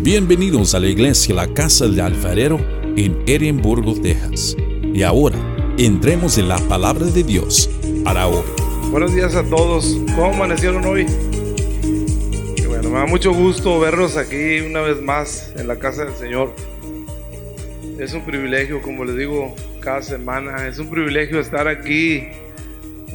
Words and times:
Bienvenidos 0.00 0.76
a 0.76 0.80
la 0.80 0.86
iglesia 0.86 1.34
La 1.34 1.52
Casa 1.52 1.86
del 1.88 2.00
Alfarero 2.00 2.60
en 2.96 3.20
Edimburgo, 3.26 4.00
Texas. 4.00 4.56
Y 4.82 5.02
ahora, 5.02 5.36
entremos 5.76 6.38
en 6.38 6.48
la 6.48 6.56
palabra 6.56 7.04
de 7.06 7.24
Dios 7.24 7.68
para 8.04 8.28
hoy. 8.28 8.44
Buenos 8.90 9.12
días 9.12 9.34
a 9.34 9.42
todos. 9.44 9.98
¿Cómo 10.14 10.26
amanecieron 10.26 10.84
hoy? 10.84 11.04
Bueno, 12.66 12.90
me 12.90 12.98
da 13.00 13.06
mucho 13.06 13.32
gusto 13.32 13.80
verlos 13.80 14.16
aquí 14.16 14.60
una 14.60 14.82
vez 14.82 15.02
más 15.02 15.52
en 15.56 15.66
la 15.66 15.80
casa 15.80 16.04
del 16.04 16.14
Señor. 16.14 16.54
Es 17.98 18.14
un 18.14 18.24
privilegio, 18.24 18.80
como 18.80 19.04
les 19.04 19.16
digo, 19.16 19.54
cada 19.80 20.00
semana. 20.02 20.68
Es 20.68 20.78
un 20.78 20.88
privilegio 20.88 21.40
estar 21.40 21.66
aquí 21.66 22.28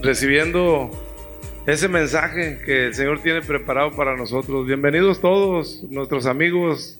recibiendo 0.02 0.92
ese 1.66 1.88
mensaje 1.88 2.60
que 2.66 2.88
el 2.88 2.94
Señor 2.94 3.22
tiene 3.22 3.42
preparado 3.42 3.92
para 3.96 4.18
nosotros. 4.18 4.68
Bienvenidos 4.68 5.22
todos 5.22 5.84
nuestros 5.84 6.26
amigos 6.26 7.00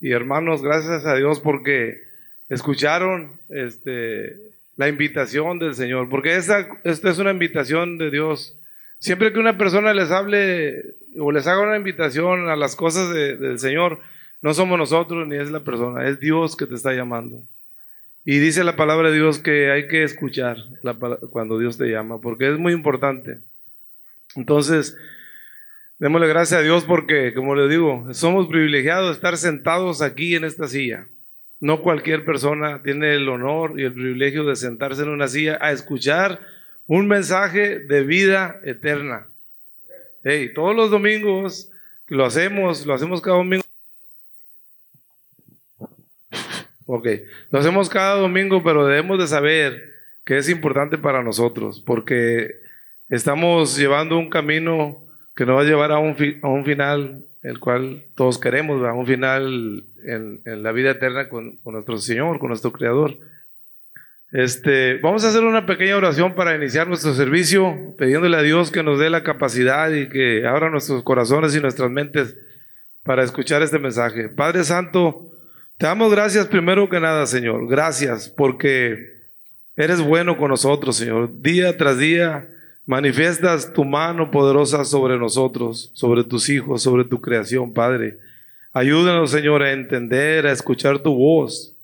y 0.00 0.12
hermanos, 0.12 0.60
gracias 0.60 1.06
a 1.06 1.14
Dios 1.14 1.40
porque 1.40 2.02
escucharon 2.50 3.40
este, 3.48 4.36
la 4.76 4.88
invitación 4.88 5.58
del 5.58 5.74
Señor, 5.74 6.10
porque 6.10 6.36
esta, 6.36 6.68
esta 6.84 7.10
es 7.10 7.18
una 7.18 7.30
invitación 7.30 7.96
de 7.96 8.10
Dios. 8.10 8.58
Siempre 8.98 9.32
que 9.32 9.38
una 9.38 9.56
persona 9.56 9.94
les 9.94 10.10
hable 10.10 10.82
o 11.18 11.32
les 11.32 11.46
haga 11.46 11.62
una 11.62 11.76
invitación 11.78 12.50
a 12.50 12.56
las 12.56 12.76
cosas 12.76 13.14
del 13.14 13.58
Señor, 13.58 13.98
no 14.42 14.52
somos 14.52 14.78
nosotros 14.78 15.26
ni 15.26 15.36
es 15.36 15.50
la 15.50 15.60
persona, 15.60 16.06
es 16.06 16.20
Dios 16.20 16.54
que 16.54 16.66
te 16.66 16.74
está 16.74 16.92
llamando. 16.92 17.40
Y 18.26 18.40
dice 18.40 18.62
la 18.62 18.76
palabra 18.76 19.10
de 19.10 19.16
Dios 19.16 19.38
que 19.38 19.70
hay 19.70 19.88
que 19.88 20.04
escuchar 20.04 20.58
cuando 21.30 21.58
Dios 21.58 21.78
te 21.78 21.86
llama, 21.86 22.20
porque 22.20 22.50
es 22.50 22.58
muy 22.58 22.74
importante. 22.74 23.38
Entonces, 24.36 24.96
démosle 25.98 26.28
gracias 26.28 26.60
a 26.60 26.62
Dios 26.62 26.84
porque, 26.84 27.34
como 27.34 27.54
le 27.54 27.68
digo, 27.68 28.12
somos 28.12 28.48
privilegiados 28.48 29.08
de 29.08 29.14
estar 29.14 29.36
sentados 29.36 30.02
aquí 30.02 30.34
en 30.34 30.44
esta 30.44 30.68
silla. 30.68 31.06
No 31.60 31.80
cualquier 31.80 32.24
persona 32.24 32.82
tiene 32.82 33.14
el 33.14 33.28
honor 33.28 33.78
y 33.78 33.84
el 33.84 33.92
privilegio 33.92 34.44
de 34.44 34.56
sentarse 34.56 35.02
en 35.02 35.10
una 35.10 35.28
silla 35.28 35.58
a 35.60 35.72
escuchar 35.72 36.40
un 36.86 37.06
mensaje 37.06 37.78
de 37.78 38.02
vida 38.02 38.60
eterna. 38.64 39.28
Hey, 40.24 40.52
todos 40.54 40.74
los 40.74 40.90
domingos 40.90 41.70
lo 42.08 42.24
hacemos, 42.24 42.84
lo 42.84 42.94
hacemos 42.94 43.20
cada 43.20 43.36
domingo. 43.36 43.64
Ok, 46.86 47.06
lo 47.50 47.58
hacemos 47.58 47.88
cada 47.88 48.16
domingo, 48.16 48.62
pero 48.62 48.86
debemos 48.86 49.18
de 49.18 49.26
saber 49.26 49.92
que 50.24 50.38
es 50.38 50.48
importante 50.48 50.98
para 50.98 51.22
nosotros, 51.22 51.80
porque 51.80 52.61
Estamos 53.12 53.76
llevando 53.76 54.16
un 54.16 54.30
camino 54.30 55.04
que 55.36 55.44
nos 55.44 55.58
va 55.58 55.60
a 55.60 55.64
llevar 55.64 55.92
a 55.92 55.98
un, 55.98 56.16
a 56.42 56.48
un 56.48 56.64
final, 56.64 57.26
el 57.42 57.60
cual 57.60 58.04
todos 58.14 58.38
queremos, 58.38 58.82
a 58.88 58.94
un 58.94 59.06
final 59.06 59.84
en, 60.06 60.40
en 60.46 60.62
la 60.62 60.72
vida 60.72 60.92
eterna 60.92 61.28
con, 61.28 61.56
con, 61.58 61.74
nuestro 61.74 61.98
Señor, 61.98 62.38
con 62.38 62.48
nuestro 62.48 62.72
Creador. 62.72 63.18
Este, 64.32 64.96
vamos 65.02 65.26
a 65.26 65.28
hacer 65.28 65.44
una 65.44 65.66
pequeña 65.66 65.98
oración 65.98 66.34
para 66.34 66.56
iniciar 66.56 66.88
nuestro 66.88 67.12
servicio, 67.12 67.94
pidiéndole 67.98 68.34
a 68.38 68.40
Dios 68.40 68.70
que 68.70 68.82
nos 68.82 68.98
dé 68.98 69.10
la 69.10 69.22
capacidad 69.22 69.90
y 69.90 70.08
que 70.08 70.46
abra 70.46 70.70
nuestros 70.70 71.02
corazones 71.02 71.54
y 71.54 71.60
nuestras 71.60 71.90
mentes 71.90 72.34
para 73.02 73.24
escuchar 73.24 73.60
este 73.60 73.78
mensaje. 73.78 74.30
Padre 74.30 74.64
Santo, 74.64 75.32
te 75.76 75.84
damos 75.84 76.10
gracias 76.10 76.46
primero 76.46 76.88
que 76.88 76.98
nada, 76.98 77.26
Señor. 77.26 77.68
Gracias 77.68 78.30
porque 78.30 78.96
eres 79.76 80.00
bueno 80.00 80.38
con 80.38 80.48
nosotros, 80.48 80.96
Señor. 80.96 81.42
Día 81.42 81.76
tras 81.76 81.98
día 81.98 82.48
Manifiestas 82.92 83.72
tu 83.72 83.86
mano 83.86 84.30
poderosa 84.30 84.84
sobre 84.84 85.16
nosotros, 85.16 85.90
sobre 85.94 86.24
tus 86.24 86.50
hijos, 86.50 86.82
sobre 86.82 87.06
tu 87.06 87.22
creación, 87.22 87.72
Padre. 87.72 88.18
Ayúdanos, 88.74 89.30
Señor, 89.30 89.62
a 89.62 89.72
entender, 89.72 90.46
a 90.46 90.52
escuchar 90.52 90.98
tu 90.98 91.14
voz. 91.14 91.74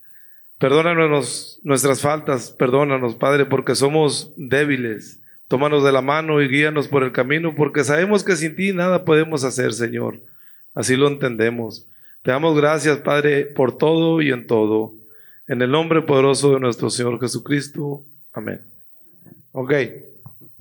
Perdónanos 0.59 1.61
nuestras 1.62 2.03
faltas, 2.03 2.51
perdónanos, 2.51 3.14
Padre, 3.14 3.46
porque 3.46 3.74
somos 3.74 4.35
débiles. 4.36 5.19
Tómanos 5.48 5.83
de 5.83 5.92
la 5.92 6.02
mano 6.02 6.42
y 6.42 6.48
guíanos 6.48 6.89
por 6.89 7.02
el 7.02 7.13
camino, 7.13 7.55
porque 7.57 7.85
sabemos 7.85 8.23
que 8.23 8.36
sin 8.36 8.55
ti 8.55 8.75
nada 8.75 9.07
podemos 9.07 9.45
hacer, 9.45 9.73
Señor. 9.73 10.20
Así 10.75 10.95
lo 10.95 11.08
entendemos. 11.08 11.86
Te 12.23 12.33
damos 12.33 12.55
gracias, 12.55 12.98
Padre, 12.98 13.46
por 13.46 13.79
todo 13.79 14.20
y 14.20 14.30
en 14.30 14.46
todo. 14.46 14.92
En 15.46 15.63
el 15.63 15.70
nombre 15.70 16.02
poderoso 16.02 16.52
de 16.52 16.61
nuestro 16.61 16.90
Señor 16.90 17.19
Jesucristo. 17.19 18.02
Amén. 18.35 18.61
Ok. 19.52 19.73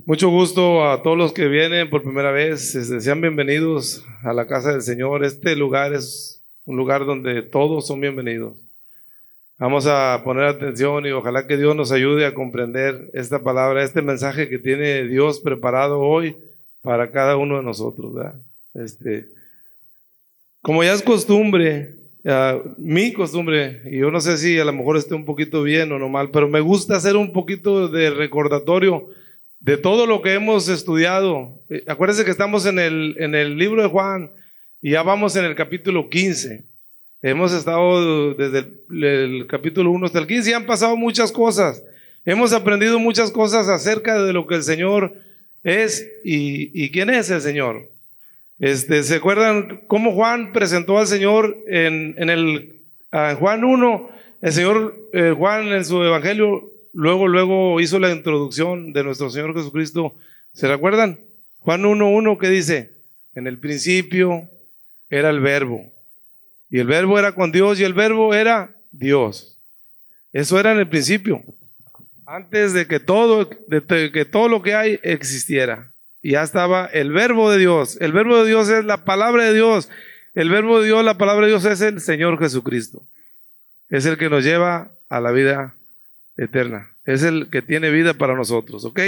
Mucho 0.08 0.30
gusto 0.30 0.88
a 0.88 1.02
todos 1.02 1.18
los 1.18 1.34
que 1.34 1.48
vienen 1.48 1.90
por 1.90 2.02
primera 2.02 2.30
vez. 2.30 2.74
Este, 2.74 2.98
sean 3.02 3.20
bienvenidos 3.20 4.06
a 4.22 4.32
la 4.32 4.46
casa 4.46 4.72
del 4.72 4.80
Señor. 4.80 5.22
Este 5.22 5.54
lugar 5.54 5.92
es 5.92 6.40
un 6.64 6.78
lugar 6.78 7.04
donde 7.04 7.42
todos 7.42 7.86
son 7.86 8.00
bienvenidos. 8.00 8.56
Vamos 9.58 9.86
a 9.86 10.22
poner 10.24 10.44
atención 10.44 11.04
y 11.04 11.10
ojalá 11.10 11.46
que 11.46 11.58
Dios 11.58 11.76
nos 11.76 11.92
ayude 11.92 12.24
a 12.24 12.32
comprender 12.32 13.10
esta 13.12 13.42
palabra, 13.42 13.84
este 13.84 14.00
mensaje 14.00 14.48
que 14.48 14.58
tiene 14.58 15.04
Dios 15.04 15.40
preparado 15.40 16.00
hoy 16.00 16.38
para 16.80 17.10
cada 17.10 17.36
uno 17.36 17.58
de 17.58 17.64
nosotros. 17.64 18.14
Este, 18.72 19.26
como 20.62 20.82
ya 20.82 20.94
es 20.94 21.02
costumbre, 21.02 21.96
mi 22.78 23.12
costumbre, 23.12 23.82
y 23.84 23.98
yo 23.98 24.10
no 24.10 24.22
sé 24.22 24.38
si 24.38 24.58
a 24.58 24.64
lo 24.64 24.72
mejor 24.72 24.96
esté 24.96 25.14
un 25.14 25.26
poquito 25.26 25.62
bien 25.62 25.92
o 25.92 25.98
no 25.98 26.08
mal, 26.08 26.30
pero 26.30 26.48
me 26.48 26.60
gusta 26.60 26.96
hacer 26.96 27.14
un 27.14 27.30
poquito 27.30 27.88
de 27.88 28.08
recordatorio 28.08 29.10
de 29.60 29.76
todo 29.76 30.06
lo 30.06 30.22
que 30.22 30.34
hemos 30.34 30.68
estudiado. 30.68 31.60
Eh, 31.68 31.84
acuérdense 31.86 32.24
que 32.24 32.30
estamos 32.30 32.66
en 32.66 32.78
el, 32.78 33.16
en 33.18 33.34
el 33.34 33.56
libro 33.56 33.82
de 33.82 33.88
Juan 33.88 34.30
y 34.80 34.92
ya 34.92 35.02
vamos 35.02 35.36
en 35.36 35.44
el 35.44 35.54
capítulo 35.54 36.08
15. 36.08 36.64
Hemos 37.20 37.52
estado 37.52 38.34
desde 38.34 38.68
el, 38.90 39.46
capítulo 39.48 39.90
1 39.90 40.06
hasta 40.06 40.20
el 40.20 40.26
15 40.26 40.50
y 40.50 40.52
han 40.52 40.66
pasado 40.66 40.96
muchas 40.96 41.32
cosas. 41.32 41.82
Hemos 42.24 42.52
aprendido 42.52 42.98
muchas 42.98 43.32
cosas 43.32 43.68
acerca 43.68 44.22
de 44.22 44.32
lo 44.32 44.46
que 44.46 44.54
el 44.54 44.62
Señor 44.62 45.14
es 45.64 46.08
y, 46.24 46.90
quién 46.90 47.10
es 47.10 47.30
el 47.30 47.40
Señor. 47.40 47.90
Este, 48.60 49.02
¿Se 49.02 49.16
acuerdan 49.16 49.82
cómo 49.88 50.12
Juan 50.12 50.52
presentó 50.52 50.98
al 50.98 51.06
Señor 51.08 51.56
en, 51.66 52.14
en 52.18 52.30
el 52.30 52.82
Juan 53.10 53.64
1? 53.64 54.10
El 54.40 54.52
Señor 54.52 54.94
eh, 55.12 55.34
Juan 55.36 55.68
en 55.68 55.84
su 55.84 56.02
evangelio 56.02 56.70
luego, 56.92 57.28
luego 57.28 57.80
hizo 57.80 57.98
la 57.98 58.10
introducción 58.10 58.92
de 58.92 59.04
nuestro 59.04 59.30
Señor 59.30 59.54
Jesucristo. 59.54 60.14
¿Se 60.52 60.68
recuerdan? 60.68 61.20
Juan 61.60 61.82
1.1 61.82 62.38
que 62.38 62.48
dice, 62.48 62.92
en 63.34 63.46
el 63.46 63.58
principio 63.58 64.48
era 65.10 65.30
el 65.30 65.40
verbo. 65.40 65.92
Y 66.70 66.78
el 66.78 66.86
verbo 66.86 67.18
era 67.18 67.32
con 67.32 67.52
Dios 67.52 67.80
y 67.80 67.84
el 67.84 67.94
verbo 67.94 68.34
era 68.34 68.74
Dios. 68.90 69.58
Eso 70.32 70.58
era 70.60 70.72
en 70.72 70.78
el 70.78 70.88
principio. 70.88 71.42
Antes 72.26 72.74
de 72.74 72.86
que 72.86 73.00
todo, 73.00 73.48
de 73.68 74.10
que 74.12 74.24
todo 74.24 74.48
lo 74.48 74.60
que 74.60 74.74
hay 74.74 75.00
existiera. 75.02 75.92
Y 76.20 76.32
ya 76.32 76.42
estaba 76.42 76.86
el 76.86 77.12
verbo 77.12 77.50
de 77.50 77.58
Dios. 77.58 77.96
El 78.00 78.12
verbo 78.12 78.38
de 78.42 78.48
Dios 78.48 78.68
es 78.68 78.84
la 78.84 79.04
palabra 79.04 79.44
de 79.44 79.54
Dios. 79.54 79.88
El 80.34 80.50
verbo 80.50 80.80
de 80.80 80.86
Dios, 80.86 81.04
la 81.04 81.16
palabra 81.16 81.46
de 81.46 81.52
Dios 81.52 81.64
es 81.64 81.80
el 81.80 82.00
Señor 82.00 82.38
Jesucristo. 82.38 83.02
Es 83.88 84.04
el 84.04 84.18
que 84.18 84.28
nos 84.28 84.44
lleva 84.44 84.92
a 85.08 85.20
la 85.20 85.30
vida 85.30 85.74
eterna. 86.38 86.90
Es 87.04 87.22
el 87.22 87.50
que 87.50 87.60
tiene 87.60 87.90
vida 87.90 88.14
para 88.14 88.34
nosotros, 88.34 88.84
¿ok? 88.84 89.00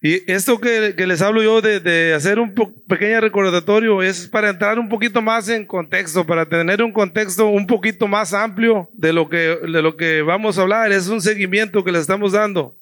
Y 0.00 0.30
esto 0.30 0.60
que, 0.60 0.94
les 0.94 1.22
hablo 1.22 1.42
yo 1.42 1.62
de, 1.62 2.12
hacer 2.12 2.38
un 2.38 2.54
pequeño 2.86 3.22
recordatorio 3.22 4.02
es 4.02 4.28
para 4.28 4.50
entrar 4.50 4.78
un 4.78 4.90
poquito 4.90 5.22
más 5.22 5.48
en 5.48 5.64
contexto, 5.64 6.26
para 6.26 6.46
tener 6.46 6.82
un 6.82 6.92
contexto 6.92 7.46
un 7.46 7.66
poquito 7.66 8.06
más 8.06 8.34
amplio 8.34 8.90
de 8.92 9.14
lo 9.14 9.30
que, 9.30 9.36
de 9.36 9.80
lo 9.80 9.96
que 9.96 10.20
vamos 10.20 10.58
a 10.58 10.62
hablar. 10.62 10.92
Es 10.92 11.08
un 11.08 11.22
seguimiento 11.22 11.82
que 11.82 11.90
le 11.90 12.00
estamos 12.00 12.32
dando. 12.32 12.74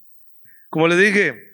Como 0.69 0.85
les 0.89 0.99
dije, 0.99 1.53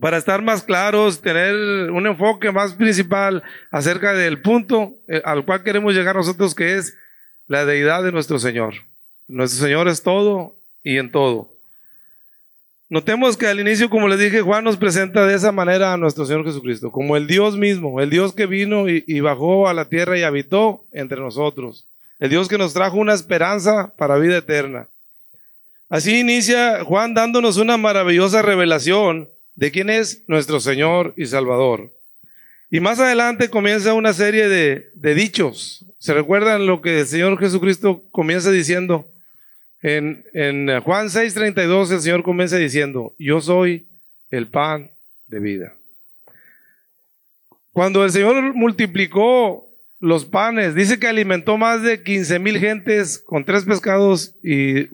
para 0.00 0.18
estar 0.18 0.42
más 0.42 0.62
claros, 0.62 1.22
tener 1.22 1.54
un 1.90 2.06
enfoque 2.06 2.52
más 2.52 2.74
principal 2.74 3.42
acerca 3.70 4.12
del 4.12 4.42
punto 4.42 4.98
eh, 5.08 5.22
al 5.24 5.46
cual 5.46 5.62
queremos 5.62 5.94
llegar 5.94 6.14
nosotros, 6.14 6.54
que 6.54 6.76
es 6.76 6.94
la 7.46 7.64
deidad 7.64 8.02
de 8.02 8.12
nuestro 8.12 8.38
Señor. 8.38 8.74
Nuestro 9.28 9.64
Señor 9.64 9.88
es 9.88 10.02
todo 10.02 10.54
y 10.82 10.98
en 10.98 11.10
todo. 11.10 11.48
Notemos 12.90 13.36
que 13.36 13.46
al 13.46 13.58
inicio, 13.60 13.88
como 13.88 14.08
les 14.08 14.18
dije, 14.18 14.42
Juan 14.42 14.62
nos 14.62 14.76
presenta 14.76 15.26
de 15.26 15.34
esa 15.34 15.50
manera 15.50 15.92
a 15.92 15.96
nuestro 15.96 16.26
Señor 16.26 16.44
Jesucristo, 16.44 16.92
como 16.92 17.16
el 17.16 17.26
Dios 17.26 17.56
mismo, 17.56 18.00
el 18.00 18.10
Dios 18.10 18.34
que 18.34 18.46
vino 18.46 18.88
y, 18.88 19.20
bajó 19.20 19.68
a 19.68 19.74
la 19.74 19.86
tierra 19.86 20.18
y 20.18 20.22
habitó 20.22 20.84
entre 20.92 21.18
nosotros, 21.18 21.86
el 22.20 22.30
Dios 22.30 22.46
que 22.46 22.58
nos 22.58 22.74
trajo 22.74 22.98
una 22.98 23.14
esperanza 23.14 23.92
para 23.96 24.18
vida 24.18 24.36
eterna. 24.36 24.86
Así 25.88 26.20
inicia 26.20 26.84
Juan 26.84 27.14
dándonos 27.14 27.56
una 27.56 27.76
maravillosa 27.76 28.42
revelación 28.42 29.28
de 29.54 29.70
quién 29.70 29.90
es 29.90 30.22
nuestro 30.28 30.60
Señor 30.60 31.14
y 31.16 31.26
Salvador. 31.26 31.90
Y 32.70 32.80
más 32.80 32.98
adelante 32.98 33.50
comienza 33.50 33.94
una 33.94 34.12
serie 34.12 34.48
de, 34.48 35.14
dichos. 35.14 35.84
¿Se 35.98 36.12
recuerdan 36.12 36.66
lo 36.66 36.82
que 36.82 37.00
el 37.00 37.06
Señor 37.06 37.38
Jesucristo 37.38 38.02
comienza 38.10 38.50
diciendo? 38.50 39.06
En, 39.84 40.80
Juan 40.80 41.08
6:32 41.08 41.92
el 41.92 42.00
Señor 42.00 42.22
comienza 42.22 42.56
diciendo, 42.56 43.12
yo 43.18 43.40
soy 43.40 43.86
el 44.30 44.48
pan 44.48 44.90
de 45.26 45.40
vida. 45.40 45.74
Cuando 47.72 48.02
el 48.02 48.10
Señor 48.10 48.54
multiplicó 48.54 49.68
los 50.04 50.26
panes. 50.26 50.74
Dice 50.74 50.98
que 50.98 51.06
alimentó 51.06 51.56
más 51.56 51.82
de 51.82 52.02
15 52.02 52.38
mil 52.38 52.58
gentes 52.58 53.18
con 53.18 53.42
tres 53.42 53.64
pescados 53.64 54.34
y 54.42 54.88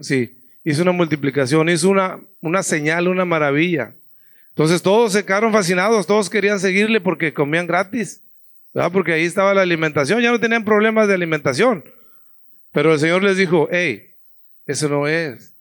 sí, 0.00 0.38
hizo 0.62 0.82
una 0.82 0.92
multiplicación, 0.92 1.68
hizo 1.68 1.90
una, 1.90 2.20
una 2.40 2.62
señal, 2.62 3.08
una 3.08 3.24
maravilla. 3.24 3.92
Entonces 4.50 4.80
todos 4.80 5.12
se 5.12 5.24
quedaron 5.24 5.52
fascinados, 5.52 6.06
todos 6.06 6.30
querían 6.30 6.60
seguirle 6.60 7.00
porque 7.00 7.34
comían 7.34 7.66
gratis, 7.66 8.22
¿verdad? 8.72 8.92
porque 8.92 9.12
ahí 9.12 9.24
estaba 9.24 9.54
la 9.54 9.62
alimentación, 9.62 10.20
ya 10.20 10.30
no 10.30 10.38
tenían 10.38 10.64
problemas 10.64 11.08
de 11.08 11.14
alimentación. 11.14 11.84
Pero 12.74 12.92
el 12.92 12.98
Señor 12.98 13.22
les 13.22 13.36
dijo, 13.36 13.68
hey, 13.70 14.10
eso 14.66 14.88
no 14.88 15.06
es. 15.06 15.54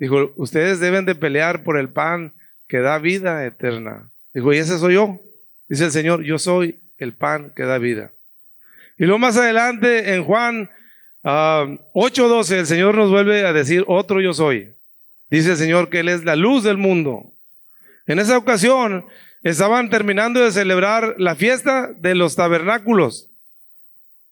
Dijo, 0.00 0.32
ustedes 0.34 0.80
deben 0.80 1.04
de 1.04 1.14
pelear 1.14 1.62
por 1.62 1.78
el 1.78 1.88
pan 1.88 2.32
que 2.66 2.80
da 2.80 2.98
vida 2.98 3.46
eterna. 3.46 4.10
Dijo, 4.34 4.52
y 4.52 4.58
ese 4.58 4.76
soy 4.76 4.94
yo. 4.94 5.20
Dice 5.68 5.84
el 5.84 5.92
Señor, 5.92 6.24
yo 6.24 6.40
soy 6.40 6.80
el 6.98 7.12
pan 7.12 7.52
que 7.54 7.62
da 7.62 7.78
vida. 7.78 8.10
Y 8.98 9.04
luego 9.04 9.20
más 9.20 9.36
adelante 9.36 10.14
en 10.14 10.24
Juan 10.24 10.68
8:12 11.22 12.56
ah, 12.56 12.58
el 12.58 12.66
Señor 12.66 12.96
nos 12.96 13.10
vuelve 13.10 13.46
a 13.46 13.52
decir, 13.52 13.84
otro 13.86 14.20
yo 14.20 14.34
soy. 14.34 14.74
Dice 15.30 15.52
el 15.52 15.56
Señor 15.56 15.90
que 15.90 16.00
Él 16.00 16.08
es 16.08 16.24
la 16.24 16.34
luz 16.34 16.64
del 16.64 16.76
mundo. 16.76 17.32
En 18.08 18.18
esa 18.18 18.36
ocasión 18.36 19.06
estaban 19.44 19.90
terminando 19.90 20.40
de 20.40 20.50
celebrar 20.50 21.14
la 21.18 21.36
fiesta 21.36 21.92
de 21.96 22.16
los 22.16 22.34
tabernáculos 22.34 23.31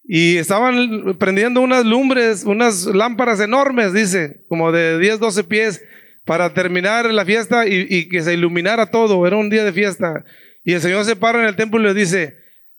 y 0.05 0.37
estaban 0.39 1.17
prendiendo 1.19 1.61
unas 1.61 1.85
lumbres, 1.85 2.45
unas 2.45 2.87
lámparas 2.87 3.41
enormes, 3.41 3.93
dice, 3.93 4.45
como 4.49 4.73
de 4.73 4.99
10, 4.99 5.21
12 5.21 5.45
pies, 5.45 5.85
para 6.25 6.53
terminar 6.53 7.13
la 7.13 7.25
fiesta 7.25 7.67
y, 7.67 8.09
que 8.09 8.23
se 8.23 8.35
iluminara 8.35 8.91
todo. 8.91 9.27
Era 9.27 9.37
un 9.37 9.51
día 9.51 9.65
de 9.65 9.73
fiesta. 9.73 10.25
Y 10.65 10.73
el 10.73 10.81
Señor 10.81 11.05
se 11.05 11.17
para 11.17 11.41
en 11.41 11.47
el 11.47 11.57
templo 11.57 11.81
y 11.81 11.85
le 11.85 11.95
dice, 11.95 12.37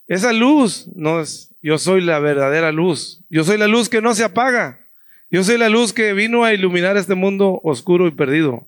esa 0.07 0.33
luz 0.33 0.89
no 0.95 1.21
es, 1.21 1.55
yo 1.61 1.77
soy 1.77 2.01
la 2.01 2.19
verdadera 2.19 2.71
luz. 2.71 3.23
Yo 3.29 3.43
soy 3.43 3.57
la 3.57 3.67
luz 3.67 3.89
que 3.89 4.01
no 4.01 4.13
se 4.13 4.23
apaga. 4.23 4.79
Yo 5.29 5.43
soy 5.43 5.57
la 5.57 5.69
luz 5.69 5.93
que 5.93 6.13
vino 6.13 6.43
a 6.43 6.53
iluminar 6.53 6.97
este 6.97 7.15
mundo 7.15 7.59
oscuro 7.63 8.07
y 8.07 8.11
perdido. 8.11 8.67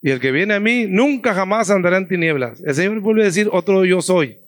Y 0.00 0.10
el 0.10 0.20
que 0.20 0.32
viene 0.32 0.54
a 0.54 0.60
mí 0.60 0.86
nunca 0.86 1.34
jamás 1.34 1.70
andará 1.70 1.96
en 1.98 2.08
tinieblas. 2.08 2.62
El 2.64 2.74
Señor 2.74 3.00
vuelve 3.00 3.22
a 3.22 3.26
decir 3.26 3.48
otro 3.52 3.84
yo 3.84 4.00
soy. 4.00 4.38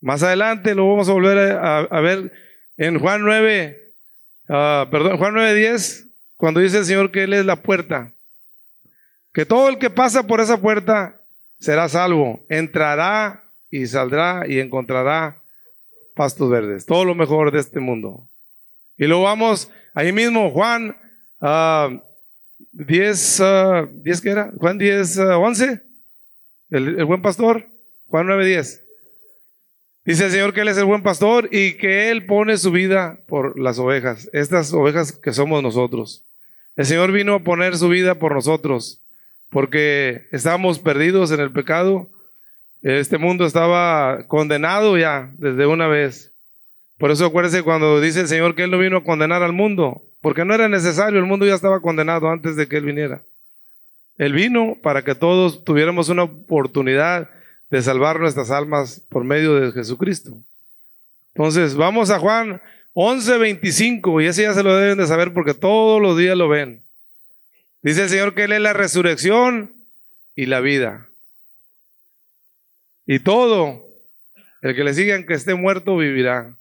Más 0.00 0.22
adelante 0.22 0.74
lo 0.74 0.88
vamos 0.88 1.08
a 1.08 1.12
volver 1.12 1.58
a, 1.58 2.00
ver 2.00 2.32
en 2.76 2.98
Juan 2.98 3.22
9, 3.22 3.78
ah, 4.48 4.88
perdón, 4.90 5.18
Juan 5.18 5.34
9, 5.34 5.54
10, 5.54 6.06
cuando 6.36 6.60
dice 6.60 6.78
el 6.78 6.86
Señor 6.86 7.10
que 7.10 7.24
Él 7.24 7.34
es 7.34 7.44
la 7.44 7.56
puerta. 7.56 8.12
Que 9.34 9.44
todo 9.44 9.68
el 9.68 9.78
que 9.78 9.90
pasa 9.90 10.26
por 10.26 10.40
esa 10.40 10.60
puerta 10.60 11.20
será 11.60 11.88
salvo. 11.88 12.44
Entrará 12.48 13.44
y 13.70 13.86
saldrá 13.86 14.44
y 14.48 14.58
encontrará 14.58 15.36
pastos 16.16 16.50
verdes. 16.50 16.86
Todo 16.86 17.04
lo 17.04 17.14
mejor 17.14 17.52
de 17.52 17.60
este 17.60 17.78
mundo. 17.78 18.26
Y 18.96 19.06
luego 19.06 19.24
vamos 19.24 19.70
ahí 19.94 20.12
mismo, 20.12 20.50
Juan 20.50 20.96
10, 22.72 23.40
uh, 23.40 23.88
10 24.02 24.20
¿qué 24.20 24.30
era? 24.30 24.50
Juan 24.56 24.78
10, 24.78 25.18
11. 25.18 25.82
El, 26.70 26.98
el 26.98 27.04
buen 27.04 27.22
pastor. 27.22 27.66
Juan 28.08 28.26
9, 28.26 28.46
10. 28.46 28.89
Dice 30.04 30.24
el 30.24 30.30
Señor 30.30 30.54
que 30.54 30.62
Él 30.62 30.68
es 30.68 30.78
el 30.78 30.86
buen 30.86 31.02
pastor 31.02 31.48
y 31.52 31.74
que 31.74 32.10
Él 32.10 32.24
pone 32.24 32.56
su 32.56 32.70
vida 32.70 33.18
por 33.26 33.58
las 33.58 33.78
ovejas, 33.78 34.30
estas 34.32 34.72
ovejas 34.72 35.12
que 35.12 35.32
somos 35.32 35.62
nosotros. 35.62 36.24
El 36.76 36.86
Señor 36.86 37.12
vino 37.12 37.34
a 37.34 37.40
poner 37.40 37.76
su 37.76 37.88
vida 37.90 38.14
por 38.14 38.34
nosotros, 38.34 39.02
porque 39.50 40.26
estábamos 40.32 40.78
perdidos 40.78 41.30
en 41.32 41.40
el 41.40 41.52
pecado. 41.52 42.08
Este 42.82 43.18
mundo 43.18 43.44
estaba 43.44 44.26
condenado 44.26 44.96
ya 44.96 45.30
desde 45.36 45.66
una 45.66 45.86
vez. 45.86 46.32
Por 46.96 47.10
eso 47.10 47.26
acuérdense 47.26 47.62
cuando 47.62 48.00
dice 48.00 48.20
el 48.20 48.28
Señor 48.28 48.54
que 48.54 48.62
Él 48.62 48.70
no 48.70 48.78
vino 48.78 48.98
a 48.98 49.04
condenar 49.04 49.42
al 49.42 49.52
mundo, 49.52 50.02
porque 50.22 50.46
no 50.46 50.54
era 50.54 50.70
necesario, 50.70 51.18
el 51.18 51.26
mundo 51.26 51.44
ya 51.44 51.54
estaba 51.54 51.80
condenado 51.80 52.30
antes 52.30 52.56
de 52.56 52.66
que 52.66 52.78
Él 52.78 52.86
viniera. 52.86 53.20
Él 54.16 54.32
vino 54.32 54.76
para 54.82 55.02
que 55.02 55.14
todos 55.14 55.62
tuviéramos 55.64 56.08
una 56.08 56.22
oportunidad 56.22 57.28
de 57.70 57.82
salvar 57.82 58.18
nuestras 58.18 58.50
almas 58.50 59.02
por 59.08 59.24
medio 59.24 59.54
de 59.54 59.72
Jesucristo. 59.72 60.36
Entonces, 61.34 61.74
vamos 61.76 62.10
a 62.10 62.18
Juan 62.18 62.60
11:25 62.94 64.22
y 64.22 64.26
ese 64.26 64.42
ya 64.42 64.54
se 64.54 64.62
lo 64.62 64.76
deben 64.76 64.98
de 64.98 65.06
saber 65.06 65.32
porque 65.32 65.54
todos 65.54 66.02
los 66.02 66.18
días 66.18 66.36
lo 66.36 66.48
ven. 66.48 66.82
Dice 67.82 68.02
el 68.02 68.08
Señor 68.08 68.34
que 68.34 68.44
Él 68.44 68.52
es 68.52 68.60
la 68.60 68.72
resurrección 68.72 69.72
y 70.34 70.46
la 70.46 70.60
vida. 70.60 71.06
Y 73.06 73.20
todo, 73.20 73.88
el 74.62 74.74
que 74.74 74.84
le 74.84 74.92
siga, 74.92 75.14
aunque 75.14 75.34
esté 75.34 75.54
muerto, 75.54 75.96
vivirá. 75.96 76.54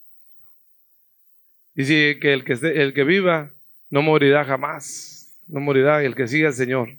Y 1.75 1.85
si 1.85 2.19
que 2.19 2.33
el 2.33 2.43
que, 2.43 2.53
esté, 2.53 2.81
el 2.81 2.93
que 2.93 3.03
viva 3.03 3.51
no 3.89 4.01
morirá 4.01 4.45
jamás, 4.45 5.35
no 5.47 5.59
morirá 5.59 6.03
el 6.03 6.15
que 6.15 6.27
siga 6.27 6.47
al 6.47 6.53
Señor. 6.53 6.98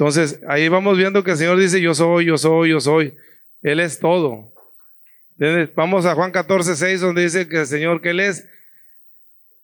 Entonces, 0.00 0.40
ahí 0.48 0.66
vamos 0.68 0.96
viendo 0.96 1.22
que 1.22 1.32
el 1.32 1.36
Señor 1.36 1.58
dice, 1.58 1.78
yo 1.78 1.94
soy, 1.94 2.24
yo 2.24 2.38
soy, 2.38 2.70
yo 2.70 2.80
soy. 2.80 3.12
Él 3.60 3.80
es 3.80 3.98
todo. 3.98 4.50
Vamos 5.76 6.06
a 6.06 6.14
Juan 6.14 6.32
14, 6.32 6.74
6, 6.74 7.02
donde 7.02 7.24
dice 7.24 7.46
que 7.48 7.58
el 7.58 7.66
Señor, 7.66 8.00
que 8.00 8.08
Él 8.08 8.20
es 8.20 8.48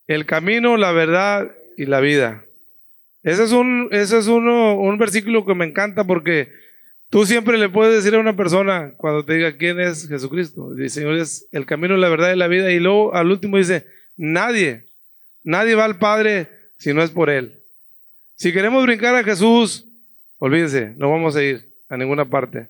el 0.06 0.26
camino, 0.26 0.76
la 0.76 0.92
verdad 0.92 1.50
y 1.78 1.86
la 1.86 2.00
vida. 2.00 2.44
Ese 3.22 3.44
es 3.44 3.52
un, 3.52 3.88
ese 3.92 4.18
es 4.18 4.26
uno, 4.26 4.74
un 4.76 4.98
versículo 4.98 5.46
que 5.46 5.54
me 5.54 5.64
encanta 5.64 6.04
porque 6.04 6.52
tú 7.08 7.24
siempre 7.24 7.56
le 7.56 7.70
puedes 7.70 7.94
decir 7.94 8.14
a 8.14 8.20
una 8.20 8.36
persona 8.36 8.92
cuando 8.98 9.24
te 9.24 9.36
diga 9.36 9.56
quién 9.56 9.80
es 9.80 10.06
Jesucristo. 10.06 10.74
El 10.76 10.90
Señor 10.90 11.16
es 11.16 11.48
el 11.50 11.64
camino, 11.64 11.96
la 11.96 12.10
verdad 12.10 12.34
y 12.34 12.36
la 12.36 12.46
vida. 12.46 12.70
Y 12.70 12.78
luego 12.78 13.14
al 13.14 13.30
último 13.30 13.56
dice, 13.56 13.86
nadie, 14.18 14.84
nadie 15.44 15.74
va 15.74 15.86
al 15.86 15.98
Padre 15.98 16.48
si 16.76 16.92
no 16.92 17.02
es 17.02 17.08
por 17.08 17.30
Él. 17.30 17.58
Si 18.34 18.52
queremos 18.52 18.84
brincar 18.84 19.14
a 19.14 19.24
Jesús, 19.24 19.86
Olvídense, 20.38 20.94
no 20.96 21.10
vamos 21.10 21.36
a 21.36 21.42
ir 21.42 21.66
a 21.88 21.96
ninguna 21.96 22.24
parte. 22.24 22.68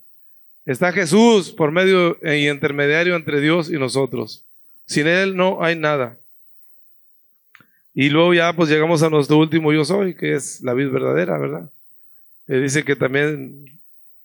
Está 0.65 0.93
Jesús 0.93 1.51
por 1.51 1.71
medio 1.71 2.19
y 2.23 2.49
intermediario 2.49 3.17
entre 3.17 3.41
Dios 3.41 3.71
y 3.71 3.75
nosotros. 3.75 4.45
Sin 4.87 5.07
Él 5.07 5.37
no 5.37 5.63
hay 5.63 5.77
nada. 5.77 6.17
Y 7.95 8.11
luego 8.11 8.35
ya 8.35 8.53
pues 8.53 8.69
llegamos 8.69 9.03
a 9.03 9.11
nuestro 9.11 9.39
último 9.39 9.73
yo 9.73 9.85
soy, 9.85 10.15
que 10.15 10.35
es 10.35 10.61
la 10.63 10.75
vida 10.75 10.91
verdadera, 10.91 11.39
¿verdad? 11.39 11.71
Él 12.47 12.63
dice 12.63 12.85
que 12.85 12.95
también 12.95 13.65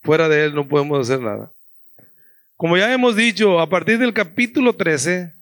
fuera 0.02 0.28
de 0.28 0.44
Él 0.44 0.54
no 0.54 0.68
podemos 0.68 1.00
hacer 1.00 1.20
nada. 1.20 1.50
Como 2.56 2.76
ya 2.76 2.92
hemos 2.92 3.16
dicho, 3.16 3.58
a 3.58 3.68
partir 3.68 3.98
del 3.98 4.12
capítulo 4.12 4.74
13, 4.74 5.32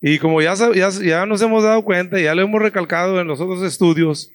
y 0.00 0.18
como 0.18 0.40
ya, 0.42 0.54
ya, 0.54 0.90
ya 0.90 1.26
nos 1.26 1.42
hemos 1.42 1.64
dado 1.64 1.82
cuenta, 1.82 2.20
ya 2.20 2.34
lo 2.34 2.42
hemos 2.42 2.62
recalcado 2.62 3.20
en 3.20 3.26
los 3.26 3.40
otros 3.40 3.62
estudios, 3.62 4.30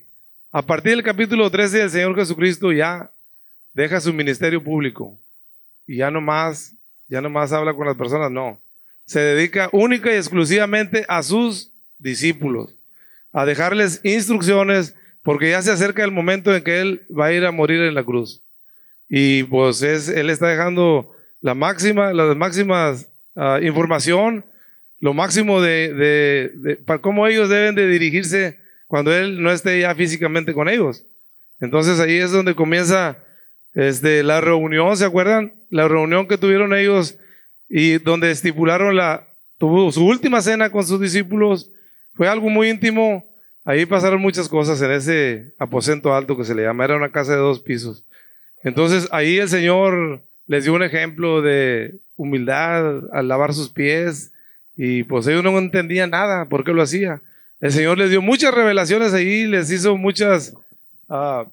a 0.52 0.62
partir 0.62 0.92
del 0.92 1.04
capítulo 1.04 1.50
13 1.50 1.84
el 1.84 1.90
Señor 1.90 2.16
Jesucristo 2.16 2.74
ya 2.74 3.10
deja 3.74 4.02
su 4.02 4.14
ministerio 4.14 4.62
público 4.62 5.18
y 5.88 5.98
ya 5.98 6.12
no 6.12 6.20
más, 6.20 6.74
ya 7.08 7.22
no 7.22 7.30
más 7.30 7.54
habla 7.54 7.74
con 7.74 7.88
las 7.88 7.96
personas, 7.96 8.30
no. 8.32 8.60
Se 9.06 9.20
dedica 9.20 9.70
única 9.72 10.12
y 10.12 10.16
exclusivamente 10.16 11.06
a 11.08 11.24
sus 11.24 11.72
discípulos, 11.98 12.76
a 13.32 13.46
dejarles 13.46 14.02
instrucciones 14.04 14.94
porque 15.24 15.52
ya 15.52 15.62
se 15.62 15.72
acerca 15.72 16.04
el 16.04 16.12
momento 16.12 16.54
en 16.54 16.64
que 16.64 16.82
Él 16.82 17.02
va 17.18 17.28
a 17.28 17.34
ir 17.34 17.46
a 17.46 17.52
morir 17.52 17.82
en 17.82 17.96
la 17.96 18.04
cruz. 18.04 18.42
Y 19.08 19.44
pues 19.44 19.82
es, 19.82 20.10
Él 20.10 20.30
está 20.30 20.48
dejando 20.48 21.14
la 21.40 21.54
máxima, 21.54 22.12
las 22.14 22.36
máximas 22.36 23.08
uh, 23.36 23.58
información, 23.62 24.44
lo 25.00 25.14
máximo 25.14 25.62
de, 25.62 25.94
de, 25.94 26.52
de, 26.56 26.76
para 26.76 27.00
cómo 27.00 27.26
ellos 27.26 27.50
deben 27.50 27.76
de 27.76 27.88
dirigirse 27.88 28.61
cuando 28.92 29.16
Él 29.16 29.42
no 29.42 29.54
esté 29.54 29.80
ya 29.80 29.96
físicamente 29.96 30.54
con 30.54 30.68
ellos. 30.68 31.06
Entonces 31.62 32.02
ahí 32.02 32.18
es 32.18 32.34
donde 32.34 32.56
comienza 32.56 33.20
este, 33.74 34.22
la 34.22 34.42
reunión, 34.42 34.98
¿se 34.98 35.06
acuerdan? 35.06 35.54
La 35.70 35.88
reunión 35.88 36.28
que 36.28 36.38
tuvieron 36.38 36.76
ellos 36.76 37.18
y 37.70 38.00
donde 38.00 38.32
estipularon 38.32 38.98
la, 38.98 39.30
tuvo 39.58 39.90
su 39.94 40.06
última 40.06 40.42
cena 40.42 40.72
con 40.72 40.86
sus 40.86 41.00
discípulos. 41.00 41.72
Fue 42.16 42.28
algo 42.28 42.50
muy 42.50 42.70
íntimo. 42.70 43.26
Ahí 43.64 43.86
pasaron 43.86 44.20
muchas 44.20 44.50
cosas 44.50 44.82
en 44.82 44.92
ese 44.92 45.54
aposento 45.58 46.14
alto 46.14 46.36
que 46.36 46.44
se 46.44 46.54
le 46.54 46.64
llama. 46.64 46.84
Era 46.84 46.98
una 46.98 47.14
casa 47.14 47.32
de 47.32 47.38
dos 47.38 47.62
pisos. 47.62 48.04
Entonces 48.62 49.08
ahí 49.14 49.38
el 49.38 49.48
Señor 49.48 50.22
les 50.48 50.66
dio 50.66 50.74
un 50.74 50.84
ejemplo 50.84 51.42
de 51.42 51.96
humildad 52.18 53.04
al 53.14 53.30
lavar 53.30 53.54
sus 53.54 53.70
pies 53.70 54.34
y 54.76 55.04
pues 55.04 55.28
ellos 55.28 55.46
no 55.46 55.58
entendían 55.58 56.10
nada 56.10 56.50
por 56.50 56.66
qué 56.66 56.74
lo 56.74 56.82
hacía. 56.82 57.22
El 57.62 57.72
Señor 57.72 57.98
les 58.00 58.10
dio 58.10 58.22
muchas 58.22 58.54
revelaciones 58.54 59.14
ahí, 59.14 59.46
les 59.46 59.72
hizo 59.72 59.96
muchas, 59.96 60.54
uh, 61.10 61.46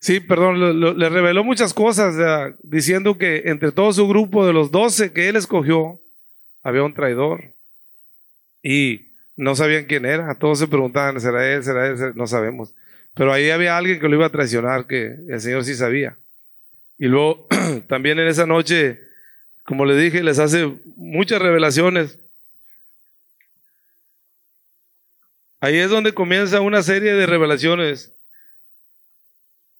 sí, 0.00 0.18
perdón, 0.18 0.98
les 0.98 1.12
reveló 1.12 1.44
muchas 1.44 1.72
cosas, 1.72 2.16
diciendo 2.62 3.16
que 3.16 3.42
entre 3.46 3.70
todo 3.70 3.92
su 3.92 4.08
grupo 4.08 4.44
de 4.44 4.52
los 4.52 4.72
doce 4.72 5.12
que 5.12 5.28
Él 5.28 5.36
escogió, 5.36 6.00
había 6.64 6.82
un 6.82 6.92
traidor. 6.92 7.54
Y 8.64 9.12
no 9.36 9.54
sabían 9.54 9.84
quién 9.84 10.06
era, 10.06 10.34
todos 10.34 10.58
se 10.58 10.66
preguntaban, 10.66 11.20
¿será 11.20 11.52
Él? 11.52 11.62
¿Será 11.62 11.86
Él? 11.86 11.96
No 12.16 12.26
sabemos. 12.26 12.74
Pero 13.14 13.32
ahí 13.32 13.50
había 13.50 13.76
alguien 13.76 14.00
que 14.00 14.08
lo 14.08 14.16
iba 14.16 14.26
a 14.26 14.30
traicionar, 14.30 14.86
que 14.86 15.14
el 15.28 15.40
Señor 15.40 15.64
sí 15.64 15.74
sabía. 15.74 16.16
Y 16.98 17.06
luego, 17.06 17.46
también 17.88 18.18
en 18.18 18.26
esa 18.26 18.46
noche, 18.46 19.00
como 19.64 19.84
le 19.84 19.96
dije, 19.96 20.22
les 20.22 20.40
hace 20.40 20.72
muchas 20.96 21.40
revelaciones. 21.40 22.18
Ahí 25.64 25.78
es 25.78 25.88
donde 25.88 26.12
comienza 26.12 26.60
una 26.60 26.82
serie 26.82 27.14
de 27.14 27.24
revelaciones. 27.24 28.12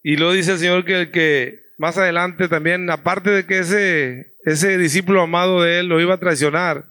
Y 0.03 0.17
lo 0.17 0.33
dice 0.33 0.53
el 0.53 0.59
Señor 0.59 0.87
que, 0.87 1.11
que 1.11 1.61
más 1.77 1.99
adelante 1.99 2.49
también, 2.49 2.89
aparte 2.89 3.29
de 3.29 3.45
que 3.45 3.59
ese, 3.59 4.33
ese 4.47 4.79
discípulo 4.79 5.21
amado 5.21 5.63
de 5.63 5.81
él 5.81 5.89
lo 5.89 6.01
iba 6.01 6.15
a 6.15 6.19
traicionar, 6.19 6.87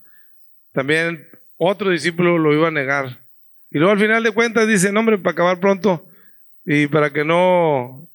también 0.73 1.27
otro 1.57 1.89
discípulo 1.89 2.37
lo 2.37 2.53
iba 2.53 2.67
a 2.67 2.71
negar. 2.71 3.17
Y 3.71 3.79
luego 3.79 3.93
al 3.93 3.99
final 3.99 4.21
de 4.21 4.29
cuentas 4.29 4.67
dice, 4.67 4.91
no 4.91 4.99
hombre, 4.99 5.17
para 5.17 5.31
acabar 5.31 5.59
pronto 5.59 6.05
y 6.63 6.85
para 6.85 7.11
que 7.11 7.25
no, 7.25 8.07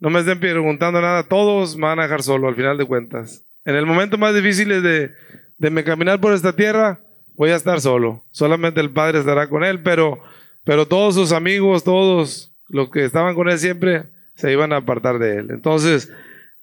no 0.00 0.08
me 0.08 0.20
estén 0.20 0.40
preguntando 0.40 0.98
nada, 0.98 1.24
todos 1.24 1.76
me 1.76 1.88
van 1.88 1.98
a 1.98 2.04
dejar 2.04 2.22
solo 2.22 2.48
al 2.48 2.56
final 2.56 2.78
de 2.78 2.86
cuentas. 2.86 3.42
En 3.66 3.74
el 3.74 3.84
momento 3.84 4.16
más 4.16 4.34
difícil 4.34 4.82
de, 4.82 5.12
de 5.58 5.70
me 5.70 5.84
caminar 5.84 6.18
por 6.22 6.32
esta 6.32 6.56
tierra, 6.56 7.00
voy 7.36 7.50
a 7.50 7.56
estar 7.56 7.80
solo. 7.80 8.24
Solamente 8.30 8.80
el 8.80 8.92
Padre 8.92 9.20
estará 9.20 9.48
con 9.48 9.64
él, 9.64 9.82
pero, 9.82 10.20
pero 10.64 10.86
todos 10.86 11.14
sus 11.14 11.32
amigos, 11.32 11.84
todos 11.84 12.52
los 12.68 12.90
que 12.90 13.04
estaban 13.04 13.34
con 13.34 13.48
él 13.48 13.58
siempre, 13.58 14.04
se 14.34 14.52
iban 14.52 14.72
a 14.72 14.78
apartar 14.78 15.18
de 15.18 15.38
él. 15.38 15.50
Entonces, 15.50 16.10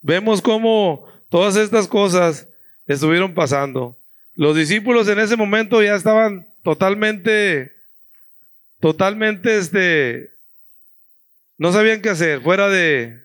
vemos 0.02 0.42
cómo 0.42 1.08
todas 1.30 1.56
estas 1.56 1.88
cosas 1.88 2.48
estuvieron 2.86 3.34
pasando. 3.34 3.96
Los 4.36 4.56
discípulos 4.56 5.08
en 5.08 5.20
ese 5.20 5.38
momento 5.38 5.82
ya 5.82 5.96
estaban 5.96 6.48
totalmente, 6.64 7.72
totalmente, 8.80 9.58
este, 9.58 10.32
no 11.58 11.72
sabían 11.72 12.02
qué 12.02 12.10
hacer, 12.10 12.42
fuera 12.42 12.68
de, 12.70 13.22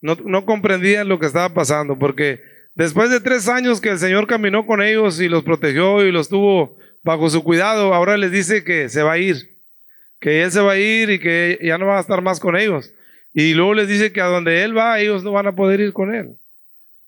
no, 0.00 0.16
no 0.24 0.46
comprendían 0.46 1.08
lo 1.08 1.18
que 1.18 1.26
estaba 1.26 1.52
pasando, 1.52 1.98
porque 1.98 2.40
después 2.84 3.10
de 3.10 3.20
tres 3.20 3.46
años 3.46 3.78
que 3.80 3.90
el 3.90 3.98
Señor 3.98 4.26
caminó 4.26 4.64
con 4.64 4.80
ellos 4.82 5.20
y 5.20 5.28
los 5.28 5.44
protegió 5.44 6.02
y 6.06 6.12
los 6.12 6.30
tuvo 6.30 6.78
bajo 7.02 7.28
su 7.28 7.44
cuidado, 7.44 7.92
ahora 7.92 8.16
les 8.16 8.32
dice 8.32 8.64
que 8.64 8.88
se 8.88 9.02
va 9.02 9.12
a 9.12 9.18
ir, 9.18 9.58
que 10.18 10.42
Él 10.42 10.50
se 10.50 10.60
va 10.60 10.72
a 10.72 10.78
ir 10.78 11.10
y 11.10 11.18
que 11.18 11.58
ya 11.62 11.76
no 11.76 11.86
va 11.86 11.98
a 11.98 12.00
estar 12.00 12.22
más 12.22 12.40
con 12.40 12.56
ellos. 12.56 12.92
Y 13.34 13.52
luego 13.52 13.74
les 13.74 13.86
dice 13.86 14.12
que 14.12 14.22
a 14.22 14.26
donde 14.26 14.64
Él 14.64 14.76
va, 14.76 14.98
ellos 14.98 15.22
no 15.22 15.32
van 15.32 15.46
a 15.46 15.54
poder 15.54 15.80
ir 15.80 15.92
con 15.92 16.14
Él. 16.14 16.36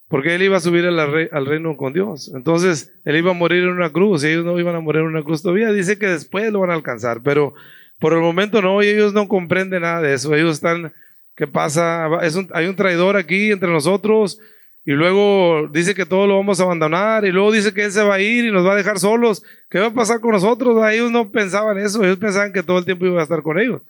Porque 0.08 0.34
Él 0.34 0.42
iba 0.42 0.58
a 0.58 0.60
subir 0.60 0.84
al, 0.84 1.46
reino 1.46 1.74
con 1.78 1.94
Dios. 1.94 2.30
Entonces, 2.34 2.92
Él 3.06 3.16
iba 3.16 3.30
a 3.30 3.34
morir 3.34 3.62
en 3.62 3.70
una 3.70 3.90
cruz 3.90 4.22
y 4.22 4.28
ellos 4.28 4.44
no 4.44 4.60
iban 4.60 4.76
a 4.76 4.80
morir 4.80 5.00
en 5.00 5.08
una 5.08 5.22
cruz 5.22 5.40
todavía. 5.40 5.72
Dice 5.72 5.98
que 5.98 6.06
después 6.06 6.52
lo 6.52 6.60
van 6.60 6.70
a 6.70 6.74
alcanzar, 6.74 7.22
pero 7.24 7.54
por 7.98 8.12
el 8.12 8.20
momento 8.20 8.60
no, 8.60 8.82
y 8.82 8.88
ellos 8.88 9.14
no 9.14 9.26
comprenden 9.26 9.82
nada 9.82 10.02
de 10.02 10.12
eso. 10.12 10.34
Ellos 10.34 10.56
están, 10.56 10.92
¿qué 11.34 11.46
pasa? 11.46 12.08
Hay 12.52 12.66
un 12.66 12.76
traidor 12.76 13.16
aquí 13.16 13.52
entre 13.52 13.70
nosotros. 13.70 14.38
Y 14.84 14.92
luego 14.92 15.68
dice 15.68 15.94
que 15.94 16.06
todo 16.06 16.26
lo 16.26 16.36
vamos 16.36 16.58
a 16.60 16.64
abandonar. 16.64 17.24
Y 17.24 17.30
luego 17.30 17.52
dice 17.52 17.72
que 17.72 17.84
Él 17.84 17.92
se 17.92 18.02
va 18.02 18.14
a 18.14 18.20
ir 18.20 18.44
y 18.44 18.50
nos 18.50 18.66
va 18.66 18.72
a 18.72 18.76
dejar 18.76 18.98
solos. 18.98 19.42
¿Qué 19.70 19.78
va 19.78 19.86
a 19.86 19.94
pasar 19.94 20.20
con 20.20 20.32
nosotros? 20.32 20.76
Ellos 20.90 21.10
no 21.10 21.30
pensaban 21.30 21.78
eso. 21.78 22.02
Ellos 22.02 22.18
pensaban 22.18 22.52
que 22.52 22.62
todo 22.62 22.78
el 22.78 22.84
tiempo 22.84 23.06
iba 23.06 23.20
a 23.20 23.22
estar 23.22 23.42
con 23.42 23.58
ellos. 23.58 23.82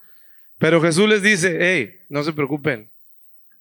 Pero 0.59 0.81
Jesús 0.81 1.09
les 1.09 1.21
dice, 1.21 1.57
hey, 1.59 2.01
no 2.09 2.23
se 2.23 2.31
preocupen, 2.31 2.89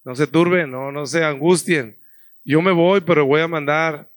no 0.04 0.14
se 0.14 0.26
turben, 0.26 0.70
no, 0.70 0.92
no 0.92 1.06
se 1.06 1.24
angustien. 1.24 1.96
Yo 2.44 2.62
me 2.62 2.72
voy, 2.72 3.00
pero 3.00 3.26
voy 3.26 3.40
a 3.40 3.48
mandar 3.48 4.08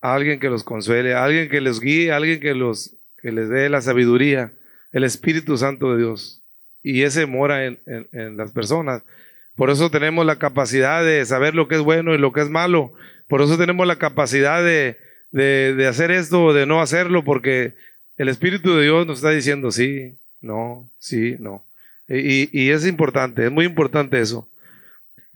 a 0.00 0.14
alguien 0.14 0.40
que 0.40 0.48
los 0.48 0.64
consuele, 0.64 1.14
a 1.14 1.24
alguien 1.24 1.48
que 1.48 1.60
les 1.60 1.78
guíe, 1.78 2.10
a 2.10 2.16
alguien 2.16 2.40
que, 2.40 2.54
los, 2.54 2.96
que 3.22 3.30
les 3.30 3.48
dé 3.48 3.68
la 3.68 3.80
sabiduría, 3.80 4.52
el 4.92 5.04
Espíritu 5.04 5.56
Santo 5.56 5.92
de 5.92 5.98
Dios. 5.98 6.42
Y 6.82 7.02
ese 7.02 7.26
mora 7.26 7.66
en, 7.66 7.78
en, 7.86 8.36
las 8.36 8.52
personas. 8.52 9.02
Por 9.56 9.70
eso 9.70 9.90
tenemos 9.90 10.24
la 10.24 10.36
capacidad 10.36 11.04
de 11.04 11.24
saber 11.26 11.54
lo 11.54 11.68
que 11.68 11.76
es 11.76 11.80
bueno 11.82 12.14
y 12.14 12.18
lo 12.18 12.32
que 12.32 12.40
es 12.40 12.50
malo. 12.50 12.92
Por 13.28 13.42
eso 13.42 13.58
tenemos 13.58 13.86
la 13.86 13.96
capacidad 13.96 14.62
de, 14.62 14.96
de, 15.30 15.74
de 15.74 15.86
hacer 15.86 16.10
esto 16.10 16.44
o 16.44 16.52
de 16.52 16.66
no 16.66 16.80
hacerlo, 16.80 17.24
porque 17.24 17.74
el 18.16 18.28
Espíritu 18.28 18.74
de 18.76 18.84
Dios 18.84 19.06
nos 19.06 19.18
está 19.18 19.30
diciendo 19.30 19.70
sí, 19.70 20.14
no, 20.40 20.88
sí, 20.98 21.36
no. 21.38 21.64
Y, 22.12 22.70
es 22.70 22.86
importante, 22.86 23.44
es 23.44 23.52
muy 23.52 23.64
importante 23.64 24.20
eso. 24.20 24.48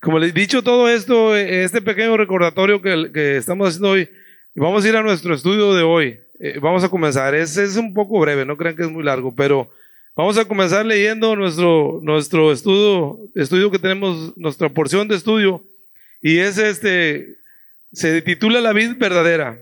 Como 0.00 0.18
les 0.18 0.30
he 0.30 0.32
dicho 0.32 0.62
todo 0.62 0.88
esto, 0.88 1.36
este 1.36 1.80
pequeño 1.80 2.16
recordatorio 2.16 2.82
que, 2.82 3.36
estamos 3.36 3.68
haciendo 3.68 3.90
hoy, 3.90 4.08
vamos 4.54 4.84
a 4.84 4.88
ir 4.88 4.96
a 4.96 5.02
nuestro 5.02 5.34
estudio 5.34 5.72
de 5.72 5.84
hoy. 5.84 6.18
Eh, 6.40 6.58
vamos 6.60 6.82
a 6.82 6.88
comenzar. 6.88 7.34
Es, 7.34 7.56
es 7.56 7.76
un 7.76 7.94
poco 7.94 8.18
breve, 8.18 8.44
no 8.44 8.56
crean 8.56 8.74
que 8.74 8.82
es 8.82 8.90
muy 8.90 9.04
largo, 9.04 9.32
pero 9.34 9.70
vamos 10.16 10.38
a 10.38 10.44
comenzar 10.44 10.84
leyendo 10.86 11.36
nuestro, 11.36 12.00
nuestro 12.02 12.52
estudio, 12.52 13.18
estudio 13.34 13.70
que 13.70 13.78
tenemos, 13.78 14.36
nuestra 14.36 14.68
porción 14.68 15.08
de 15.08 15.16
estudio. 15.16 15.62
Y 16.22 16.38
es 16.38 16.58
este, 16.58 17.36
se 17.92 18.22
titula 18.22 18.60
La 18.60 18.72
vida 18.72 18.94
verdadera. 18.96 19.58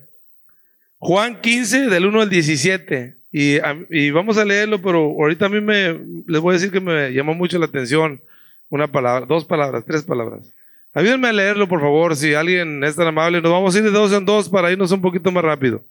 Juan 0.99 1.41
15, 1.41 1.89
del 1.89 2.07
1 2.07 2.21
al 2.21 2.31
17. 2.31 3.17
Y, 3.33 4.11
vamos 4.11 4.37
a 4.37 4.45
leerlo, 4.45 4.81
pero 4.83 4.99
ahorita 4.99 5.47
a 5.47 5.49
mí 5.49 5.61
me, 5.61 5.99
les 6.27 6.41
voy 6.41 6.53
a 6.53 6.59
decir 6.59 6.71
que 6.71 6.81
me 6.81 7.11
llamó 7.13 7.35
mucho 7.35 7.59
la 7.59 7.67
atención 7.67 8.21
una 8.69 8.87
palabra, 8.87 9.27
dos 9.27 9.45
palabras, 9.45 9.85
tres 9.87 10.03
palabras. 10.03 10.47
Ayúdenme 10.95 11.29
a 11.29 11.33
leerlo, 11.33 11.67
por 11.67 11.81
favor, 11.81 12.15
si 12.15 12.35
alguien 12.35 12.85
es 12.85 12.95
tan 12.95 13.07
amable. 13.07 13.41
Nos 13.41 13.51
vamos 13.51 13.75
a 13.75 13.79
ir 13.79 13.85
de 13.85 13.91
dos 13.91 14.13
en 14.13 14.27
dos 14.27 14.49
para 14.51 14.71
irnos 14.71 14.93
un 14.93 15.01
poquito 15.01 15.33
más 15.33 15.43
rápido. 15.43 15.83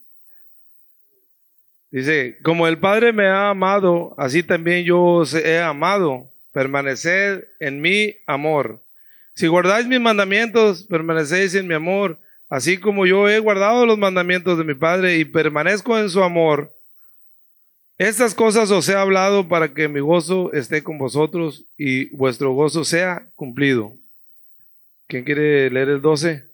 Dice, 1.91 2.37
como 2.41 2.67
el 2.67 2.77
Padre 2.77 3.11
me 3.11 3.27
ha 3.27 3.49
amado, 3.49 4.15
así 4.17 4.43
también 4.43 4.85
yo 4.85 5.01
os 5.01 5.33
he 5.33 5.59
amado. 5.59 6.29
Permaneced 6.53 7.45
en 7.59 7.81
mi 7.81 8.15
amor. 8.25 8.81
Si 9.35 9.47
guardáis 9.47 9.87
mis 9.87 9.99
mandamientos, 9.99 10.83
permanecéis 10.83 11.55
en 11.55 11.67
mi 11.67 11.73
amor, 11.73 12.17
así 12.49 12.77
como 12.77 13.05
yo 13.05 13.29
he 13.29 13.39
guardado 13.39 13.85
los 13.85 13.97
mandamientos 13.97 14.57
de 14.57 14.63
mi 14.63 14.73
Padre 14.73 15.17
y 15.17 15.25
permanezco 15.25 15.97
en 15.97 16.09
su 16.09 16.23
amor. 16.23 16.73
Estas 17.97 18.33
cosas 18.33 18.71
os 18.71 18.87
he 18.89 18.95
hablado 18.95 19.47
para 19.47 19.73
que 19.73 19.87
mi 19.87 19.99
gozo 19.99 20.51
esté 20.53 20.83
con 20.83 20.97
vosotros 20.97 21.65
y 21.77 22.05
vuestro 22.15 22.51
gozo 22.53 22.83
sea 22.83 23.27
cumplido. 23.35 23.93
¿Quién 25.07 25.23
quiere 25.23 25.69
leer 25.69 25.89
el 25.89 26.01
12? 26.01 26.50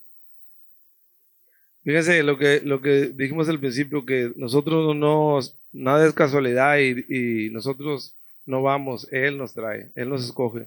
Fíjense 1.88 2.22
lo 2.22 2.38
que, 2.38 2.60
lo 2.66 2.82
que 2.82 3.14
dijimos 3.16 3.48
al 3.48 3.62
principio, 3.62 4.06
que 4.06 4.34
nosotros 4.36 4.94
no, 4.94 5.40
nada 5.72 6.06
es 6.06 6.14
casualidad 6.14 6.78
y, 6.80 7.50
nosotros 7.52 8.14
no 8.46 8.62
vamos, 8.62 9.08
Él 9.10 9.38
nos 9.38 9.54
trae, 9.54 9.88
Él 9.96 10.10
nos 10.10 10.26
escoge. 10.26 10.66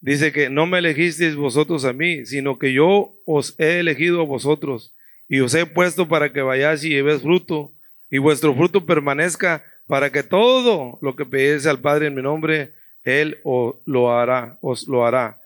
Dice 0.00 0.30
que 0.30 0.48
no 0.50 0.66
me 0.66 0.78
elegisteis 0.78 1.34
vosotros 1.34 1.84
a 1.84 1.92
mí, 1.92 2.24
sino 2.24 2.56
que 2.56 2.72
yo 2.72 3.16
os 3.26 3.58
he 3.58 3.80
elegido 3.80 4.20
a 4.20 4.26
vosotros 4.26 4.94
y 5.28 5.40
os 5.40 5.52
he 5.56 5.66
puesto 5.66 6.06
para 6.06 6.32
que 6.32 6.40
vayáis 6.40 6.84
y 6.84 6.90
llevéis 6.90 7.22
fruto 7.22 7.72
y 8.08 8.18
vuestro 8.18 8.54
fruto 8.54 8.86
permanezca 8.86 9.64
para 9.88 10.12
que 10.12 10.22
todo 10.22 11.00
lo 11.02 11.16
que 11.16 11.26
pidiese 11.26 11.68
al 11.68 11.80
Padre 11.80 12.06
en 12.06 12.14
mi 12.14 12.22
nombre, 12.22 12.70
Él 13.02 13.38
os 13.42 13.74
lo 13.86 14.12
hará, 14.12 14.56
os 14.60 14.86
lo 14.86 15.04
hará. 15.04 15.36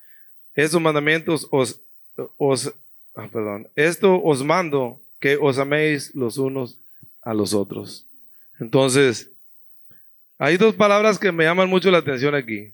Estos 0.55 0.83
mandamientos 0.83 1.49
os, 1.51 1.81
os 2.37 2.75
ah, 3.19 3.29
perdón, 3.33 3.69
esto 3.75 4.23
os 4.23 4.45
mando 4.45 5.01
que 5.21 5.37
os 5.37 5.59
améis 5.59 6.15
los 6.15 6.39
unos 6.39 6.79
a 7.23 7.35
los 7.35 7.53
otros. 7.53 8.07
Entonces, 8.61 9.31
hay 10.39 10.57
dos 10.57 10.75
palabras 10.75 11.19
que 11.19 11.33
me 11.33 11.45
llaman 11.45 11.69
mucho 11.69 11.91
la 11.91 11.99
atención 11.99 12.35
aquí. 12.35 12.73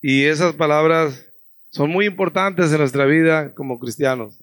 Y 0.00 0.24
esas 0.24 0.54
palabras 0.54 1.26
son 1.70 1.90
muy 1.90 2.06
importantes 2.06 2.72
en 2.72 2.78
nuestra 2.78 3.04
vida 3.04 3.54
como 3.54 3.78
cristianos. 3.78 4.34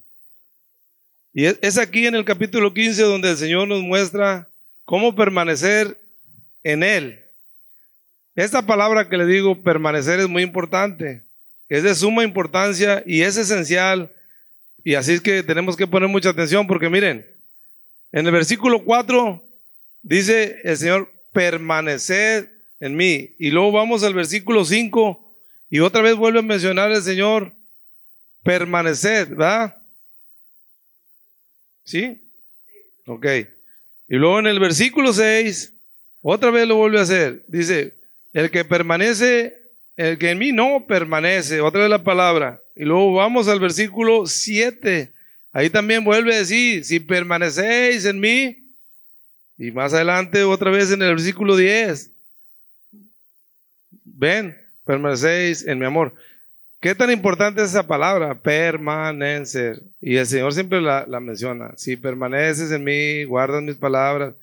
Y 1.34 1.46
es 1.46 1.78
aquí 1.78 2.08
en 2.08 2.16
el 2.16 2.26
capítulo 2.26 2.74
15 2.74 3.04
donde 3.04 3.32
el 3.32 3.38
Señor 3.38 3.68
nos 3.68 3.82
muestra 3.82 4.48
cómo 4.86 5.16
permanecer 5.16 6.00
en 6.64 6.84
Él. 6.84 7.20
Esta 8.36 8.66
palabra 8.66 9.10
que 9.10 9.18
le 9.18 9.26
digo, 9.26 9.62
permanecer, 9.62 10.20
es 10.20 10.30
muy 10.30 10.44
importante. 10.44 11.24
Es 11.68 11.84
de 11.84 11.94
suma 11.94 12.24
importancia 12.24 13.04
y 13.06 13.22
es 13.22 13.38
esencial. 13.38 14.12
Y 14.84 14.96
así 14.96 15.14
es 15.14 15.22
que 15.22 15.44
tenemos 15.44 15.76
que 15.76 15.88
poner 15.88 16.10
mucha 16.10 16.30
atención 16.30 16.68
porque 16.68 16.90
miren, 16.90 17.26
en 18.12 18.26
el 18.26 18.32
versículo 18.32 18.84
4 18.84 19.44
dice 20.02 20.60
el 20.64 20.78
Señor, 20.78 21.12
permanecer 21.34 22.52
en 22.80 22.96
mí. 22.96 23.36
Y 23.40 23.52
luego 23.52 23.72
vamos 23.72 24.04
al 24.04 24.14
versículo 24.14 24.66
5 24.66 25.36
y 25.70 25.80
otra 25.80 26.02
vez 26.02 26.16
vuelve 26.16 26.40
a 26.40 26.44
mencionar 26.44 26.92
el 26.92 27.04
Señor, 27.04 27.54
permanecer, 28.44 29.28
¿verdad? 29.28 29.78
¿Sí? 31.84 32.22
Ok. 33.06 33.26
Y 34.08 34.16
luego 34.16 34.40
en 34.40 34.48
el 34.48 34.60
versículo 34.60 35.14
6 35.14 35.74
otra 36.22 36.52
vez 36.52 36.68
lo 36.68 36.76
vuelve 36.76 37.00
a 37.00 37.04
hacer. 37.04 37.44
Dice, 37.48 37.94
el 38.34 38.52
que 38.52 38.66
permanece, 38.66 39.58
el 40.00 40.18
que 40.18 40.30
en 40.30 40.38
mí 40.40 40.54
no 40.54 40.86
permanece. 40.88 41.60
Otra 41.60 41.82
vez 41.82 41.90
la 41.90 42.02
palabra. 42.06 42.62
Y 42.74 42.86
luego 42.86 43.16
vamos 43.16 43.50
al 43.50 43.60
versículo 43.60 44.26
7. 44.26 45.12
Ahí 45.52 45.70
también 45.70 46.06
vuelve 46.06 46.34
a 46.34 46.38
decir, 46.38 46.86
si 46.86 47.02
permanecéis 47.02 48.06
en 48.06 48.18
mí. 48.18 48.58
Y 49.58 49.72
más 49.72 49.94
adelante 49.94 50.46
otra 50.46 50.72
vez 50.72 50.90
en 50.94 51.02
el 51.02 51.10
versículo 51.10 51.58
10. 51.58 52.12
Ven, 54.06 54.58
permanecéis 54.86 55.68
en 55.68 55.78
mi 55.78 55.86
amor. 55.86 56.14
¿Qué 56.80 56.96
tan 56.96 57.12
importante 57.12 57.62
es 57.62 57.72
esa 57.72 57.86
palabra? 57.86 58.36
Permanecer. 58.36 59.82
Y 60.00 60.16
el 60.16 60.26
Señor 60.26 60.54
siempre 60.54 60.80
la, 60.80 61.06
menciona. 61.20 61.74
Si 61.76 61.98
permaneces 61.98 62.72
en 62.72 62.86
mí, 62.86 63.26
guardas 63.26 63.62
mis 63.62 63.76
palabras. 63.76 64.34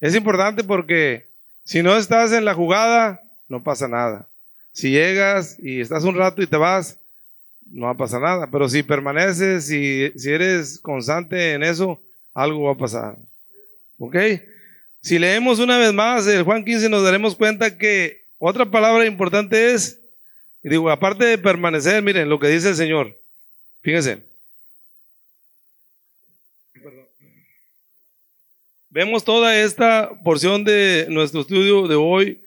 Es 0.00 0.14
importante 0.14 0.64
porque 0.64 1.26
si 1.64 1.82
no 1.82 1.98
estás 1.98 2.32
en 2.32 2.46
la 2.46 2.54
jugada, 2.54 3.20
no 3.46 3.62
pasa 3.62 3.88
nada. 3.88 4.26
Si 4.72 4.90
llegas 4.90 5.56
y 5.58 5.80
estás 5.80 6.04
un 6.04 6.16
rato 6.16 6.42
y 6.42 6.46
te 6.46 6.56
vas, 6.56 6.98
no 7.70 7.86
va 7.86 7.92
a 7.92 7.96
pasar 7.96 8.20
nada. 8.20 8.48
Pero 8.50 8.68
si 8.68 8.82
permaneces, 8.82 9.66
si, 9.66 10.12
si 10.16 10.30
eres 10.30 10.78
constante 10.78 11.52
en 11.52 11.62
eso, 11.62 12.00
algo 12.34 12.64
va 12.64 12.72
a 12.72 12.78
pasar. 12.78 13.16
¿Ok? 13.98 14.16
Si 15.00 15.18
leemos 15.18 15.58
una 15.58 15.78
vez 15.78 15.92
más 15.92 16.26
el 16.26 16.42
Juan 16.42 16.64
15, 16.64 16.88
nos 16.88 17.02
daremos 17.02 17.34
cuenta 17.34 17.76
que 17.76 18.22
otra 18.38 18.70
palabra 18.70 19.06
importante 19.06 19.72
es 19.72 19.98
digo, 20.62 20.90
aparte 20.90 21.24
de 21.24 21.38
permanecer, 21.38 22.02
miren 22.02 22.28
lo 22.28 22.38
que 22.38 22.48
dice 22.48 22.70
el 22.70 22.76
Señor. 22.76 23.16
Fíjense. 23.82 24.22
Vemos 28.90 29.24
toda 29.24 29.58
esta 29.58 30.10
porción 30.22 30.64
de 30.64 31.06
nuestro 31.08 31.40
estudio 31.40 31.88
de 31.88 31.94
hoy. 31.94 32.42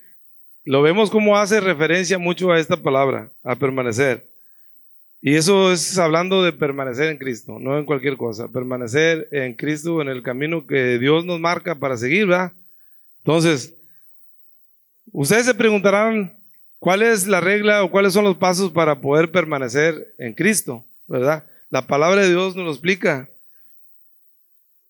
Lo 0.65 0.81
vemos 0.81 1.09
como 1.09 1.37
hace 1.37 1.61
referencia 1.61 2.17
mucho 2.17 2.51
a 2.51 2.59
esta 2.59 2.75
palabra, 2.75 3.29
a 3.43 3.55
permanecer. 3.55 4.25
Y 5.21 5.35
eso 5.35 5.71
es 5.71 5.97
hablando 5.97 6.43
de 6.43 6.51
permanecer 6.51 7.09
en 7.09 7.17
Cristo, 7.17 7.57
no 7.59 7.77
en 7.77 7.85
cualquier 7.85 8.17
cosa. 8.17 8.47
Permanecer 8.49 9.27
en 9.31 9.53
Cristo, 9.53 10.01
en 10.01 10.09
el 10.09 10.21
camino 10.21 10.67
que 10.67 10.99
Dios 10.99 11.25
nos 11.25 11.39
marca 11.39 11.75
para 11.75 11.95
seguir, 11.95 12.27
¿verdad? 12.27 12.51
Entonces, 13.19 13.73
ustedes 15.13 15.45
se 15.45 15.53
preguntarán, 15.53 16.35
¿Cuál 16.85 17.01
es 17.01 17.25
la 17.25 17.41
regla 17.41 17.83
o 17.83 17.89
cuáles 17.89 18.13
son 18.13 18.25
los 18.25 18.37
pasos 18.37 18.71
para 18.71 19.01
poder 19.01 19.31
permanecer 19.31 20.13
en 20.19 20.33
Cristo? 20.33 20.85
¿Verdad? 21.07 21.43
La 21.71 21.87
palabra 21.87 22.21
de 22.21 22.29
Dios 22.29 22.55
nos 22.55 22.63
lo 22.63 22.71
explica. 22.71 23.27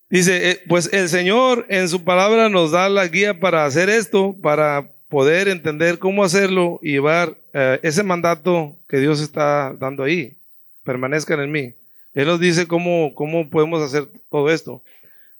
Dice, 0.10 0.52
eh, 0.52 0.62
pues 0.68 0.92
el 0.92 1.08
Señor 1.08 1.66
en 1.70 1.88
su 1.88 2.04
palabra 2.04 2.50
nos 2.50 2.72
da 2.72 2.90
la 2.90 3.08
guía 3.08 3.40
para 3.40 3.64
hacer 3.64 3.90
esto, 3.90 4.36
para 4.42 4.92
poder 5.10 5.48
entender 5.48 6.00
cómo 6.00 6.24
hacerlo 6.24 6.80
y 6.82 6.94
llevar 6.94 7.38
eh, 7.54 7.80
ese 7.84 8.04
mandato 8.04 8.78
que 8.88 8.98
Dios 8.98 9.22
está 9.22 9.74
dando 9.80 10.04
ahí. 10.04 10.38
Permanezcan 10.84 11.40
en 11.40 11.52
mí. 11.52 11.74
Él 12.14 12.28
nos 12.28 12.40
dice 12.40 12.68
cómo, 12.68 13.14
cómo 13.16 13.50
podemos 13.50 13.82
hacer 13.84 14.08
todo 14.30 14.50
esto. 14.50 14.82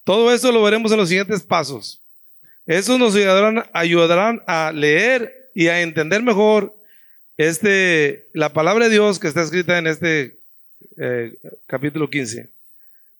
Todo 0.04 0.34
esto 0.34 0.52
lo 0.52 0.62
veremos 0.62 0.92
en 0.92 0.98
los 0.98 1.10
siguientes 1.10 1.42
pasos. 1.44 2.02
Eso 2.66 2.98
nos 2.98 3.16
ayudarán, 3.16 3.66
ayudarán 3.74 4.44
a 4.48 4.72
leer 4.72 5.52
y 5.54 5.68
a 5.68 5.82
entender 5.82 6.22
mejor 6.22 6.76
este, 7.38 8.28
la 8.34 8.54
palabra 8.54 8.86
de 8.86 8.92
Dios 8.92 9.20
que 9.20 9.28
está 9.28 9.42
escrita 9.42 9.78
en 9.78 9.88
este 9.88 10.38
eh, 10.98 11.34
capítulo 11.68 12.10
15. 12.10 12.50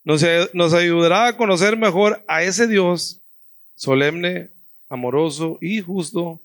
Nos, 0.04 0.24
nos 0.52 0.72
ayudará 0.72 1.26
a 1.26 1.36
conocer 1.36 1.76
mejor 1.76 2.22
a 2.28 2.42
ese 2.42 2.66
Dios 2.66 3.20
solemne, 3.74 4.48
amoroso 4.88 5.58
y 5.60 5.80
justo, 5.80 6.40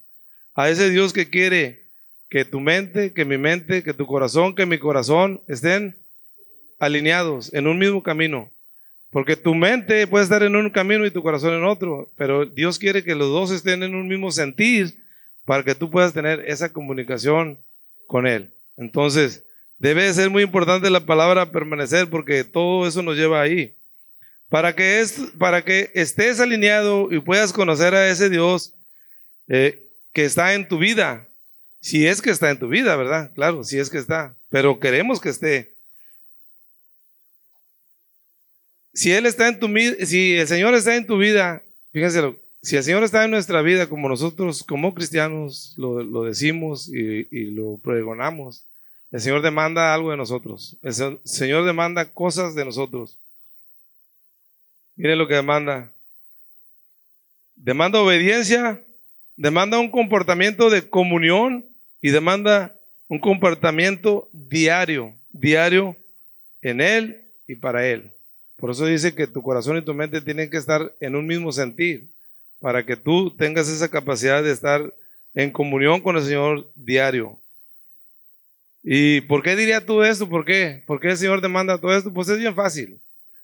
a 0.54 0.70
ese 0.70 0.90
Dios 0.90 1.14
que 1.14 1.30
quiere 1.30 1.82
que 2.30 2.46
tu 2.46 2.60
mente, 2.60 3.14
que 3.14 3.26
mi 3.26 3.38
mente, 3.38 3.84
que 3.84 3.94
tu 3.94 4.06
corazón, 4.06 4.56
que 4.56 4.66
mi 4.66 4.80
corazón 4.80 5.42
estén 5.48 5.98
alineados 6.80 7.54
en 7.54 7.68
un 7.68 7.78
mismo 7.78 8.02
camino. 8.02 8.50
Porque 9.12 9.36
tu 9.36 9.54
mente 9.54 10.08
puede 10.08 10.24
estar 10.24 10.42
en 10.42 10.56
un 10.56 10.70
camino 10.70 11.06
y 11.06 11.12
tu 11.12 11.22
corazón 11.22 11.54
en 11.54 11.66
otro, 11.66 12.10
pero 12.16 12.46
Dios 12.46 12.80
quiere 12.80 13.04
que 13.04 13.16
los 13.16 13.30
dos 13.30 13.52
estén 13.52 13.84
en 13.84 13.94
un 13.94 14.08
mismo 14.08 14.32
sentir 14.32 14.98
para 15.46 15.64
que 15.64 15.76
tú 15.76 15.92
puedas 15.92 16.14
tener 16.14 16.46
esa 16.48 16.72
comunicación 16.72 17.60
con 18.08 18.26
Él. 18.26 18.52
Entonces, 18.78 19.44
debe 19.78 20.14
ser 20.14 20.30
muy 20.30 20.44
importante 20.44 20.90
la 20.90 21.06
palabra 21.06 21.52
permanecer 21.52 22.10
porque 22.10 22.46
todo 22.46 22.88
eso 22.88 23.02
nos 23.02 23.18
lleva 23.18 23.42
ahí. 23.42 23.76
Para 24.52 24.76
que, 24.76 25.00
es, 25.00 25.16
para 25.40 25.64
que 25.64 25.90
estés 25.94 26.40
alineado 26.40 27.08
y 27.10 27.20
puedas 27.22 27.54
conocer 27.54 27.96
a 27.96 28.10
ese 28.10 28.30
Dios 28.30 28.74
eh, 29.48 29.88
que 30.14 30.26
está 30.26 30.54
en 30.54 30.68
tu 30.68 30.78
vida. 30.78 31.28
Si 31.80 32.06
es 32.06 32.22
que 32.22 32.30
está 32.30 32.52
en 32.52 32.60
tu 32.60 32.68
vida, 32.68 32.96
¿verdad? 32.98 33.32
Claro, 33.34 33.64
si 33.64 33.80
es 33.80 33.90
que 33.90 33.98
está. 33.98 34.36
Pero 34.50 34.80
queremos 34.80 35.22
que 35.22 35.30
esté. 35.30 35.74
Si 38.94 39.14
Él 39.14 39.26
está 39.26 39.48
en 39.48 39.58
tu 39.58 39.68
si 40.06 40.36
el 40.36 40.48
Señor 40.48 40.76
está 40.76 40.98
en 40.98 41.08
tu 41.08 41.18
vida, 41.18 41.64
fíjense 41.94 42.36
si 42.62 42.76
el 42.76 42.84
Señor 42.84 43.04
está 43.04 43.24
en 43.24 43.32
nuestra 43.32 43.62
vida 43.62 43.88
como 43.88 44.08
nosotros, 44.08 44.64
como 44.64 44.94
cristianos, 44.94 45.74
lo, 45.78 46.24
decimos 46.24 46.90
y, 46.90 47.26
lo 47.52 47.78
pregonamos, 47.78 48.66
el 49.12 49.20
Señor 49.20 49.42
demanda 49.42 49.94
algo 49.94 50.12
de 50.12 50.18
nosotros. 50.18 50.78
El 50.84 51.20
Señor 51.24 51.66
demanda 51.66 52.12
cosas 52.14 52.54
de 52.54 52.66
nosotros. 52.66 53.18
Miren 55.02 55.18
lo 55.18 55.28
que 55.28 55.34
demanda. 55.34 55.90
Demanda 57.56 58.00
obediencia, 58.00 58.80
demanda 59.36 59.80
un 59.80 59.90
comportamiento 59.90 60.70
de 60.70 60.88
comunión 60.88 61.66
y 62.04 62.12
demanda 62.12 62.76
un 63.08 63.18
comportamiento 63.18 64.30
diario, 64.32 65.16
diario 65.32 65.96
en 66.62 66.82
Él 66.82 67.20
y 67.48 67.56
para 67.56 67.88
Él. 67.88 68.12
Por 68.58 68.70
eso 68.70 68.86
dice 68.86 69.16
que 69.16 69.26
tu 69.26 69.42
corazón 69.42 69.76
y 69.76 69.82
tu 69.82 69.96
mente 69.96 70.22
tienen 70.22 70.52
que 70.52 70.58
estar 70.58 70.94
en 71.00 71.16
un 71.16 71.26
mismo 71.26 71.52
sentir 71.52 72.08
para 72.60 72.86
que 72.86 72.96
tú 72.96 73.36
tengas 73.36 73.70
esa 73.70 73.90
capacidad 73.90 74.44
de 74.44 74.52
estar 74.52 74.94
en 75.34 75.50
comunión 75.50 76.00
con 76.02 76.16
el 76.16 76.22
Señor 76.22 76.70
diario. 76.76 77.40
¿Y 78.84 79.22
por 79.22 79.42
qué 79.42 79.56
diría 79.56 79.84
tú 79.84 80.04
esto? 80.04 80.30
¿Por 80.30 80.46
qué? 80.46 80.84
¿Por 80.86 81.00
qué 81.00 81.08
el 81.08 81.18
Señor 81.18 81.42
demanda 81.42 81.80
todo 81.80 81.98
esto? 81.98 82.14
Pues 82.14 82.30
es 82.30 82.38
bien 82.38 82.54
fácil. 82.54 83.02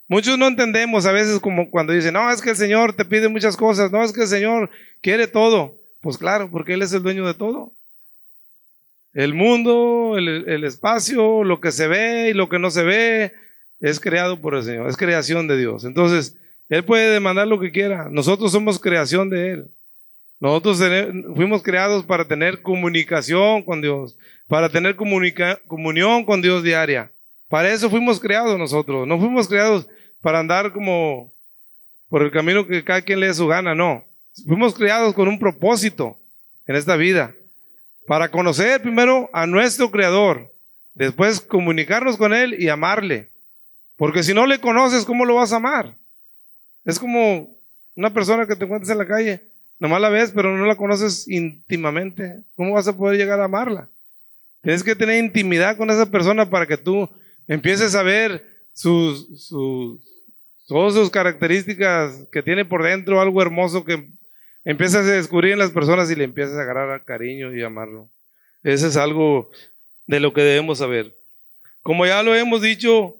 Muchos 0.08 0.38
no 0.38 0.46
entendemos 0.46 1.06
a 1.06 1.12
veces 1.12 1.38
como 1.38 1.70
cuando 1.70 1.92
dicen, 1.92 2.14
no, 2.14 2.30
es 2.30 2.40
que 2.40 2.50
el 2.50 2.56
Señor 2.56 2.94
te 2.94 3.04
pide 3.04 3.28
muchas 3.28 3.56
cosas, 3.56 3.92
no, 3.92 4.02
es 4.02 4.12
que 4.12 4.22
el 4.22 4.28
Señor 4.28 4.70
quiere 5.00 5.26
todo. 5.26 5.76
Pues 6.00 6.16
claro, 6.16 6.50
porque 6.50 6.74
Él 6.74 6.82
es 6.82 6.92
el 6.92 7.02
dueño 7.02 7.26
de 7.26 7.34
todo. 7.34 7.72
El 9.14 9.34
mundo, 9.34 10.14
el, 10.16 10.48
el 10.48 10.64
espacio, 10.64 11.44
lo 11.44 11.60
que 11.60 11.72
se 11.72 11.88
ve 11.88 12.30
y 12.30 12.34
lo 12.34 12.48
que 12.48 12.58
no 12.58 12.70
se 12.70 12.82
ve, 12.82 13.32
es 13.80 14.00
creado 14.00 14.40
por 14.40 14.54
el 14.54 14.62
Señor, 14.62 14.88
es 14.88 14.96
creación 14.96 15.46
de 15.46 15.56
Dios. 15.56 15.84
Entonces, 15.84 16.36
él 16.68 16.84
puede 16.84 17.10
demandar 17.10 17.46
lo 17.46 17.58
que 17.58 17.72
quiera. 17.72 18.08
Nosotros 18.10 18.52
somos 18.52 18.78
creación 18.78 19.30
de 19.30 19.52
Él. 19.52 19.70
Nosotros 20.40 20.80
fuimos 21.34 21.62
creados 21.62 22.04
para 22.04 22.26
tener 22.26 22.62
comunicación 22.62 23.64
con 23.64 23.80
Dios, 23.80 24.16
para 24.46 24.68
tener 24.68 24.94
comunión 24.94 26.24
con 26.24 26.42
Dios 26.42 26.62
diaria. 26.62 27.10
Para 27.48 27.72
eso 27.72 27.90
fuimos 27.90 28.20
creados 28.20 28.56
nosotros. 28.58 29.06
No 29.06 29.18
fuimos 29.18 29.48
creados 29.48 29.88
para 30.20 30.40
andar 30.40 30.72
como 30.72 31.32
por 32.08 32.22
el 32.22 32.30
camino 32.30 32.66
que 32.66 32.84
cada 32.84 33.02
quien 33.02 33.20
le 33.20 33.26
dé 33.26 33.34
su 33.34 33.46
gana, 33.46 33.74
no. 33.74 34.04
Fuimos 34.46 34.74
creados 34.74 35.14
con 35.14 35.28
un 35.28 35.38
propósito 35.38 36.18
en 36.66 36.76
esta 36.76 36.96
vida. 36.96 37.34
Para 38.06 38.30
conocer 38.30 38.80
primero 38.80 39.28
a 39.32 39.46
nuestro 39.46 39.90
Creador, 39.90 40.50
después 40.94 41.40
comunicarnos 41.40 42.16
con 42.16 42.32
Él 42.32 42.56
y 42.58 42.68
amarle. 42.68 43.30
Porque 43.96 44.22
si 44.22 44.32
no 44.32 44.46
le 44.46 44.60
conoces, 44.60 45.04
¿cómo 45.04 45.24
lo 45.24 45.34
vas 45.34 45.52
a 45.52 45.56
amar? 45.56 45.94
Es 46.84 46.98
como 46.98 47.50
una 47.96 48.12
persona 48.14 48.46
que 48.46 48.56
te 48.56 48.64
encuentras 48.64 48.90
en 48.90 48.98
la 48.98 49.06
calle, 49.06 49.42
nomás 49.78 50.00
la 50.00 50.08
ves, 50.08 50.32
pero 50.34 50.56
no 50.56 50.64
la 50.64 50.76
conoces 50.76 51.28
íntimamente. 51.28 52.42
¿Cómo 52.56 52.74
vas 52.74 52.88
a 52.88 52.96
poder 52.96 53.18
llegar 53.18 53.40
a 53.40 53.44
amarla? 53.44 53.88
Tienes 54.62 54.82
que 54.82 54.94
tener 54.94 55.22
intimidad 55.22 55.76
con 55.76 55.90
esa 55.90 56.06
persona 56.06 56.48
para 56.48 56.66
que 56.66 56.76
tú 56.76 57.08
empieces 57.46 57.94
a 57.94 58.02
ver 58.02 58.57
sus, 58.78 59.26
sus, 59.48 59.98
todas 60.68 60.94
sus 60.94 61.10
características 61.10 62.28
que 62.30 62.44
tiene 62.44 62.64
por 62.64 62.84
dentro, 62.84 63.20
algo 63.20 63.42
hermoso 63.42 63.84
que 63.84 64.06
empiezas 64.64 65.04
a 65.04 65.10
descubrir 65.10 65.54
en 65.54 65.58
las 65.58 65.72
personas 65.72 66.08
y 66.12 66.14
le 66.14 66.22
empiezas 66.22 66.56
a 66.56 66.62
agarrar 66.62 67.04
cariño 67.04 67.52
y 67.52 67.60
amarlo. 67.60 68.08
Eso 68.62 68.86
es 68.86 68.96
algo 68.96 69.50
de 70.06 70.20
lo 70.20 70.32
que 70.32 70.42
debemos 70.42 70.78
saber. 70.78 71.12
Como 71.82 72.06
ya 72.06 72.22
lo 72.22 72.36
hemos 72.36 72.62
dicho, 72.62 73.16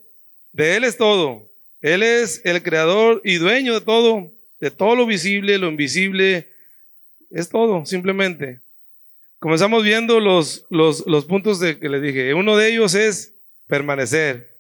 de 0.53 0.77
Él 0.77 0.85
es 0.85 0.97
todo. 0.97 1.42
Él 1.81 2.05
es 2.05 2.40
el 2.44 2.62
creador 2.62 3.21
y 3.25 3.38
dueño 3.38 3.75
de 3.75 3.81
todo, 3.81 4.31
de 4.61 4.71
todo 4.71 4.94
lo 4.94 5.07
visible, 5.07 5.59
lo 5.59 5.66
invisible, 5.66 6.47
es 7.33 7.49
todo, 7.49 7.85
simplemente. 7.85 8.61
Comenzamos 9.40 9.83
viendo 9.83 10.21
los, 10.21 10.66
los, 10.71 11.05
los 11.09 11.25
puntos 11.25 11.59
de, 11.59 11.81
que 11.81 11.88
les 11.88 12.01
dije. 12.01 12.33
Uno 12.35 12.57
de 12.57 12.68
ellos 12.68 12.94
es 12.94 13.35
permanecer. 13.66 14.58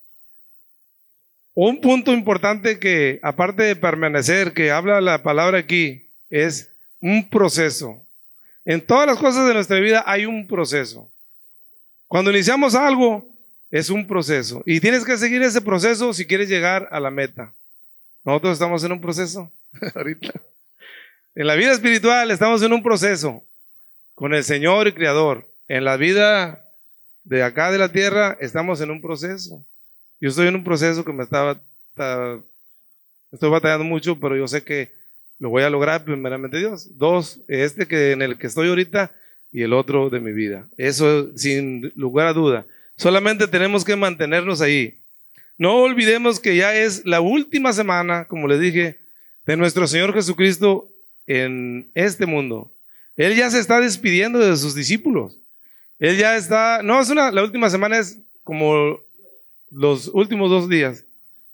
Un 1.60 1.80
punto 1.80 2.12
importante 2.12 2.78
que, 2.78 3.18
aparte 3.20 3.64
de 3.64 3.74
permanecer, 3.74 4.52
que 4.52 4.70
habla 4.70 5.00
la 5.00 5.24
palabra 5.24 5.58
aquí, 5.58 6.06
es 6.30 6.70
un 7.00 7.28
proceso. 7.28 8.00
En 8.64 8.80
todas 8.80 9.08
las 9.08 9.18
cosas 9.18 9.44
de 9.48 9.54
nuestra 9.54 9.80
vida 9.80 10.04
hay 10.06 10.24
un 10.24 10.46
proceso. 10.46 11.10
Cuando 12.06 12.30
iniciamos 12.30 12.76
algo, 12.76 13.26
es 13.72 13.90
un 13.90 14.06
proceso. 14.06 14.62
Y 14.66 14.78
tienes 14.78 15.04
que 15.04 15.16
seguir 15.16 15.42
ese 15.42 15.60
proceso 15.60 16.12
si 16.12 16.26
quieres 16.26 16.48
llegar 16.48 16.88
a 16.92 17.00
la 17.00 17.10
meta. 17.10 17.52
Nosotros 18.24 18.52
estamos 18.52 18.84
en 18.84 18.92
un 18.92 19.00
proceso 19.00 19.50
ahorita. 19.96 20.34
En 21.34 21.48
la 21.48 21.56
vida 21.56 21.72
espiritual 21.72 22.30
estamos 22.30 22.62
en 22.62 22.72
un 22.72 22.84
proceso 22.84 23.42
con 24.14 24.32
el 24.32 24.44
Señor 24.44 24.86
y 24.86 24.92
Creador. 24.92 25.44
En 25.66 25.84
la 25.84 25.96
vida 25.96 26.64
de 27.24 27.42
acá 27.42 27.72
de 27.72 27.78
la 27.78 27.90
tierra, 27.90 28.38
estamos 28.40 28.80
en 28.80 28.92
un 28.92 29.00
proceso. 29.00 29.64
Yo 30.20 30.30
estoy 30.30 30.48
en 30.48 30.56
un 30.56 30.64
proceso 30.64 31.04
que 31.04 31.12
me 31.12 31.22
estaba, 31.22 31.60
estoy 33.32 33.50
batallando 33.50 33.84
mucho, 33.84 34.18
pero 34.18 34.36
yo 34.36 34.48
sé 34.48 34.64
que 34.64 34.90
lo 35.38 35.50
voy 35.50 35.62
a 35.62 35.70
lograr 35.70 36.04
primeramente 36.04 36.58
Dios. 36.58 36.98
Dos, 36.98 37.40
este 37.46 37.86
que 37.86 38.12
en 38.12 38.22
el 38.22 38.38
que 38.38 38.48
estoy 38.48 38.68
ahorita 38.68 39.12
y 39.52 39.62
el 39.62 39.72
otro 39.72 40.10
de 40.10 40.20
mi 40.20 40.32
vida. 40.32 40.66
Eso 40.76 41.36
sin 41.36 41.92
lugar 41.94 42.26
a 42.26 42.32
duda. 42.32 42.66
Solamente 42.96 43.46
tenemos 43.46 43.84
que 43.84 43.94
mantenernos 43.94 44.60
ahí. 44.60 44.98
No 45.56 45.76
olvidemos 45.76 46.40
que 46.40 46.56
ya 46.56 46.74
es 46.74 47.04
la 47.04 47.20
última 47.20 47.72
semana, 47.72 48.26
como 48.26 48.48
les 48.48 48.60
dije, 48.60 48.98
de 49.46 49.56
nuestro 49.56 49.86
Señor 49.86 50.12
Jesucristo 50.12 50.88
en 51.26 51.90
este 51.94 52.26
mundo. 52.26 52.72
Él 53.16 53.36
ya 53.36 53.50
se 53.50 53.60
está 53.60 53.80
despidiendo 53.80 54.38
de 54.38 54.56
sus 54.56 54.74
discípulos. 54.74 55.36
Él 55.98 56.16
ya 56.16 56.36
está, 56.36 56.82
no 56.82 57.00
es 57.00 57.10
una, 57.10 57.30
la 57.30 57.42
última 57.42 57.70
semana 57.70 57.98
es 57.98 58.18
como 58.44 59.00
los 59.70 60.08
últimos 60.08 60.50
dos 60.50 60.68
días. 60.68 61.04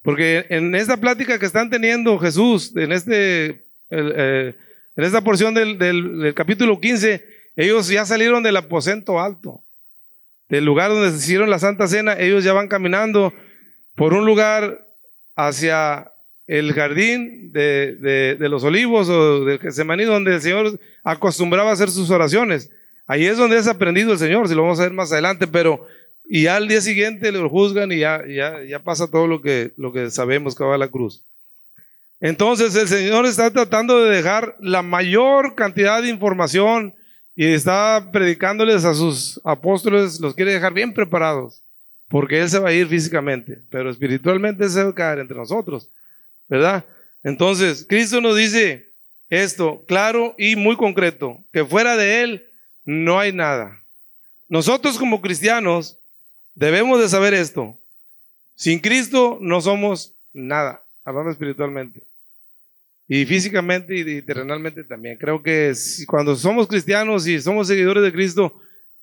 Porque 0.03 0.45
en 0.51 0.75
esta 0.75 0.99
plática 0.99 1.39
que 1.39 1.47
están 1.47 1.71
teniendo 1.71 2.19
Jesús, 2.19 2.77
en, 2.77 2.93
este, 2.93 3.65
eh, 3.91 4.55
en 4.97 5.05
esta 5.05 5.23
porción 5.23 5.55
del, 5.55 5.79
del, 5.79 6.35
capítulo 6.35 6.79
15, 6.79 7.25
ellos 7.57 7.89
ya 7.89 8.05
salieron 8.05 8.43
del 8.43 8.59
aposento 8.59 9.19
alto, 9.19 9.65
del 10.51 10.65
lugar 10.65 10.91
donde 10.91 11.11
se 11.11 11.17
hicieron 11.17 11.49
la 11.49 11.59
Santa 11.59 11.89
Cena, 11.89 12.19
ellos 12.19 12.45
ya 12.45 12.53
van 12.53 12.69
caminando 12.69 13.33
por 13.95 14.13
un 14.13 14.27
lugar 14.27 14.87
hacia 15.37 16.13
el 16.47 16.75
jardín 16.75 17.53
de, 17.53 18.37
de, 18.39 18.49
los 18.51 18.63
olivos 18.63 19.09
o 19.09 19.47
del 19.47 19.59
Getsemaní, 19.59 20.05
donde 20.05 20.35
el 20.35 20.43
Señor 20.43 20.79
acostumbraba 21.03 21.71
a 21.71 21.73
hacer 21.73 21.91
sus 21.91 22.11
oraciones. 22.11 22.71
Ahí 23.07 23.25
es 23.25 23.39
donde 23.39 23.57
es 23.57 23.69
aprendido 23.69 24.13
el 24.13 24.19
Señor, 24.19 24.49
si 24.49 24.55
lo 24.55 24.63
vamos 24.63 24.81
a 24.81 24.85
ver 24.85 24.93
más 24.93 25.13
adelante, 25.13 25.47
pero 25.47 25.87
y 26.27 26.47
al 26.47 26.69
día 26.69 26.81
siguiente 26.81 27.31
lo 27.33 27.49
juzgan 27.49 27.93
y 27.93 27.99
ya, 27.99 28.23
ya, 28.27 28.63
ya 28.63 28.79
pasa 28.79 29.11
todo 29.11 29.27
lo 29.27 29.43
que, 29.43 29.73
lo 29.77 29.93
que 29.93 30.11
sabemos 30.11 30.55
que 30.55 30.65
va 30.65 30.75
a 30.75 30.79
la 30.79 30.89
cruz. 30.89 31.23
Entonces 32.21 32.75
el 32.77 32.89
Señor 32.89 33.27
está 33.27 33.51
tratando 33.51 34.03
de 34.03 34.17
dejar 34.17 34.57
la 34.61 34.83
mayor 34.83 35.55
cantidad 35.55 36.03
de 36.03 36.09
información 36.09 36.95
y 37.37 37.47
está 37.47 38.11
predicándoles 38.13 38.85
a 38.85 38.95
sus 38.95 39.41
apóstoles, 39.45 40.21
los 40.21 40.35
quiere 40.35 40.53
dejar 40.53 40.73
bien 40.73 40.95
preparados, 40.95 41.63
porque 42.09 42.41
Él 42.41 42.49
se 42.49 42.61
va 42.61 42.71
a 42.71 42.73
ir 42.73 42.87
físicamente, 42.87 43.61
pero 43.71 43.91
espiritualmente 43.91 44.69
se 44.69 44.83
va 44.83 44.91
a 44.91 44.95
caer 44.95 45.19
entre 45.19 45.37
nosotros, 45.37 45.91
¿verdad? 46.49 46.85
Entonces, 47.23 47.85
Cristo 47.89 48.21
nos 48.21 48.37
dice 48.37 48.93
esto 49.29 49.85
claro 49.87 50.35
y 50.39 50.57
muy 50.57 50.77
concreto, 50.77 51.45
que 51.53 51.65
fuera 51.65 51.97
de 51.97 52.23
Él 52.23 52.47
no 52.85 53.19
hay 53.19 53.33
nada. 53.33 53.83
Nosotros 54.49 54.99
como 54.99 55.21
cristianos 55.21 55.99
Debemos 56.55 57.01
de 57.01 57.09
saber 57.09 57.35
esto. 57.35 57.77
Sin 58.55 58.79
Cristo 58.79 59.39
no 59.41 59.61
somos 59.61 60.15
nada, 60.33 60.83
hablando 61.05 61.31
espiritualmente. 61.31 62.03
Y 63.09 63.27
físicamente 63.27 63.95
y 63.97 64.23
terrenalmente 64.23 64.85
también. 64.85 65.19
Creo 65.19 65.43
que 65.43 65.73
cuando 66.07 66.37
somos 66.37 66.67
cristianos 66.67 67.27
y 67.27 67.41
somos 67.41 67.67
seguidores 67.67 68.03
de 68.03 68.13
Cristo, 68.13 68.59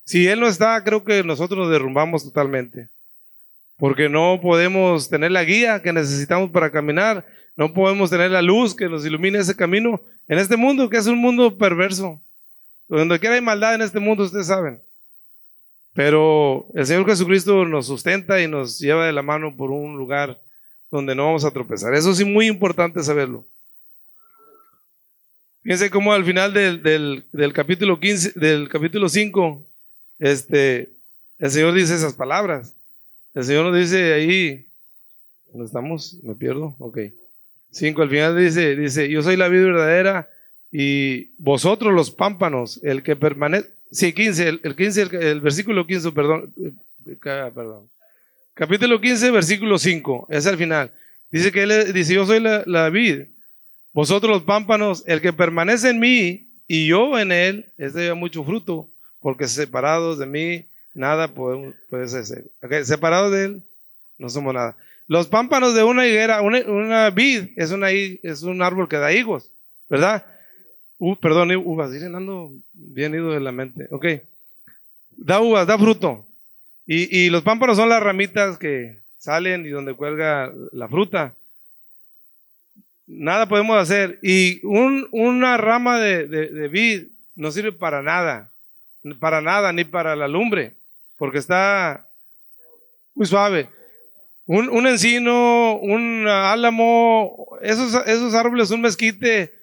si 0.05 0.27
Él 0.27 0.39
no 0.39 0.47
está, 0.47 0.83
creo 0.83 1.03
que 1.03 1.23
nosotros 1.23 1.59
nos 1.59 1.71
derrumbamos 1.71 2.23
totalmente. 2.23 2.89
Porque 3.77 4.09
no 4.09 4.39
podemos 4.41 5.09
tener 5.09 5.31
la 5.31 5.43
guía 5.43 5.81
que 5.81 5.93
necesitamos 5.93 6.51
para 6.51 6.71
caminar, 6.71 7.25
no 7.55 7.73
podemos 7.73 8.09
tener 8.09 8.31
la 8.31 8.41
luz 8.41 8.73
que 8.73 8.89
nos 8.89 9.05
ilumine 9.05 9.39
ese 9.39 9.55
camino 9.55 10.01
en 10.27 10.39
este 10.39 10.55
mundo, 10.55 10.89
que 10.89 10.97
es 10.97 11.07
un 11.07 11.17
mundo 11.17 11.57
perverso. 11.57 12.21
Donde 12.87 13.19
quiera 13.19 13.35
hay 13.35 13.41
maldad 13.41 13.75
en 13.75 13.81
este 13.81 13.99
mundo, 13.99 14.23
ustedes 14.23 14.47
saben. 14.47 14.81
Pero 15.93 16.67
el 16.73 16.85
Señor 16.85 17.05
Jesucristo 17.05 17.65
nos 17.65 17.87
sustenta 17.87 18.41
y 18.41 18.47
nos 18.47 18.79
lleva 18.79 19.05
de 19.05 19.11
la 19.11 19.21
mano 19.21 19.55
por 19.55 19.71
un 19.71 19.97
lugar 19.97 20.39
donde 20.89 21.15
no 21.15 21.25
vamos 21.25 21.45
a 21.45 21.51
tropezar. 21.51 21.93
Eso 21.93 22.13
sí, 22.13 22.23
muy 22.23 22.47
importante 22.47 23.03
saberlo. 23.03 23.45
Fíjense 25.63 25.89
cómo 25.89 26.11
al 26.11 26.25
final 26.25 26.53
del, 26.53 26.81
del, 27.31 27.53
capítulo 27.53 27.99
15, 27.99 28.39
del 28.39 28.67
capítulo 28.67 29.07
5, 29.07 29.63
este, 30.19 30.89
el 31.37 31.51
Señor 31.51 31.73
dice 31.73 31.93
esas 31.93 32.13
palabras. 32.13 32.73
El 33.33 33.43
Señor 33.43 33.65
nos 33.65 33.77
dice 33.77 34.13
ahí, 34.13 34.65
¿dónde 35.51 35.67
estamos? 35.67 36.17
¿Me 36.23 36.35
pierdo? 36.35 36.75
Ok. 36.79 36.99
5, 37.71 38.01
al 38.01 38.09
final 38.09 38.37
dice, 38.37 38.75
dice, 38.75 39.09
yo 39.09 39.21
soy 39.21 39.37
la 39.37 39.47
vida 39.47 39.65
verdadera 39.65 40.29
y 40.71 41.31
vosotros 41.37 41.93
los 41.93 42.11
pámpanos, 42.11 42.79
el 42.83 43.03
que 43.03 43.15
permanece, 43.15 43.69
Sí, 43.91 44.13
15, 44.13 44.59
el, 44.63 44.75
15, 44.75 45.01
el, 45.01 45.41
versículo 45.41 45.85
15, 45.85 46.11
perdón, 46.11 46.53
eh, 46.57 47.51
perdón. 47.53 47.89
Capítulo 48.53 49.01
15, 49.01 49.31
versículo 49.31 49.77
5, 49.77 50.27
es 50.29 50.47
al 50.47 50.57
final. 50.57 50.91
Dice 51.29 51.51
que 51.51 51.63
él 51.63 51.93
dice, 51.93 52.13
yo 52.13 52.25
soy 52.25 52.39
la, 52.39 52.63
la 52.65 52.89
vid, 52.89 53.23
vosotros 53.91 54.31
los 54.31 54.43
pámpanos, 54.43 55.03
el 55.07 55.19
que 55.19 55.33
permanece 55.33 55.89
en 55.89 55.99
mí 55.99 56.47
y 56.67 56.87
yo 56.87 57.19
en 57.19 57.33
él, 57.33 57.65
es 57.77 57.93
de 57.93 58.13
mucho 58.13 58.43
fruto, 58.45 58.87
porque 59.19 59.47
separados 59.47 60.17
de 60.17 60.25
mí, 60.25 60.65
nada 60.93 61.27
puede, 61.27 61.73
puede 61.89 62.07
ser. 62.07 62.45
Okay, 62.61 62.85
separados 62.85 63.31
de 63.31 63.45
él, 63.45 63.63
no 64.17 64.29
somos 64.29 64.53
nada. 64.53 64.75
Los 65.07 65.27
pámpanos 65.27 65.75
de 65.75 65.83
una 65.83 66.07
higuera, 66.07 66.41
una, 66.41 66.59
una 66.59 67.09
vid, 67.09 67.49
es, 67.57 67.71
una, 67.71 67.91
es 67.91 68.43
un 68.43 68.61
árbol 68.61 68.87
que 68.87 68.97
da 68.97 69.11
higos, 69.11 69.49
¿verdad? 69.89 70.25
Uh, 71.03 71.15
perdón, 71.15 71.51
uvas, 71.65 71.91
ando 72.03 72.51
bien 72.73 73.15
ido 73.15 73.31
de 73.31 73.39
la 73.39 73.51
mente. 73.51 73.87
Ok. 73.89 74.05
Da 75.17 75.41
uvas, 75.41 75.65
da 75.65 75.75
fruto. 75.75 76.27
Y, 76.85 77.31
los 77.31 77.41
pámpanos 77.41 77.77
son 77.77 77.89
las 77.89 78.03
ramitas 78.03 78.59
que 78.59 78.99
salen 79.17 79.65
y 79.65 79.69
donde 79.69 79.95
cuelga 79.95 80.53
la 80.71 80.87
fruta. 80.87 81.33
Nada 83.07 83.47
podemos 83.49 83.79
hacer. 83.79 84.19
Y 84.21 84.59
una 84.63 85.57
rama 85.57 85.99
de, 85.99 86.27
de, 86.27 86.67
vid 86.67 87.07
no 87.35 87.51
sirve 87.51 87.71
para 87.71 88.03
nada. 88.03 88.51
Para 89.19 89.41
nada, 89.41 89.73
ni 89.73 89.85
para 89.85 90.15
la 90.15 90.27
lumbre. 90.27 90.73
Porque 91.17 91.39
está 91.39 92.05
muy 93.15 93.25
suave. 93.25 93.69
Un, 94.45 94.69
un 94.69 94.85
encino, 94.85 95.77
un 95.77 96.27
álamo, 96.27 97.57
esos, 97.63 97.95
esos 98.05 98.35
árboles, 98.35 98.69
un 98.69 98.81
mezquite, 98.81 99.60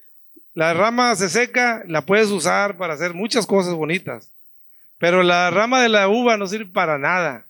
la 0.58 0.74
rama 0.74 1.14
se 1.14 1.28
seca, 1.28 1.84
la 1.86 2.04
puedes 2.04 2.30
usar 2.30 2.76
para 2.78 2.94
hacer 2.94 3.14
muchas 3.14 3.46
cosas 3.46 3.74
bonitas, 3.74 4.32
pero 4.98 5.22
la 5.22 5.52
rama 5.52 5.80
de 5.80 5.88
la 5.88 6.08
uva 6.08 6.36
no 6.36 6.48
sirve 6.48 6.72
para 6.72 6.98
nada. 6.98 7.46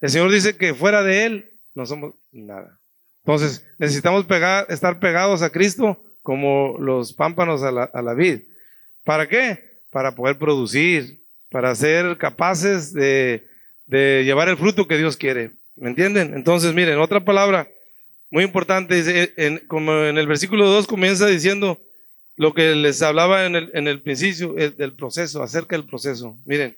El 0.00 0.10
Señor 0.10 0.32
dice 0.32 0.56
que 0.56 0.74
fuera 0.74 1.04
de 1.04 1.26
Él 1.26 1.50
no 1.76 1.86
somos 1.86 2.12
nada. 2.32 2.76
Entonces 3.20 3.64
necesitamos 3.78 4.24
pegar, 4.24 4.66
estar 4.68 4.98
pegados 4.98 5.42
a 5.42 5.50
Cristo 5.50 6.02
como 6.24 6.74
los 6.80 7.12
pámpanos 7.12 7.62
a 7.62 7.70
la, 7.70 7.84
a 7.84 8.02
la 8.02 8.14
vid. 8.14 8.40
¿Para 9.04 9.28
qué? 9.28 9.78
Para 9.92 10.16
poder 10.16 10.36
producir, 10.36 11.20
para 11.52 11.72
ser 11.76 12.18
capaces 12.18 12.92
de, 12.92 13.46
de 13.86 14.24
llevar 14.24 14.48
el 14.48 14.56
fruto 14.56 14.88
que 14.88 14.98
Dios 14.98 15.16
quiere. 15.16 15.52
¿Me 15.76 15.90
entienden? 15.90 16.34
Entonces, 16.34 16.74
miren, 16.74 16.98
otra 16.98 17.24
palabra 17.24 17.68
muy 18.28 18.42
importante, 18.42 19.32
en, 19.36 19.58
como 19.68 19.92
en 20.02 20.18
el 20.18 20.26
versículo 20.26 20.68
2 20.68 20.88
comienza 20.88 21.28
diciendo, 21.28 21.80
lo 22.40 22.54
que 22.54 22.74
les 22.74 23.02
hablaba 23.02 23.44
en 23.44 23.54
el, 23.54 23.70
en 23.74 23.86
el 23.86 24.00
principio 24.00 24.54
del 24.54 24.94
proceso, 24.94 25.42
acerca 25.42 25.76
del 25.76 25.84
proceso. 25.84 26.38
Miren, 26.46 26.74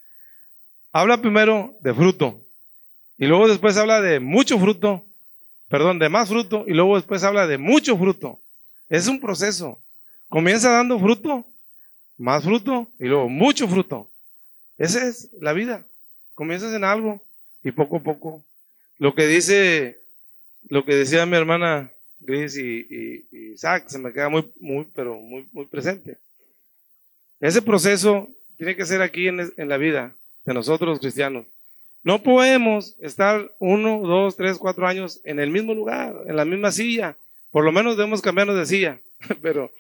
habla 0.91 1.23
primero 1.23 1.77
de 1.79 1.95
fruto 1.95 2.45
y 3.17 3.27
luego 3.27 3.47
después 3.47 3.77
habla 3.77 4.01
de 4.01 4.19
mucho 4.19 4.59
fruto, 4.59 5.05
perdón, 5.69 6.01
de 6.01 6.09
más 6.09 6.29
fruto 6.31 6.65
y 6.67 6.73
luego 6.73 6.97
después 6.97 7.23
habla 7.23 7.47
de 7.47 7.59
mucho 7.59 7.97
fruto. 7.97 8.41
Es 8.89 9.07
un 9.07 9.21
proceso. 9.21 9.79
Comienza 10.29 10.69
dando 10.69 10.99
fruto, 10.99 11.47
más 12.19 12.43
fruto 12.43 12.89
y 12.99 13.05
luego 13.05 13.29
mucho 13.29 13.69
fruto. 13.69 14.11
Esa 14.79 15.07
es 15.07 15.31
la 15.41 15.53
vida. 15.53 15.87
Comienzas 16.35 16.75
en 16.75 16.83
algo 16.83 17.23
y 17.63 17.71
poco 17.71 17.99
a 17.99 18.01
poco. 18.01 18.43
Lo 18.99 19.15
que 19.15 19.29
dice, 19.29 20.01
lo 20.69 20.85
que 20.85 20.97
decía 20.97 21.25
mi 21.25 21.37
hermana 21.37 21.93
Gris 22.25 22.57
y, 22.57 23.27
Isaac, 23.53 23.89
se 23.89 23.99
me 23.99 24.13
queda 24.13 24.29
muy, 24.29 24.45
pero 24.95 25.17
muy, 25.17 25.67
presente. 25.71 26.17
Ese 27.41 27.61
proceso 27.63 28.29
tiene 28.57 28.77
que 28.77 28.85
ser 28.85 29.03
aquí 29.03 29.29
en, 29.29 29.53
la 29.57 29.77
vida 29.77 30.15
de 30.45 30.55
nosotros 30.55 31.01
cristianos. 31.01 31.47
No 32.05 32.23
podemos 32.23 32.97
estar 33.01 33.53
uno, 33.59 34.01
dos, 34.01 34.37
tres, 34.37 34.59
cuatro 34.59 34.87
años 34.87 35.21
en 35.25 35.39
el 35.39 35.51
mismo 35.51 35.75
lugar, 35.75 36.15
en 36.27 36.37
la 36.37 36.45
misma 36.45 36.73
silla. 36.73 37.17
Por 37.51 37.65
lo 37.65 37.73
menos 37.73 37.97
debemos 37.97 38.23
cambiarnos 38.23 38.57
de 38.57 38.67
silla, 38.67 38.99
pero 39.43 39.71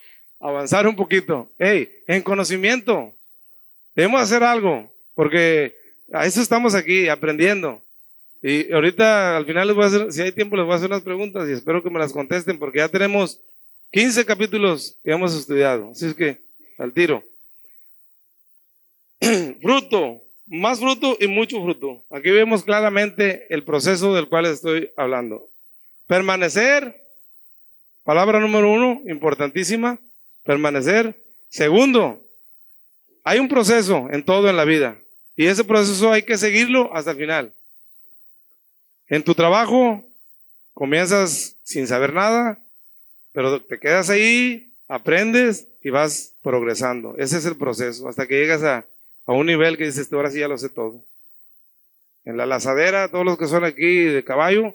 avanzar 0.40 0.86
un 0.86 0.96
poquito. 0.96 1.50
Hey, 1.58 1.90
en 2.06 2.22
conocimiento, 2.22 3.12
debemos 3.94 4.20
hacer 4.20 4.42
algo, 4.42 4.92
porque 5.14 5.74
a 6.12 6.26
eso 6.26 6.40
estamos 6.40 6.74
aquí, 6.74 7.08
aprendiendo. 7.08 7.82
Y 8.42 8.72
ahorita 8.72 9.36
al 9.36 9.46
final 9.46 9.68
les 9.68 9.76
voy 9.76 9.84
a 9.84 9.86
hacer, 9.86 10.12
si 10.12 10.20
hay 10.20 10.32
tiempo 10.32 10.56
les 10.56 10.64
voy 10.64 10.74
a 10.74 10.76
hacer 10.76 10.90
unas 10.90 11.02
preguntas 11.02 11.48
y 11.48 11.52
espero 11.52 11.80
que 11.80 11.90
me 11.90 12.00
las 12.00 12.12
contesten 12.12 12.58
porque 12.58 12.78
ya 12.78 12.88
tenemos 12.88 13.40
15 13.92 14.24
capítulos 14.24 14.98
que 15.04 15.12
hemos 15.12 15.32
estudiado. 15.34 15.90
Así 15.92 16.06
es 16.06 16.14
que, 16.14 16.40
al 16.76 16.92
tiro. 16.92 17.22
Fruto. 19.62 20.22
más 20.46 20.80
fruto 20.80 21.16
y 21.20 21.28
mucho 21.28 21.62
fruto. 21.62 22.02
Aquí 22.10 22.30
vemos 22.30 22.64
claramente 22.64 23.46
el 23.48 23.62
proceso 23.62 24.12
del 24.12 24.28
cual 24.28 24.46
estoy 24.46 24.90
hablando. 24.96 25.48
Permanecer, 26.08 27.00
palabra 28.02 28.40
número 28.40 28.70
uno, 28.70 29.00
importantísima, 29.06 29.98
permanecer. 30.42 31.14
Segundo, 31.48 32.20
hay 33.22 33.38
un 33.38 33.48
proceso 33.48 34.08
en 34.10 34.24
todo 34.24 34.50
en 34.50 34.56
la 34.56 34.64
vida 34.64 34.98
y 35.36 35.46
ese 35.46 35.62
proceso 35.62 36.10
hay 36.10 36.24
que 36.24 36.36
seguirlo 36.36 36.92
hasta 36.92 37.12
el 37.12 37.16
final. 37.18 37.52
En 39.12 39.22
tu 39.22 39.34
trabajo 39.34 40.02
comienzas 40.72 41.56
sin 41.64 41.86
saber 41.86 42.14
nada, 42.14 42.58
pero 43.32 43.60
te 43.60 43.78
quedas 43.78 44.08
ahí, 44.08 44.72
aprendes 44.88 45.68
y 45.82 45.90
vas 45.90 46.32
progresando. 46.40 47.14
Ese 47.18 47.36
es 47.36 47.44
el 47.44 47.56
proceso 47.56 48.08
hasta 48.08 48.26
que 48.26 48.40
llegas 48.40 48.62
a, 48.62 48.86
a 49.26 49.32
un 49.32 49.44
nivel 49.44 49.76
que 49.76 49.84
dices, 49.84 50.10
ahora 50.14 50.30
sí 50.30 50.40
ya 50.40 50.48
lo 50.48 50.56
sé 50.56 50.70
todo. 50.70 51.04
En 52.24 52.38
la 52.38 52.46
lazadera, 52.46 53.08
todos 53.08 53.26
los 53.26 53.36
que 53.36 53.48
son 53.48 53.66
aquí 53.66 54.04
de 54.04 54.24
caballo, 54.24 54.74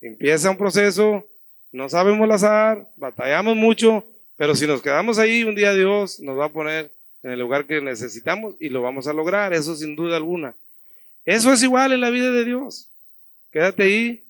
empieza 0.00 0.50
un 0.50 0.58
proceso, 0.58 1.26
no 1.72 1.88
sabemos 1.88 2.28
lazar, 2.28 2.86
batallamos 2.94 3.56
mucho, 3.56 4.04
pero 4.36 4.54
si 4.54 4.64
nos 4.68 4.80
quedamos 4.80 5.18
ahí, 5.18 5.42
un 5.42 5.56
día 5.56 5.74
Dios 5.74 6.20
nos 6.20 6.38
va 6.38 6.44
a 6.44 6.52
poner 6.52 6.92
en 7.24 7.32
el 7.32 7.40
lugar 7.40 7.66
que 7.66 7.80
necesitamos 7.80 8.54
y 8.60 8.68
lo 8.68 8.80
vamos 8.80 9.08
a 9.08 9.12
lograr, 9.12 9.52
eso 9.52 9.74
sin 9.74 9.96
duda 9.96 10.18
alguna. 10.18 10.54
Eso 11.24 11.52
es 11.52 11.64
igual 11.64 11.92
en 11.92 12.00
la 12.00 12.10
vida 12.10 12.30
de 12.30 12.44
Dios. 12.44 12.88
Quédate 13.52 13.82
ahí, 13.82 14.24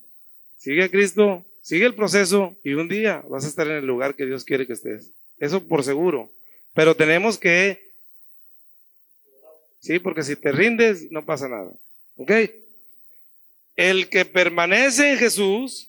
sigue 0.59 0.85
a 0.85 0.91
Cristo, 0.91 1.47
sigue 1.63 1.87
el 1.87 1.95
proceso 1.95 2.57
y 2.65 2.75
un 2.75 2.89
día 2.89 3.23
vas 3.29 3.45
a 3.45 3.49
estar 3.49 3.67
en 3.69 3.77
el 3.77 3.87
lugar 3.87 4.15
que 4.15 4.27
Dios 4.27 4.45
quiere 4.45 4.67
que 4.67 4.73
estés. 4.73 5.11
Eso 5.39 5.67
por 5.67 5.85
seguro. 5.85 6.31
Pero 6.75 6.97
tenemos 6.97 7.39
que, 7.39 7.93
sí, 9.81 9.99
porque 10.01 10.23
si 10.23 10.35
te 10.37 10.51
rindes, 10.51 11.11
no 11.11 11.25
pasa 11.25 11.49
nada. 11.49 11.71
¿Ok? 12.17 12.33
El 13.77 14.09
que 14.09 14.25
permanece 14.25 15.13
en 15.13 15.19
Jesús 15.19 15.89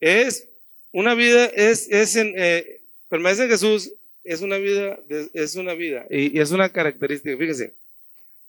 es 0.00 0.46
una 0.92 1.14
vida, 1.14 1.46
es, 1.46 1.88
es 1.90 2.16
en, 2.16 2.32
eh, 2.36 2.80
permanece 3.08 3.44
en 3.44 3.50
Jesús 3.50 3.92
es 4.22 4.42
una 4.42 4.58
vida, 4.58 4.98
es 5.32 5.56
una 5.56 5.74
vida 5.74 6.06
y, 6.10 6.38
es 6.38 6.50
una 6.50 6.68
característica, 6.68 7.36
fíjense, 7.36 7.72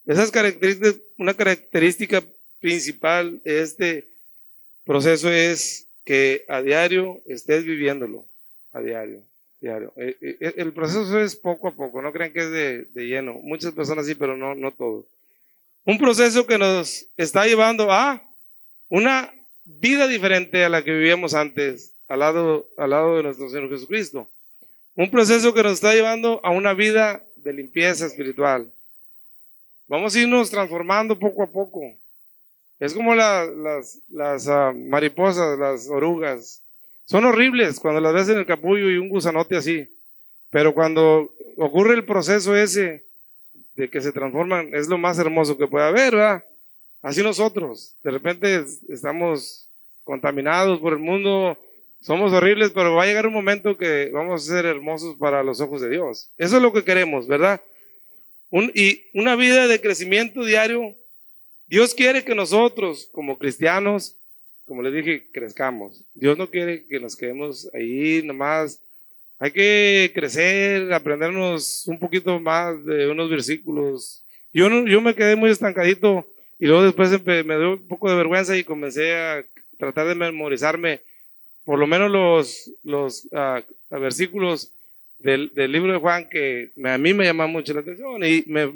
esas 0.05 0.29
características, 0.29 0.95
una 1.17 1.33
característica 1.33 2.23
principal 2.59 3.41
de 3.43 3.61
este 3.61 4.07
proceso 4.85 5.31
es 5.31 5.87
que 6.05 6.45
a 6.47 6.61
diario 6.61 7.21
estés 7.27 7.63
viviéndolo, 7.63 8.25
a 8.73 8.81
diario, 8.81 9.21
diario. 9.61 9.93
Eh, 9.95 10.15
eh, 10.21 10.53
el 10.57 10.73
proceso 10.73 11.19
es 11.19 11.35
poco 11.35 11.67
a 11.67 11.71
poco, 11.71 12.01
no 12.01 12.11
crean 12.11 12.33
que 12.33 12.39
es 12.39 12.51
de, 12.51 12.85
de 12.93 13.07
lleno, 13.07 13.33
muchas 13.33 13.73
personas 13.73 14.05
sí, 14.05 14.15
pero 14.15 14.35
no, 14.35 14.55
no 14.55 14.71
todos. 14.71 15.05
Un 15.85 15.97
proceso 15.97 16.45
que 16.45 16.57
nos 16.57 17.05
está 17.17 17.45
llevando 17.45 17.91
a 17.91 18.21
una 18.89 19.33
vida 19.65 20.07
diferente 20.07 20.65
a 20.65 20.69
la 20.69 20.83
que 20.83 20.91
vivíamos 20.91 21.33
antes, 21.33 21.93
al 22.07 22.19
lado, 22.19 22.67
al 22.77 22.89
lado 22.89 23.17
de 23.17 23.23
nuestro 23.23 23.49
Señor 23.49 23.69
Jesucristo. 23.69 24.27
Un 24.95 25.09
proceso 25.11 25.53
que 25.53 25.63
nos 25.63 25.73
está 25.73 25.93
llevando 25.93 26.41
a 26.43 26.49
una 26.49 26.73
vida 26.73 27.23
de 27.37 27.53
limpieza 27.53 28.05
espiritual. 28.05 28.69
Vamos 29.87 30.15
a 30.15 30.19
irnos 30.19 30.49
transformando 30.49 31.17
poco 31.17 31.43
a 31.43 31.47
poco. 31.47 31.93
Es 32.79 32.93
como 32.93 33.13
las, 33.13 33.49
las 34.07 34.47
ah, 34.47 34.73
mariposas, 34.73 35.59
las 35.59 35.89
orugas. 35.89 36.61
Son 37.05 37.25
horribles 37.25 37.79
cuando 37.79 37.99
las 37.99 38.13
ves 38.13 38.29
en 38.29 38.37
el 38.37 38.45
capullo 38.45 38.89
y 38.89 38.97
un 38.97 39.09
gusanote 39.09 39.57
así. 39.57 39.87
Pero 40.49 40.73
cuando 40.73 41.31
ocurre 41.57 41.93
el 41.93 42.05
proceso 42.05 42.55
ese 42.55 43.03
de 43.75 43.89
que 43.89 44.01
se 44.01 44.11
transforman, 44.11 44.73
es 44.73 44.87
lo 44.87 44.97
más 44.97 45.19
hermoso 45.19 45.57
que 45.57 45.67
puede 45.67 45.85
haber, 45.85 46.15
¿verdad? 46.15 46.43
Así 47.01 47.23
nosotros. 47.23 47.95
De 48.03 48.11
repente 48.11 48.65
estamos 48.89 49.67
contaminados 50.03 50.79
por 50.79 50.93
el 50.93 50.99
mundo, 50.99 51.57
somos 52.01 52.31
horribles, 52.31 52.71
pero 52.71 52.95
va 52.95 53.03
a 53.03 53.05
llegar 53.05 53.27
un 53.27 53.33
momento 53.33 53.77
que 53.77 54.09
vamos 54.11 54.43
a 54.43 54.53
ser 54.53 54.65
hermosos 54.65 55.17
para 55.17 55.43
los 55.43 55.61
ojos 55.61 55.81
de 55.81 55.89
Dios. 55.89 56.31
Eso 56.37 56.57
es 56.57 56.61
lo 56.61 56.73
que 56.73 56.83
queremos, 56.83 57.27
¿verdad? 57.27 57.61
y 58.51 59.03
una 59.13 59.35
vida 59.35 59.67
de 59.67 59.79
crecimiento 59.79 60.43
diario. 60.43 60.95
Dios 61.69 61.93
quiere 61.93 62.23
que 62.23 62.33
nosotros, 62.33 63.07
como 63.11 63.37
cristianos, 63.37 64.15
como 64.65 64.81
les 64.81 64.91
dije, 64.91 65.27
crezcamos. 65.31 66.03
Dios 66.15 66.35
no 66.35 66.49
quiere 66.49 66.87
que 66.87 66.99
nos 66.99 67.15
quedemos 67.15 67.69
ahí 67.75 68.23
nomás. 68.23 68.79
Hay 69.37 69.51
que 69.51 70.11
crecer, 70.15 70.91
aprendernos 70.91 71.87
un 71.87 71.99
poquito 71.99 72.39
más 72.39 72.83
de 72.85 73.07
unos 73.07 73.29
versículos. 73.29 74.23
Yo, 74.51 74.67
no, 74.67 74.87
yo 74.87 74.99
me 74.99 75.13
quedé 75.13 75.35
muy 75.35 75.51
estancadito 75.51 76.25
y 76.57 76.65
luego 76.65 76.81
después 76.81 77.11
me 77.23 77.43
dio 77.43 77.73
un 77.73 77.87
poco 77.87 78.09
de 78.09 78.17
vergüenza 78.17 78.57
y 78.57 78.63
comencé 78.63 79.15
a 79.15 79.45
tratar 79.77 80.07
de 80.07 80.15
memorizarme 80.15 81.01
por 81.65 81.77
lo 81.77 81.85
menos 81.85 82.09
los, 82.09 82.71
los 82.83 83.27
ah, 83.31 83.61
versículos 83.91 84.73
del, 85.19 85.53
del, 85.53 85.71
libro 85.71 85.93
de 85.93 85.99
Juan 85.99 86.27
que 86.29 86.71
a 86.83 86.97
mí 86.97 87.13
me 87.13 87.25
llaman 87.25 87.51
mucho 87.51 87.75
la 87.75 87.81
atención 87.81 88.23
y 88.23 88.43
me, 88.47 88.71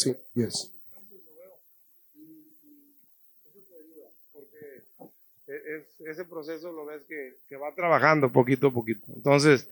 Sí, 0.00 0.16
yes. 0.34 0.70
ese 6.06 6.24
proceso 6.24 6.72
lo 6.72 6.86
ves 6.86 7.02
que, 7.06 7.56
va 7.56 7.74
trabajando 7.74 8.32
poquito 8.32 8.68
a 8.68 8.72
poquito. 8.72 9.04
Entonces, 9.14 9.68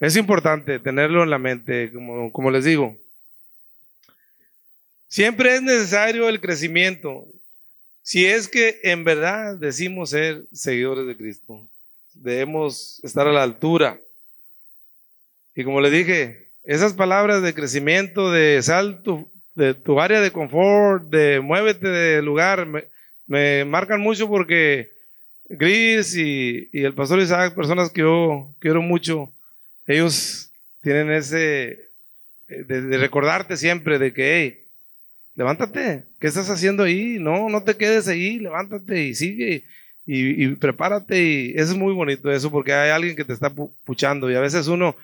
es 0.00 0.16
importante 0.16 0.78
tenerlo 0.78 1.22
en 1.22 1.28
la 1.28 1.38
mente, 1.38 1.92
como, 1.92 2.32
como 2.32 2.50
les 2.50 2.64
digo. 2.64 2.96
Siempre 5.08 5.56
es 5.56 5.62
necesario 5.62 6.26
el 6.30 6.40
crecimiento. 6.40 7.26
Si 8.02 8.24
es 8.24 8.48
que 8.48 8.80
en 8.82 9.04
verdad 9.04 9.56
decimos 9.56 10.10
ser 10.10 10.44
seguidores 10.52 11.06
de 11.06 11.18
Cristo, 11.18 11.68
debemos 12.14 12.98
estar 13.04 13.26
a 13.26 13.32
la 13.32 13.42
altura. 13.42 14.00
Y 15.54 15.64
como 15.64 15.82
les 15.82 15.92
dije, 15.92 16.48
esas 16.64 16.94
palabras 16.94 17.42
de 17.42 17.52
crecimiento, 17.52 18.32
de 18.32 18.62
salto, 18.62 19.28
de 19.56 19.74
tu 19.74 19.98
área 20.00 20.20
de 20.20 20.30
confort, 20.30 21.08
de 21.08 21.40
muévete 21.40 21.88
de 21.88 22.22
lugar, 22.22 22.68
me, 23.26 23.64
marcan 23.64 24.00
mucho 24.00 24.28
porque 24.28 24.90
Gris 25.48 26.14
y, 26.14 26.68
el 26.72 26.94
pastor 26.94 27.20
Isaac, 27.20 27.54
personas 27.54 27.90
que 27.90 28.02
yo 28.02 28.54
quiero 28.60 28.82
mucho, 28.82 29.32
ellos 29.86 30.50
tienen 30.82 31.10
ese, 31.10 31.88
eh, 32.48 32.64
de, 32.68 32.98
recordarte 32.98 33.56
siempre 33.56 33.98
de 33.98 34.12
que, 34.12 34.36
hey, 34.36 34.64
levántate, 35.34 36.04
¿qué 36.20 36.26
estás 36.26 36.50
haciendo 36.50 36.82
ahí? 36.82 37.18
No, 37.18 37.48
no 37.48 37.64
te 37.64 37.76
quedes 37.76 38.08
ahí, 38.08 38.38
levántate 38.38 39.04
y 39.04 39.14
sigue 39.14 39.64
y, 40.04 40.44
y 40.44 40.54
prepárate 40.56 41.20
y 41.20 41.52
eso 41.56 41.72
es 41.72 41.78
muy 41.78 41.94
bonito 41.94 42.30
eso 42.30 42.50
porque 42.50 42.72
hay 42.72 42.90
alguien 42.90 43.16
que 43.16 43.24
te 43.24 43.32
está 43.32 43.52
puchando 43.84 44.30
y 44.30 44.34
a 44.36 44.40
veces 44.40 44.68
uno 44.68 44.94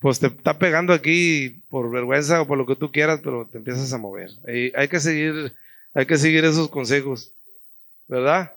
pues 0.00 0.20
te 0.20 0.28
está 0.28 0.58
pegando 0.58 0.92
aquí 0.92 1.60
por 1.68 1.90
vergüenza 1.90 2.42
o 2.42 2.46
por 2.46 2.58
lo 2.58 2.66
que 2.66 2.76
tú 2.76 2.92
quieras, 2.92 3.20
pero 3.22 3.46
te 3.46 3.58
empiezas 3.58 3.92
a 3.92 3.98
mover. 3.98 4.30
Y 4.46 4.72
hay 4.76 4.88
que 4.88 5.00
seguir, 5.00 5.52
hay 5.94 6.06
que 6.06 6.18
seguir 6.18 6.44
esos 6.44 6.68
consejos, 6.68 7.32
¿verdad? 8.06 8.52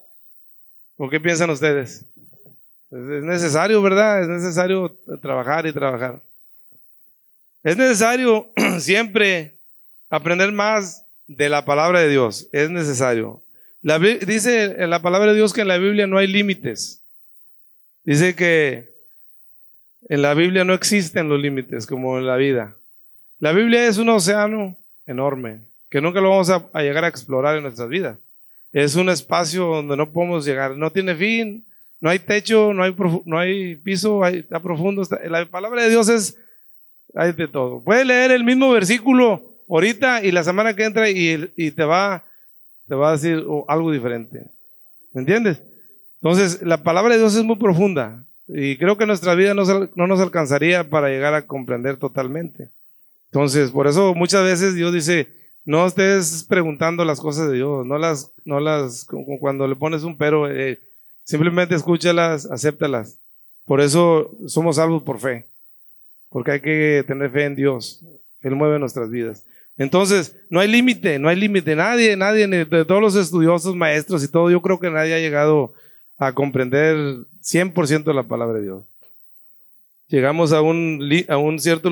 ¿O 0.97 1.09
qué 1.09 1.19
piensan 1.19 1.49
ustedes? 1.49 2.05
Es 2.91 3.23
necesario, 3.23 3.81
¿verdad? 3.81 4.21
Es 4.21 4.27
necesario 4.27 4.95
trabajar 5.21 5.65
y 5.65 5.73
trabajar. 5.73 6.21
Es 7.63 7.77
necesario 7.77 8.51
siempre 8.79 9.57
aprender 10.09 10.51
más 10.51 11.05
de 11.27 11.49
la 11.49 11.65
palabra 11.65 12.01
de 12.01 12.09
Dios. 12.09 12.49
Es 12.51 12.69
necesario. 12.69 13.41
La, 13.81 13.97
dice 13.97 14.75
en 14.77 14.89
la 14.89 15.01
palabra 15.01 15.31
de 15.31 15.37
Dios 15.37 15.53
que 15.53 15.61
en 15.61 15.69
la 15.69 15.77
Biblia 15.77 16.05
no 16.05 16.17
hay 16.17 16.27
límites. 16.27 17.01
Dice 18.03 18.35
que 18.35 18.90
en 20.11 20.21
la 20.21 20.33
Biblia 20.33 20.65
no 20.65 20.73
existen 20.73 21.29
los 21.29 21.39
límites 21.39 21.87
como 21.87 22.17
en 22.17 22.27
la 22.27 22.35
vida. 22.35 22.75
La 23.39 23.53
Biblia 23.53 23.87
es 23.87 23.97
un 23.97 24.09
océano 24.09 24.75
enorme 25.05 25.61
que 25.89 26.01
nunca 26.01 26.19
lo 26.19 26.31
vamos 26.31 26.49
a, 26.49 26.81
llegar 26.81 27.05
a 27.05 27.07
explorar 27.07 27.55
en 27.55 27.63
nuestras 27.63 27.87
vidas. 27.87 28.17
Es 28.73 28.97
un 28.97 29.07
espacio 29.07 29.67
donde 29.67 29.95
no 29.95 30.11
podemos 30.11 30.43
llegar. 30.43 30.75
No 30.75 30.91
tiene 30.91 31.15
fin, 31.15 31.63
no 32.01 32.09
hay 32.09 32.19
techo, 32.19 32.73
no 32.73 32.83
hay, 32.83 32.93
no 33.23 33.39
hay 33.39 33.77
piso, 33.77 34.25
está 34.25 34.59
profundo. 34.59 35.01
la 35.29 35.45
palabra 35.45 35.83
de 35.83 35.89
Dios 35.91 36.09
es, 36.09 36.37
hay 37.15 37.31
de 37.31 37.47
todo. 37.47 37.81
Puedes 37.81 38.05
leer 38.05 38.31
el 38.31 38.43
mismo 38.43 38.69
versículo 38.69 39.41
ahorita 39.69 40.25
y 40.25 40.33
la 40.33 40.43
semana 40.43 40.75
que 40.75 40.83
entra 40.83 41.09
y, 41.09 41.53
y 41.55 41.71
te, 41.71 41.85
va, 41.85 42.21
te 42.85 42.95
va 42.95 43.11
a 43.11 43.13
decir 43.13 43.45
algo 43.65 43.91
diferente. 43.93 44.43
¿Me 45.13 45.21
entiendes? 45.21 45.61
Entonces, 46.21 46.61
la 46.63 46.83
palabra 46.83 47.13
de 47.13 47.19
Dios 47.19 47.33
es 47.33 47.45
muy 47.45 47.55
profunda 47.55 48.25
y 48.53 48.77
creo 48.77 48.97
que 48.97 49.05
nuestra 49.05 49.33
vida 49.35 49.53
no, 49.53 49.63
no 49.95 50.07
nos 50.07 50.19
alcanzaría 50.19 50.89
para 50.89 51.09
llegar 51.09 51.33
a 51.33 51.47
comprender 51.47 51.97
totalmente. 51.97 52.69
Entonces, 53.27 53.71
por 53.71 53.87
eso 53.87 54.13
muchas 54.13 54.43
veces 54.43 54.75
Dios 54.75 54.93
dice, 54.93 55.29
no 55.63 55.87
estés 55.87 56.43
preguntando 56.43 57.05
las 57.05 57.21
cosas 57.21 57.49
de 57.49 57.55
Dios, 57.55 57.85
no 57.85 57.97
las, 57.97 58.31
no 58.43 58.59
las, 58.59 59.05
como 59.05 59.39
cuando 59.39 59.67
le 59.67 59.75
pones 59.75 60.03
un 60.03 60.17
pero, 60.17 60.51
eh, 60.51 60.79
simplemente 61.23 61.75
escúchalas, 61.75 62.45
acéptalas. 62.45 63.17
Por 63.65 63.79
eso 63.79 64.31
somos 64.47 64.75
salvos 64.75 65.03
por 65.03 65.19
fe, 65.19 65.45
porque 66.29 66.51
hay 66.51 66.59
que 66.59 67.05
tener 67.07 67.31
fe 67.31 67.45
en 67.45 67.55
Dios. 67.55 68.03
Él 68.41 68.55
mueve 68.55 68.79
nuestras 68.79 69.09
vidas. 69.09 69.45
Entonces, 69.77 70.35
no 70.49 70.59
hay 70.59 70.67
límite, 70.67 71.19
no 71.19 71.29
hay 71.29 71.37
límite. 71.37 71.75
Nadie, 71.75 72.17
nadie, 72.17 72.47
de 72.47 72.85
todos 72.85 73.01
los 73.01 73.15
estudiosos, 73.15 73.75
maestros 73.75 74.23
y 74.23 74.27
todo, 74.27 74.51
yo 74.51 74.61
creo 74.61 74.79
que 74.79 74.91
nadie 74.91 75.13
ha 75.13 75.19
llegado 75.19 75.73
a 76.21 76.33
comprender 76.33 76.95
100% 77.41 78.13
la 78.13 78.21
palabra 78.21 78.59
de 78.59 78.65
Dios. 78.65 78.85
Llegamos 80.07 80.53
a 80.53 80.61
un, 80.61 81.01
a 81.27 81.37
un, 81.37 81.59
cierto, 81.59 81.89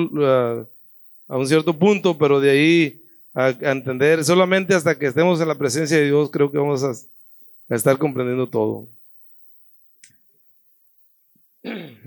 a 1.26 1.36
un 1.36 1.48
cierto 1.48 1.76
punto, 1.76 2.16
pero 2.16 2.38
de 2.38 2.50
ahí 2.50 3.02
a, 3.34 3.48
entender, 3.72 4.22
solamente 4.24 4.72
hasta 4.72 4.96
que 4.96 5.06
estemos 5.06 5.40
en 5.40 5.48
la 5.48 5.56
presencia 5.56 5.96
de 5.96 6.04
Dios, 6.04 6.30
creo 6.30 6.48
que 6.48 6.58
vamos 6.58 6.84
a, 6.84 6.90
a 6.90 7.74
estar 7.74 7.98
comprendiendo 7.98 8.48
todo. 8.48 8.86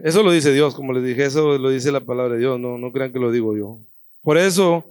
Eso 0.02 0.24
lo 0.24 0.32
dice 0.32 0.54
Dios, 0.54 0.76
como 0.76 0.94
les 0.94 1.04
dije, 1.04 1.26
eso 1.26 1.58
lo 1.58 1.70
dice 1.70 1.92
la 1.92 2.00
palabra 2.00 2.36
de 2.36 2.40
Dios, 2.40 2.58
no, 2.58 2.78
no 2.78 2.94
crean 2.94 3.12
que 3.12 3.20
lo 3.20 3.34
digo 3.34 3.58
yo. 3.58 3.80
Por 4.22 4.38
eso 4.38 4.86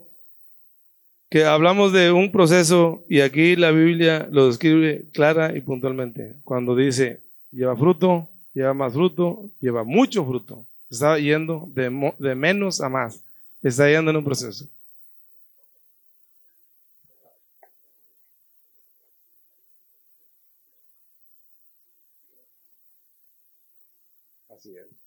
que 1.31 1.45
hablamos 1.45 1.91
de 1.93 2.11
un 2.11 2.31
proceso 2.31 3.03
y 3.09 3.21
aquí 3.21 3.55
la 3.55 3.71
Biblia 3.71 4.27
lo 4.31 4.45
describe 4.45 5.05
clara 5.13 5.57
y 5.57 5.61
puntualmente. 5.61 6.35
Cuando 6.43 6.75
dice, 6.75 7.22
lleva 7.53 7.75
fruto, 7.75 8.27
lleva 8.53 8.73
más 8.73 8.93
fruto, 8.93 9.49
lleva 9.59 9.83
mucho 9.83 10.25
fruto. 10.25 10.65
Está 10.89 11.17
yendo 11.17 11.69
de, 11.73 12.13
de 12.19 12.35
menos 12.35 12.81
a 12.81 12.89
más. 12.89 13.21
Está 13.61 13.89
yendo 13.89 14.11
en 14.11 14.17
un 14.17 14.23
proceso. 14.23 14.67
Así 24.49 24.75
es. 24.75 25.03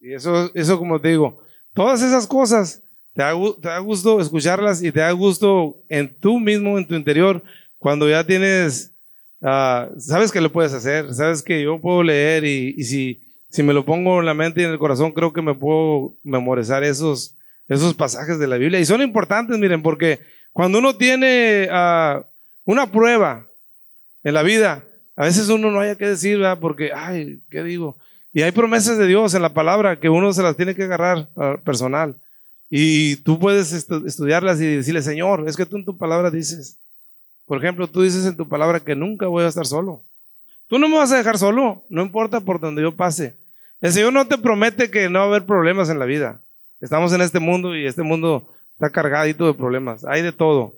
Y 0.00 0.12
eso, 0.12 0.50
eso 0.54 0.78
como 0.78 1.00
te 1.00 1.08
digo, 1.08 1.42
todas 1.74 2.02
esas 2.02 2.26
cosas 2.26 2.82
te 3.18 3.22
da, 3.22 3.78
gusto 3.80 4.20
escucharlas 4.20 4.80
y 4.80 4.92
te 4.92 5.00
da 5.00 5.10
gusto 5.10 5.76
en 5.88 6.14
tú 6.20 6.38
mismo, 6.38 6.78
en 6.78 6.86
tu 6.86 6.94
interior, 6.94 7.42
cuando 7.78 8.08
ya 8.08 8.24
tienes, 8.24 8.92
ah, 9.42 9.88
sabes 9.98 10.32
que 10.32 10.40
lo 10.40 10.52
puedes 10.52 10.72
hacer, 10.72 11.14
sabes 11.14 11.42
que 11.42 11.62
yo 11.62 11.80
puedo 11.80 12.02
leer 12.02 12.44
y, 12.44 12.82
si, 12.84 13.20
si 13.48 13.62
me 13.62 13.72
lo 13.72 13.84
pongo 13.84 14.20
en 14.20 14.26
la 14.26 14.34
mente 14.34 14.60
y 14.60 14.64
en 14.64 14.70
el 14.70 14.78
corazón, 14.78 15.12
creo 15.12 15.32
que 15.32 15.42
me 15.42 15.54
puedo 15.54 16.14
memorizar 16.22 16.84
esos, 16.84 17.34
esos 17.68 17.94
pasajes 17.94 18.38
de 18.38 18.46
la 18.46 18.56
Biblia. 18.56 18.80
Y 18.80 18.84
son 18.84 19.02
importantes, 19.02 19.58
miren, 19.58 19.82
porque 19.82 20.20
cuando 20.52 20.78
uno 20.78 20.96
tiene 20.96 21.68
ah, 21.70 22.24
una 22.64 22.90
prueba 22.90 23.46
en 24.24 24.34
la 24.34 24.42
vida, 24.42 24.84
a 25.16 25.24
veces 25.24 25.48
uno 25.48 25.70
no 25.70 25.80
haya 25.80 25.96
que 25.96 26.06
decir, 26.06 26.38
¿verdad? 26.38 26.58
porque, 26.60 26.90
ay, 26.94 27.40
¿qué 27.50 27.62
digo? 27.62 27.96
Y 28.32 28.42
hay 28.42 28.52
promesas 28.52 28.98
de 28.98 29.06
Dios 29.06 29.34
en 29.34 29.42
la 29.42 29.54
palabra 29.54 29.98
que 29.98 30.08
uno 30.08 30.32
se 30.32 30.42
las 30.42 30.56
tiene 30.56 30.74
que 30.74 30.84
agarrar 30.84 31.28
ah, 31.36 31.56
personal. 31.64 32.14
Y 32.70 33.16
tú 33.16 33.38
puedes 33.38 33.72
estudiarlas 33.72 34.60
y 34.60 34.76
decirle, 34.76 35.02
Señor, 35.02 35.48
es 35.48 35.56
que 35.56 35.64
tú 35.64 35.76
en 35.76 35.84
tu 35.84 35.96
palabra 35.96 36.30
dices, 36.30 36.78
por 37.48 37.58
ejemplo, 37.58 37.88
tú 37.88 38.02
dices 38.02 38.26
en 38.26 38.36
tu 38.36 38.46
palabra 38.46 38.78
que 38.78 38.94
nunca 38.94 39.26
voy 39.26 39.42
a 39.42 39.48
estar 39.48 39.66
solo. 39.66 40.02
Tú 40.68 40.78
no 40.78 40.86
me 40.86 40.98
vas 40.98 41.10
a 41.12 41.16
dejar 41.16 41.38
solo, 41.38 41.82
no 41.88 42.02
importa 42.02 42.40
por 42.40 42.60
donde 42.60 42.82
yo 42.82 42.94
pase. 42.94 43.34
El 43.80 43.92
Señor 43.92 44.12
no 44.12 44.28
te 44.28 44.36
promete 44.36 44.90
que 44.90 45.08
no 45.08 45.20
va 45.20 45.24
a 45.24 45.28
haber 45.28 45.46
problemas 45.46 45.88
en 45.88 45.98
la 45.98 46.04
vida. 46.04 46.42
Estamos 46.80 47.12
en 47.14 47.22
este 47.22 47.38
mundo 47.38 47.74
y 47.74 47.86
este 47.86 48.02
mundo 48.02 48.46
está 48.72 48.90
cargadito 48.90 49.46
de 49.46 49.54
problemas. 49.54 50.04
Hay 50.04 50.20
de 50.20 50.32
todo. 50.32 50.74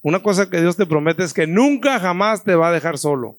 Una 0.00 0.22
cosa 0.22 0.48
que 0.48 0.60
Dios 0.62 0.76
te 0.76 0.86
promete 0.86 1.22
es 1.24 1.34
que 1.34 1.46
nunca 1.46 2.00
jamás 2.00 2.42
te 2.42 2.54
va 2.54 2.68
a 2.68 2.72
dejar 2.72 2.96
solo. 2.96 3.38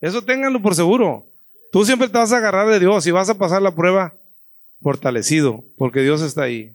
Eso 0.00 0.22
ténganlo 0.22 0.62
por 0.62 0.74
seguro. 0.74 1.26
Tú 1.70 1.84
siempre 1.84 2.08
te 2.08 2.16
vas 2.16 2.32
a 2.32 2.38
agarrar 2.38 2.66
de 2.68 2.80
Dios 2.80 3.06
y 3.06 3.10
vas 3.10 3.28
a 3.28 3.36
pasar 3.36 3.60
la 3.60 3.74
prueba 3.74 4.14
fortalecido, 4.80 5.64
porque 5.76 6.00
Dios 6.00 6.22
está 6.22 6.44
ahí. 6.44 6.74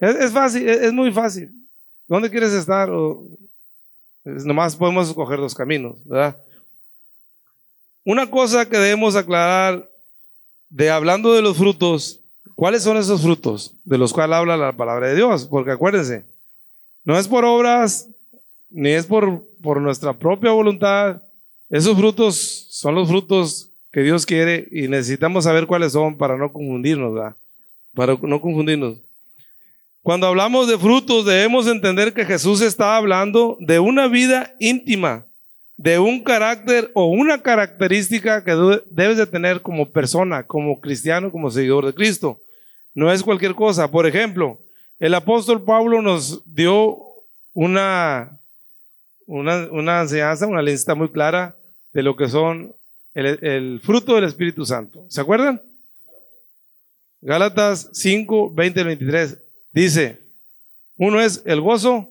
Es, 0.00 0.32
fácil, 0.32 0.68
es, 0.68 0.92
muy 0.92 1.12
fácil. 1.12 1.50
¿Dónde 2.06 2.30
quieres 2.30 2.52
estar? 2.52 2.90
Nomás 4.26 4.74
podemos 4.76 5.08
escoger 5.08 5.38
dos 5.38 5.54
caminos, 5.54 5.96
¿verdad? 6.04 6.36
Una 8.04 8.28
cosa 8.28 8.68
que 8.68 8.76
debemos 8.76 9.16
aclarar 9.16 9.88
de 10.68 10.90
hablando 10.90 11.32
de 11.32 11.42
los 11.42 11.56
frutos, 11.56 12.20
¿cuáles 12.54 12.82
son 12.82 12.96
esos 12.96 13.22
frutos 13.22 13.72
de 13.84 13.98
los 13.98 14.12
cuales 14.12 14.36
habla 14.36 14.56
la 14.56 14.72
palabra 14.72 15.08
de 15.08 15.16
Dios? 15.16 15.46
Porque 15.46 15.70
acuérdense, 15.70 16.24
no 17.04 17.18
es 17.18 17.28
por 17.28 17.44
obras, 17.44 18.08
ni 18.70 18.90
es 18.90 19.06
por, 19.06 19.44
por 19.62 19.80
nuestra 19.80 20.12
propia 20.12 20.50
voluntad. 20.50 21.22
Esos 21.70 21.96
frutos 21.96 22.66
son 22.70 22.94
los 22.94 23.08
frutos 23.08 23.70
que 23.92 24.02
Dios 24.02 24.26
quiere 24.26 24.66
y 24.70 24.88
necesitamos 24.88 25.44
saber 25.44 25.66
cuáles 25.66 25.92
son 25.92 26.16
para 26.16 26.36
no 26.36 26.52
confundirnos, 26.52 27.14
¿verdad? 27.14 27.36
Para 27.94 28.16
no 28.20 28.40
confundirnos. 28.40 28.98
Cuando 30.06 30.28
hablamos 30.28 30.68
de 30.68 30.78
frutos 30.78 31.24
debemos 31.24 31.66
entender 31.66 32.14
que 32.14 32.24
Jesús 32.24 32.60
está 32.60 32.96
hablando 32.96 33.56
de 33.58 33.80
una 33.80 34.06
vida 34.06 34.54
íntima, 34.60 35.26
de 35.76 35.98
un 35.98 36.22
carácter 36.22 36.92
o 36.94 37.06
una 37.06 37.42
característica 37.42 38.44
que 38.44 38.52
debes 38.88 39.16
de 39.16 39.26
tener 39.26 39.62
como 39.62 39.90
persona, 39.90 40.44
como 40.44 40.80
cristiano, 40.80 41.32
como 41.32 41.50
seguidor 41.50 41.86
de 41.86 41.92
Cristo. 41.92 42.40
No 42.94 43.12
es 43.12 43.24
cualquier 43.24 43.56
cosa. 43.56 43.90
Por 43.90 44.06
ejemplo, 44.06 44.60
el 45.00 45.12
apóstol 45.12 45.64
Pablo 45.64 46.00
nos 46.00 46.40
dio 46.54 46.98
una, 47.52 48.38
una, 49.26 49.66
una 49.72 50.02
enseñanza, 50.02 50.46
una 50.46 50.62
lista 50.62 50.94
muy 50.94 51.08
clara 51.08 51.56
de 51.92 52.04
lo 52.04 52.14
que 52.14 52.28
son 52.28 52.72
el, 53.12 53.44
el 53.44 53.80
fruto 53.82 54.14
del 54.14 54.22
Espíritu 54.22 54.64
Santo. 54.64 55.04
¿Se 55.08 55.20
acuerdan? 55.20 55.60
Gálatas 57.22 57.90
5, 57.92 58.52
20 58.54 58.84
23. 58.84 59.38
Dice, 59.76 60.22
uno 60.96 61.20
es 61.20 61.42
el 61.44 61.60
gozo, 61.60 62.08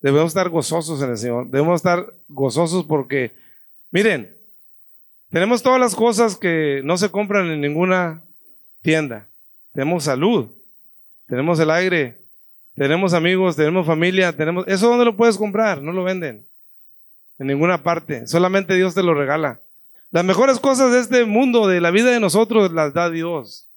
debemos 0.00 0.30
estar 0.30 0.48
gozosos 0.48 1.00
en 1.00 1.10
el 1.10 1.16
Señor, 1.16 1.48
debemos 1.48 1.76
estar 1.76 2.12
gozosos 2.26 2.84
porque, 2.86 3.30
miren, 3.92 4.36
tenemos 5.30 5.62
todas 5.62 5.78
las 5.78 5.94
cosas 5.94 6.36
que 6.36 6.80
no 6.82 6.98
se 6.98 7.08
compran 7.08 7.46
en 7.52 7.60
ninguna 7.60 8.24
tienda. 8.82 9.28
Tenemos 9.72 10.02
salud, 10.02 10.50
tenemos 11.28 11.60
el 11.60 11.70
aire, 11.70 12.18
tenemos 12.74 13.14
amigos, 13.14 13.54
tenemos 13.54 13.86
familia, 13.86 14.36
tenemos... 14.36 14.66
¿Eso 14.66 14.88
dónde 14.88 15.04
lo 15.04 15.16
puedes 15.16 15.38
comprar? 15.38 15.80
No 15.80 15.92
lo 15.92 16.02
venden. 16.02 16.44
En 17.38 17.46
ninguna 17.46 17.84
parte. 17.84 18.26
Solamente 18.26 18.74
Dios 18.74 18.92
te 18.92 19.04
lo 19.04 19.14
regala. 19.14 19.60
Las 20.10 20.24
mejores 20.24 20.58
cosas 20.58 20.90
de 20.90 20.98
este 20.98 21.26
mundo, 21.26 21.68
de 21.68 21.80
la 21.80 21.92
vida 21.92 22.10
de 22.10 22.18
nosotros, 22.18 22.72
las 22.72 22.92
da 22.92 23.08
Dios. 23.08 23.68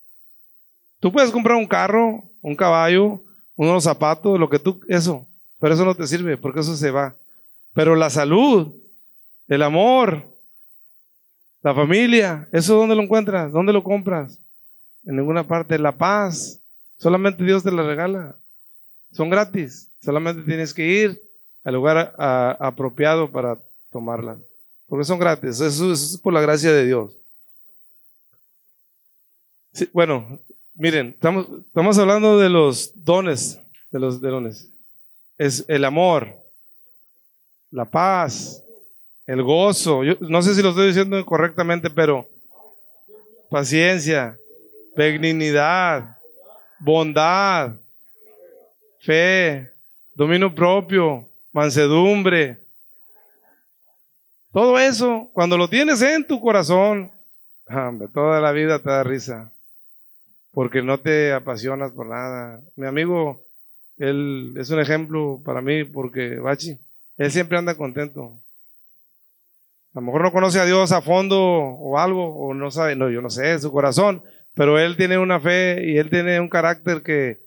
Tú 1.06 1.12
puedes 1.12 1.30
comprar 1.30 1.56
un 1.56 1.68
carro, 1.68 2.24
un 2.42 2.56
caballo, 2.56 3.22
unos 3.56 3.84
zapatos, 3.84 4.40
lo 4.40 4.50
que 4.50 4.58
tú, 4.58 4.82
eso, 4.88 5.28
pero 5.60 5.76
eso 5.76 5.86
no 5.86 5.94
te 5.94 6.08
sirve 6.08 6.36
porque 6.36 6.62
eso 6.62 6.76
se 6.76 6.90
va. 6.90 7.16
Pero 7.76 7.96
la 7.96 8.10
salud, 8.10 8.74
el 9.48 9.62
amor, 9.62 10.26
la 11.62 11.76
familia, 11.76 12.50
¿eso 12.52 12.76
dónde 12.76 12.96
lo 12.96 13.04
encuentras? 13.04 13.52
¿Dónde 13.52 13.72
lo 13.72 13.84
compras? 13.84 14.40
En 15.04 15.18
ninguna 15.18 15.48
parte. 15.48 15.78
La 15.78 15.92
paz, 15.92 16.60
solamente 16.98 17.44
Dios 17.44 17.62
te 17.62 17.72
la 17.72 17.84
regala. 17.84 18.36
Son 19.12 19.30
gratis, 19.30 19.88
solamente 20.02 20.42
tienes 20.42 20.74
que 20.74 20.88
ir 20.88 21.22
al 21.64 21.76
lugar 21.76 22.16
apropiado 22.18 23.30
para 23.30 23.60
tomarlas. 23.92 24.40
Porque 24.88 25.06
son 25.06 25.20
gratis, 25.20 25.60
eso, 25.62 25.94
es 25.94 26.18
por 26.18 26.34
la 26.34 26.42
gracia 26.42 26.72
de 26.74 26.84
Dios. 26.84 27.14
bueno, 29.94 30.40
Miren, 30.78 31.16
estamos, 31.16 31.98
hablando 31.98 32.38
de 32.38 32.50
los 32.50 32.92
dones, 32.96 33.62
de 33.92 34.00
los 34.00 34.20
dones. 34.20 34.70
Es 35.38 35.64
el 35.70 35.86
amor, 35.86 36.36
la 37.72 37.86
paz, 37.86 38.62
el 39.26 39.42
gozo. 39.42 40.04
Yo 40.04 40.16
no 40.20 40.42
sé 40.42 40.54
si 40.54 40.62
lo 40.62 40.70
estoy 40.70 40.88
diciendo 40.88 41.26
correctamente, 41.26 41.90
pero 41.90 42.28
paciencia, 43.50 44.38
benignidad, 44.98 46.18
bondad, 46.78 47.72
fe, 49.00 49.72
dominio 50.14 50.54
propio, 50.54 51.26
mansedumbre. 51.54 52.60
Todo 54.52 54.78
eso, 54.78 55.30
cuando 55.32 55.58
lo 55.58 55.70
tienes 55.70 56.02
en 56.02 56.28
tu 56.28 56.42
corazón, 56.42 57.10
toda 58.14 58.42
la 58.42 58.52
vida 58.52 58.80
te 58.80 58.90
da 58.90 59.04
risa 59.04 59.50
porque 60.56 60.82
no 60.82 60.98
te 61.02 61.34
apasionas 61.34 61.92
por 61.92 62.08
nada. 62.08 62.62
Mi 62.78 62.88
amigo, 62.88 63.46
él 63.98 64.54
es 64.58 64.70
un 64.70 64.80
ejemplo 64.80 65.42
para 65.44 65.62
mí 65.62 65.84
porque, 65.84 66.38
Bachi, 66.38 66.80
él 67.18 67.30
siempre 67.30 67.58
anda 67.58 67.76
contento. 67.76 68.40
A 69.94 70.00
lo 70.00 70.02
mejor 70.02 70.22
no 70.22 70.32
conoce 70.32 70.62
a 70.62 70.66
Dios 70.66 70.94
a 70.94 71.02
fondo 71.02 71.38
o 71.38 72.00
algo, 72.00 72.34
o 72.38 72.54
no 72.54 72.72
sabe, 72.72 72.96
no, 72.96 73.10
yo 73.10 73.22
no 73.22 73.30
sé, 73.30 73.60
su 73.60 73.70
corazón, 73.70 74.24
pero 74.54 74.80
él 74.80 74.96
tiene 74.96 75.18
una 75.18 75.42
fe 75.42 75.84
y 75.86 75.98
él 75.98 76.10
tiene 76.10 76.40
un 76.40 76.48
carácter 76.48 77.04
que 77.04 77.42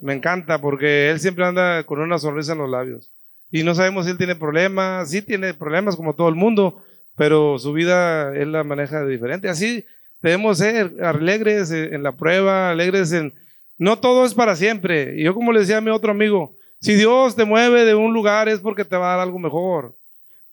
me 0.00 0.14
encanta 0.14 0.60
porque 0.60 1.10
él 1.10 1.18
siempre 1.18 1.44
anda 1.44 1.82
con 1.82 2.00
una 2.00 2.20
sonrisa 2.20 2.52
en 2.52 2.58
los 2.58 2.70
labios. 2.70 3.10
Y 3.50 3.64
no 3.64 3.74
sabemos 3.74 4.04
si 4.04 4.12
él 4.12 4.18
tiene 4.18 4.36
problemas, 4.36 5.10
sí 5.10 5.22
tiene 5.22 5.54
problemas 5.54 5.96
como 5.96 6.14
todo 6.14 6.28
el 6.28 6.36
mundo, 6.36 6.84
pero 7.16 7.58
su 7.58 7.72
vida 7.72 8.32
él 8.36 8.52
la 8.52 8.62
maneja 8.62 9.04
diferente. 9.04 9.48
Así 9.48 9.84
debemos 10.24 10.56
ser 10.56 10.94
alegres 11.02 11.70
en 11.70 12.02
la 12.02 12.12
prueba, 12.12 12.70
alegres 12.70 13.12
en... 13.12 13.34
No 13.76 13.98
todo 13.98 14.24
es 14.24 14.32
para 14.32 14.56
siempre. 14.56 15.20
Y 15.20 15.24
yo 15.24 15.34
como 15.34 15.52
le 15.52 15.60
decía 15.60 15.76
a 15.76 15.82
mi 15.82 15.90
otro 15.90 16.12
amigo, 16.12 16.54
si 16.80 16.94
Dios 16.94 17.36
te 17.36 17.44
mueve 17.44 17.84
de 17.84 17.94
un 17.94 18.14
lugar 18.14 18.48
es 18.48 18.60
porque 18.60 18.86
te 18.86 18.96
va 18.96 19.08
a 19.08 19.16
dar 19.16 19.20
algo 19.20 19.38
mejor. 19.38 19.94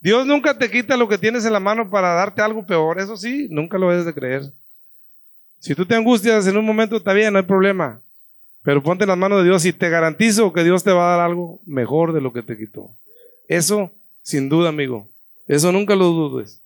Dios 0.02 0.26
nunca 0.26 0.58
te 0.58 0.70
quita 0.70 0.98
lo 0.98 1.08
que 1.08 1.18
tienes 1.18 1.46
en 1.46 1.54
la 1.54 1.62
mano 1.62 1.90
para 1.90 2.14
darte 2.14 2.42
algo 2.42 2.66
peor. 2.66 3.00
Eso 3.00 3.16
sí, 3.16 3.48
nunca 3.50 3.78
lo 3.78 3.90
debes 3.90 4.06
de 4.06 4.14
creer. 4.14 4.44
Si 5.60 5.74
tú 5.74 5.86
te 5.86 5.96
angustias 5.96 6.46
en 6.48 6.58
un 6.58 6.66
momento, 6.66 6.98
está 6.98 7.14
bien, 7.14 7.32
no 7.32 7.40
hay 7.40 7.46
problema. 7.46 8.02
Pero 8.64 8.84
ponte 8.84 9.06
en 9.06 9.10
las 9.10 9.18
manos 9.18 9.40
de 9.40 9.46
Dios 9.46 9.64
y 9.64 9.72
te 9.72 9.90
garantizo 9.90 10.52
que 10.52 10.66
Dios 10.66 10.84
te 10.84 10.92
va 10.92 11.14
a 11.14 11.18
dar 11.18 11.26
algo 11.26 11.62
mejor 11.66 12.12
de 12.12 12.20
lo 12.20 12.34
que 12.34 12.44
te 12.44 12.58
quitó. 12.58 12.90
Eso, 13.48 13.90
sin 14.22 14.50
duda, 14.50 14.68
amigo. 14.68 15.08
Eso 15.48 15.72
nunca 15.72 15.96
lo 15.96 16.08
dudes. 16.08 16.62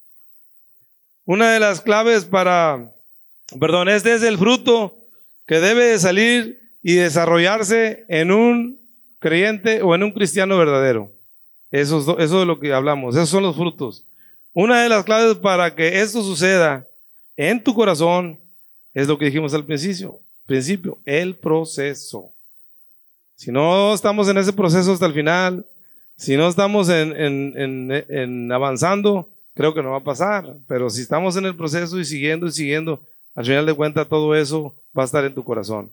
Una 1.26 1.52
de 1.52 1.60
las 1.60 1.82
claves 1.82 2.26
para, 2.26 2.92
perdón, 3.60 3.90
este 3.90 4.14
es 4.14 4.24
el 4.24 4.38
fruto 4.38 4.96
que 5.46 5.60
debe 5.60 5.98
salir 6.00 6.60
y 6.82 6.94
desarrollarse 6.94 8.06
en 8.08 8.32
un 8.32 8.80
creyente 9.20 9.82
o 9.82 9.96
en 9.96 10.04
un 10.04 10.12
cristiano 10.12 10.58
verdadero. 10.58 11.12
Eso, 11.72 12.18
eso 12.20 12.42
es 12.42 12.48
lo 12.48 12.60
que 12.60 12.74
hablamos, 12.74 13.16
esos 13.16 13.30
son 13.30 13.44
los 13.44 13.56
frutos. 13.56 14.06
Una 14.54 14.84
de 14.84 14.90
las 14.90 15.04
claves 15.04 15.36
para 15.38 15.76
que 15.76 16.02
esto 16.02 16.24
suceda 16.24 16.86
en 17.36 17.62
tu 17.62 17.74
corazón 17.74 18.40
es 18.94 19.08
lo 19.08 19.18
que 19.18 19.26
dijimos 19.26 19.54
al 19.54 19.66
principio, 19.66 20.20
principio, 20.46 21.00
el 21.06 21.36
proceso. 21.36 22.32
Si 23.36 23.52
no 23.52 23.94
estamos 23.94 24.30
en 24.30 24.38
ese 24.38 24.54
proceso 24.54 24.94
hasta 24.94 25.06
el 25.06 25.14
final, 25.14 25.66
si 26.16 26.38
no 26.38 26.48
estamos 26.48 26.88
en, 26.88 27.14
en, 27.18 28.06
en, 28.08 28.52
avanzando, 28.52 29.30
creo 29.54 29.74
que 29.74 29.84
no 29.84 29.92
va 29.92 29.98
a 29.98 30.04
pasar. 30.04 30.56
Pero 30.68 30.90
si 30.90 31.02
estamos 31.02 31.36
en 31.36 31.46
el 31.46 31.56
proceso 31.56 32.00
y 32.00 32.06
siguiendo 32.06 32.48
y 32.48 32.52
siguiendo, 32.52 33.02
al 33.36 33.46
final 33.46 33.66
de 33.66 33.74
cuentas 33.74 34.08
todo 34.08 34.34
eso 34.34 34.76
va 34.98 35.04
a 35.04 35.06
estar 35.06 35.24
en 35.26 35.36
tu 35.36 35.44
corazón. 35.44 35.92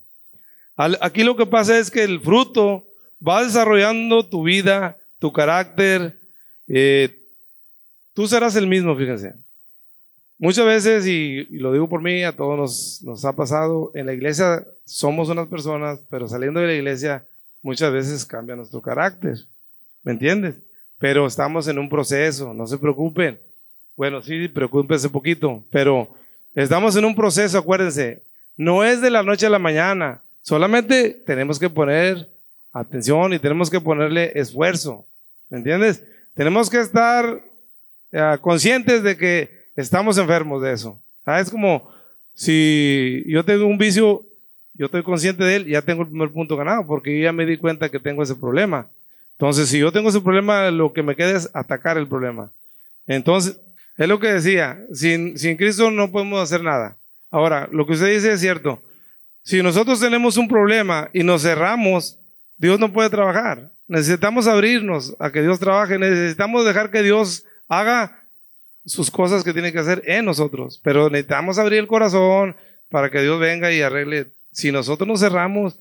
aquí 0.75 1.23
lo 1.23 1.35
que 1.35 1.45
pasa 1.45 1.77
es 1.77 1.91
que 1.91 2.03
el 2.03 2.19
fruto 2.21 2.85
va 3.25 3.43
desarrollando 3.43 4.27
tu 4.27 4.43
vida, 4.43 4.97
tu 5.19 5.31
carácter, 5.31 6.17
eh, 6.67 7.19
tú 8.13 8.27
serás 8.27 8.55
el 8.55 8.67
mismo, 8.67 8.95
fíjense. 8.95 9.33
Muchas 10.39 10.65
veces, 10.65 11.05
y, 11.05 11.45
lo 11.57 11.71
digo 11.71 11.87
por 11.87 12.01
mí, 12.01 12.23
a 12.23 12.35
todos 12.35 12.57
nos, 12.57 13.01
nos, 13.03 13.23
ha 13.23 13.33
pasado, 13.33 13.91
en 13.93 14.07
la 14.07 14.13
iglesia 14.13 14.65
somos 14.85 15.29
unas 15.29 15.47
personas, 15.47 15.99
pero 16.09 16.27
saliendo 16.27 16.59
de 16.59 16.67
la 16.67 16.73
iglesia 16.73 17.25
muchas 17.61 17.93
veces 17.93 18.25
cambia 18.25 18.55
nuestro 18.55 18.81
carácter, 18.81 19.37
¿me 20.03 20.11
entiendes? 20.11 20.55
Pero 20.99 21.27
estamos 21.27 21.67
en 21.67 21.79
un 21.79 21.89
proceso, 21.89 22.53
no 22.53 22.67
se 22.67 22.77
preocupen. 22.77 23.39
Bueno, 23.95 24.21
sí, 24.21 24.47
preocúpense 24.47 25.09
poquito, 25.09 25.63
pero 25.71 26.13
estamos 26.55 26.95
en 26.95 27.05
un 27.05 27.15
proceso, 27.15 27.57
acuérdense, 27.57 28.21
no 28.57 28.83
es 28.83 29.01
de 29.01 29.09
la 29.09 29.23
noche 29.23 29.45
a 29.45 29.49
la 29.49 29.59
mañana, 29.59 30.21
solamente 30.41 31.11
tenemos 31.25 31.59
que 31.59 31.69
poner 31.69 32.27
atención 32.71 33.33
y 33.33 33.39
tenemos 33.39 33.69
que 33.69 33.79
ponerle 33.79 34.31
esfuerzo. 34.35 35.05
¿Me 35.49 35.57
entiendes? 35.57 36.03
Tenemos 36.33 36.69
que 36.69 36.79
estar 36.79 37.41
eh, 38.11 38.37
conscientes 38.41 39.03
de 39.03 39.17
que 39.17 39.49
estamos 39.75 40.17
enfermos 40.17 40.61
de 40.61 40.73
eso. 40.73 40.99
Ah, 41.25 41.39
es 41.39 41.49
como 41.49 41.91
si 42.33 43.23
yo 43.27 43.45
tengo 43.45 43.67
un 43.67 43.77
vicio, 43.77 44.23
yo 44.73 44.87
estoy 44.87 45.03
consciente 45.03 45.43
de 45.43 45.55
él, 45.57 45.65
ya 45.67 45.81
tengo 45.81 46.01
el 46.01 46.09
primer 46.09 46.31
punto 46.31 46.57
ganado, 46.57 46.85
porque 46.85 47.15
yo 47.15 47.23
ya 47.23 47.31
me 47.31 47.45
di 47.45 47.57
cuenta 47.57 47.89
que 47.89 47.99
tengo 47.99 48.23
ese 48.23 48.35
problema. 48.35 48.87
Entonces, 49.33 49.69
si 49.69 49.79
yo 49.79 49.91
tengo 49.91 50.09
ese 50.09 50.21
problema, 50.21 50.69
lo 50.71 50.93
que 50.93 51.03
me 51.03 51.15
queda 51.15 51.37
es 51.37 51.49
atacar 51.53 51.97
el 51.97 52.07
problema. 52.07 52.51
Entonces, 53.07 53.59
es 53.97 54.07
lo 54.07 54.19
que 54.19 54.33
decía, 54.33 54.79
sin, 54.93 55.37
sin 55.37 55.57
Cristo 55.57 55.91
no 55.91 56.11
podemos 56.11 56.41
hacer 56.41 56.63
nada. 56.63 56.97
Ahora, 57.29 57.67
lo 57.71 57.85
que 57.85 57.93
usted 57.93 58.13
dice 58.13 58.33
es 58.33 58.39
cierto. 58.39 58.81
Si 59.43 59.61
nosotros 59.61 59.99
tenemos 59.99 60.37
un 60.37 60.47
problema 60.47 61.09
y 61.13 61.23
nos 61.23 61.41
cerramos, 61.41 62.17
Dios 62.57 62.79
no 62.79 62.93
puede 62.93 63.09
trabajar. 63.09 63.69
Necesitamos 63.87 64.47
abrirnos 64.47 65.15
a 65.19 65.31
que 65.31 65.41
Dios 65.41 65.59
trabaje, 65.59 65.99
necesitamos 65.99 66.65
dejar 66.65 66.89
que 66.89 67.03
Dios 67.03 67.43
haga 67.67 68.23
sus 68.85 69.11
cosas 69.11 69.43
que 69.43 69.53
tiene 69.53 69.71
que 69.71 69.79
hacer 69.79 70.01
en 70.05 70.25
nosotros, 70.25 70.79
pero 70.83 71.09
necesitamos 71.09 71.57
abrir 71.57 71.79
el 71.79 71.87
corazón 71.87 72.55
para 72.89 73.09
que 73.09 73.21
Dios 73.21 73.39
venga 73.39 73.71
y 73.71 73.81
arregle. 73.81 74.27
Si 74.51 74.71
nosotros 74.71 75.07
nos 75.07 75.19
cerramos, 75.19 75.77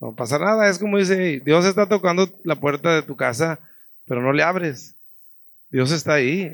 no 0.00 0.14
pasa 0.14 0.38
nada, 0.38 0.68
es 0.68 0.78
como 0.78 0.98
dice, 0.98 1.40
Dios 1.44 1.64
está 1.64 1.88
tocando 1.88 2.28
la 2.44 2.56
puerta 2.56 2.94
de 2.94 3.02
tu 3.02 3.16
casa, 3.16 3.58
pero 4.06 4.20
no 4.20 4.32
le 4.32 4.42
abres. 4.42 4.94
Dios 5.70 5.90
está 5.90 6.14
ahí, 6.14 6.52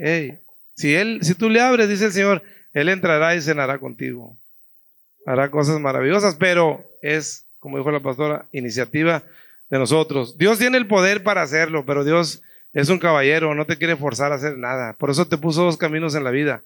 Si 0.78 0.94
él, 0.94 1.18
si 1.22 1.34
tú 1.34 1.50
le 1.50 1.60
abres, 1.60 1.88
dice 1.88 2.04
el 2.04 2.12
Señor, 2.12 2.40
él 2.72 2.88
entrará 2.88 3.34
y 3.34 3.40
cenará 3.42 3.78
contigo. 3.78 4.36
Hará 5.26 5.50
cosas 5.50 5.80
maravillosas, 5.80 6.36
pero 6.36 6.84
es, 7.02 7.46
como 7.58 7.78
dijo 7.78 7.90
la 7.90 7.98
pastora, 7.98 8.46
iniciativa 8.52 9.24
de 9.70 9.78
nosotros. 9.80 10.38
Dios 10.38 10.60
tiene 10.60 10.78
el 10.78 10.86
poder 10.86 11.24
para 11.24 11.42
hacerlo, 11.42 11.84
pero 11.84 12.04
Dios 12.04 12.42
es 12.72 12.90
un 12.90 13.00
caballero, 13.00 13.56
no 13.56 13.66
te 13.66 13.76
quiere 13.76 13.96
forzar 13.96 14.30
a 14.30 14.36
hacer 14.36 14.56
nada. 14.56 14.92
Por 14.92 15.10
eso 15.10 15.26
te 15.26 15.36
puso 15.36 15.64
dos 15.64 15.76
caminos 15.78 16.14
en 16.14 16.22
la 16.22 16.30
vida. 16.30 16.62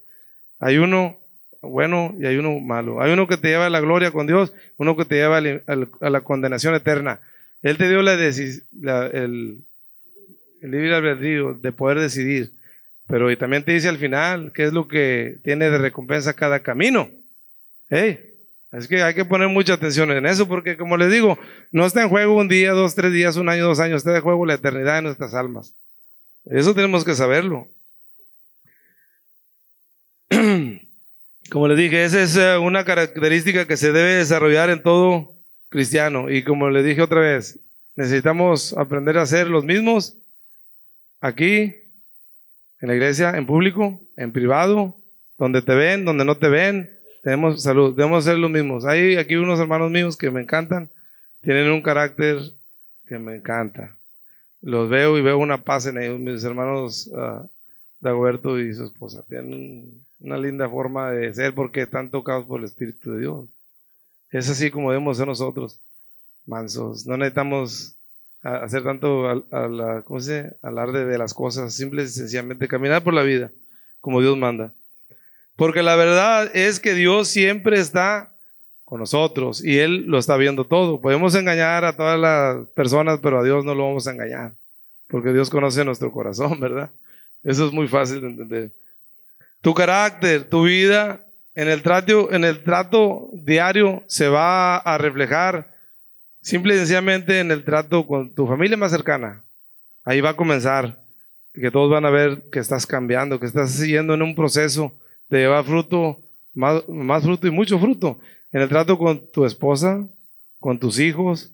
Hay 0.60 0.76
uno 0.76 1.18
bueno 1.62 2.14
y 2.20 2.26
hay 2.26 2.36
uno 2.36 2.60
malo. 2.60 3.00
Hay 3.00 3.14
uno 3.14 3.26
que 3.26 3.38
te 3.38 3.48
lleva 3.48 3.64
a 3.64 3.70
la 3.70 3.80
gloria 3.80 4.10
con 4.10 4.26
Dios, 4.26 4.52
uno 4.76 4.94
que 4.94 5.06
te 5.06 5.14
lleva 5.14 5.38
a 5.38 6.10
la 6.10 6.20
condenación 6.20 6.74
eterna. 6.74 7.20
Él 7.62 7.78
te 7.78 7.88
dio 7.88 8.02
la, 8.02 8.12
el, 8.12 9.64
el 10.60 10.70
libre 10.70 10.94
albedrío 10.94 11.54
de 11.54 11.72
poder 11.72 11.98
decidir, 11.98 12.52
pero 13.07 13.36
también 13.36 13.64
te 13.64 13.72
dice 13.72 13.88
al 13.88 13.98
final 13.98 14.53
qué 14.55 14.64
es 14.64 14.72
lo 14.72 14.88
que 14.88 15.38
tiene 15.42 15.70
de 15.70 15.78
recompensa 15.78 16.34
cada 16.34 16.61
camino. 16.61 17.11
Hey, 17.90 18.18
es 18.72 18.88
que 18.88 19.03
hay 19.03 19.14
que 19.14 19.24
poner 19.24 19.48
mucha 19.48 19.74
atención 19.74 20.11
en 20.12 20.24
eso, 20.24 20.48
porque 20.48 20.76
como 20.78 20.96
les 20.96 21.12
digo, 21.12 21.38
no 21.70 21.84
está 21.84 22.03
en 22.03 22.09
juego 22.09 22.36
un 22.36 22.48
día, 22.48 22.72
dos, 22.72 22.94
tres 22.94 23.12
días, 23.12 23.36
un 23.36 23.48
año, 23.50 23.66
dos 23.66 23.80
años, 23.80 23.98
está 23.98 24.16
en 24.16 24.22
juego 24.22 24.46
la 24.46 24.55
eternidad 24.55 24.96
de 24.96 25.03
nuestras 25.03 25.34
almas. 25.34 25.74
Eso 26.46 26.74
tenemos 26.74 27.05
que 27.05 27.14
saberlo. 27.14 27.68
Como 31.50 31.68
les 31.68 31.76
dije, 31.76 32.03
esa 32.05 32.22
es 32.22 32.36
eh, 32.36 32.57
una 32.57 32.84
característica 32.86 33.66
que 33.66 33.76
se 33.76 33.92
debe 33.92 34.14
desarrollar 34.14 34.70
en 34.70 34.82
todo 34.82 35.34
cristiano. 35.68 36.30
Y 36.30 36.42
como 36.42 36.70
les 36.70 36.84
dije 36.84 37.03
otra 37.03 37.20
vez, 37.20 37.59
necesitamos 37.94 38.74
aprender 38.78 39.18
a 39.18 39.26
ser 39.26 39.48
los 39.48 39.64
mismos 39.64 40.16
aquí, 41.20 41.74
en 42.83 42.89
la 42.89 42.95
iglesia, 42.95 43.30
en 43.37 43.47
público, 43.47 44.01
en 44.16 44.33
privado, 44.33 44.97
donde 45.39 45.62
te 45.62 45.74
ven, 45.74 46.05
donde 46.05 46.24
no 46.24 46.37
te 46.37 46.49
ven, 46.49 46.91
tenemos 47.22 47.62
salud, 47.62 47.95
debemos 47.95 48.24
ser 48.24 48.37
los 48.39 48.51
mismos. 48.51 48.85
Hay 48.85 49.16
aquí 49.16 49.37
unos 49.37 49.61
hermanos 49.61 49.91
míos 49.91 50.16
que 50.16 50.30
me 50.33 50.43
encantan, 50.43 50.91
tienen 51.43 51.70
un 51.70 51.80
carácter 51.80 52.39
que 53.07 53.18
me 53.18 53.37
encanta. 53.37 53.97
Los 54.61 54.91
veo 54.91 55.16
y 55.16 55.22
veo 55.22 55.39
una 55.39 55.62
paz 55.62 55.87
en 55.87 55.99
ellos, 55.99 56.18
mis 56.18 56.43
hermanos 56.43 57.07
uh, 57.07 57.49
Dagoberto 58.01 58.59
y 58.59 58.74
su 58.74 58.85
esposa. 58.85 59.22
Tienen 59.28 60.05
una 60.20 60.37
linda 60.37 60.68
forma 60.68 61.12
de 61.12 61.33
ser 61.33 61.55
porque 61.55 61.83
están 61.83 62.11
tocados 62.11 62.47
por 62.47 62.59
el 62.59 62.66
Espíritu 62.66 63.12
de 63.12 63.20
Dios. 63.20 63.49
Es 64.33 64.49
así 64.51 64.72
como 64.72 64.91
debemos 64.91 65.18
ser 65.18 65.28
nosotros, 65.28 65.78
mansos. 66.47 67.07
No 67.07 67.16
necesitamos 67.16 67.95
hacer 68.43 68.82
tanto 68.82 69.28
a, 69.28 69.68
la, 69.68 70.03
¿cómo 70.03 70.20
se 70.20 70.57
alarde 70.62 71.05
de 71.05 71.18
las 71.18 71.32
cosas, 71.34 71.74
simple 71.74 72.03
y 72.03 72.09
sencillamente 72.09 72.68
caminar 72.68 73.03
por 73.03 73.14
la 73.14 73.22
vida 73.22 73.51
como 74.03 74.20
Dios 74.20 74.36
manda. 74.36 74.72
Porque 75.57 75.82
la 75.82 75.97
verdad 75.97 76.55
es 76.55 76.80
que 76.80 76.93
Dios 76.93 77.28
siempre 77.28 77.78
está 77.78 78.34
con 78.84 79.01
nosotros 79.01 79.64
y 79.64 79.78
Él 79.78 80.05
lo 80.07 80.18
está 80.18 80.36
viendo 80.36 80.66
todo. 80.66 81.01
Podemos 81.01 81.34
engañar 81.34 81.84
a 81.86 81.97
todas 81.97 82.18
las 82.18 82.68
personas, 82.70 83.20
pero 83.22 83.38
a 83.38 83.45
Dios 83.45 83.64
no 83.64 83.74
lo 83.74 83.84
vamos 83.84 84.07
a 84.07 84.11
engañar. 84.11 84.53
Porque 85.09 85.32
Dios 85.32 85.49
conoce 85.49 85.84
nuestro 85.84 86.11
corazón, 86.11 86.59
¿verdad? 86.61 86.90
Eso 87.45 87.66
es 87.66 87.72
muy 87.72 87.88
fácil 87.88 88.20
de 88.20 88.26
entender. 88.26 88.70
Tu 89.62 89.72
carácter, 89.72 90.45
tu 90.45 90.64
vida, 90.64 91.24
en 91.55 91.68
el 91.68 91.82
trato, 91.82 92.32
en 92.32 92.45
el 92.45 92.64
trato 92.64 93.30
diario 93.32 94.03
se 94.09 94.28
va 94.28 94.78
a 94.78 94.99
reflejar 94.99 95.72
simple 96.43 96.74
y 96.74 96.78
sencillamente 96.78 97.40
en 97.40 97.51
el 97.51 97.64
trato 97.64 98.07
con 98.07 98.34
tu 98.34 98.47
familia 98.47 98.76
más 98.76 98.93
cercana. 98.93 99.43
Ahí 100.05 100.20
va 100.20 100.30
a 100.30 100.36
comenzar. 100.36 101.01
Que 101.55 101.70
todos 101.70 101.90
van 101.90 102.05
a 102.07 102.11
ver 102.11 102.45
que 102.51 102.59
estás 102.59 102.86
cambiando, 102.86 103.38
que 103.38 103.47
estás 103.47 103.72
siguiendo 103.72 104.14
en 104.14 104.22
un 104.22 104.34
proceso 104.34 104.93
te 105.28 105.38
lleva 105.38 105.64
fruto, 105.64 106.20
más, 106.53 106.82
fruto 107.22 107.47
y 107.47 107.51
mucho 107.51 107.78
fruto 107.78 108.18
en 108.53 108.61
el 108.61 108.68
trato 108.68 108.99
con 108.99 109.26
tu 109.32 109.47
esposa, 109.47 110.07
con 110.61 110.78
tus 110.78 110.99
hijos, 110.99 111.51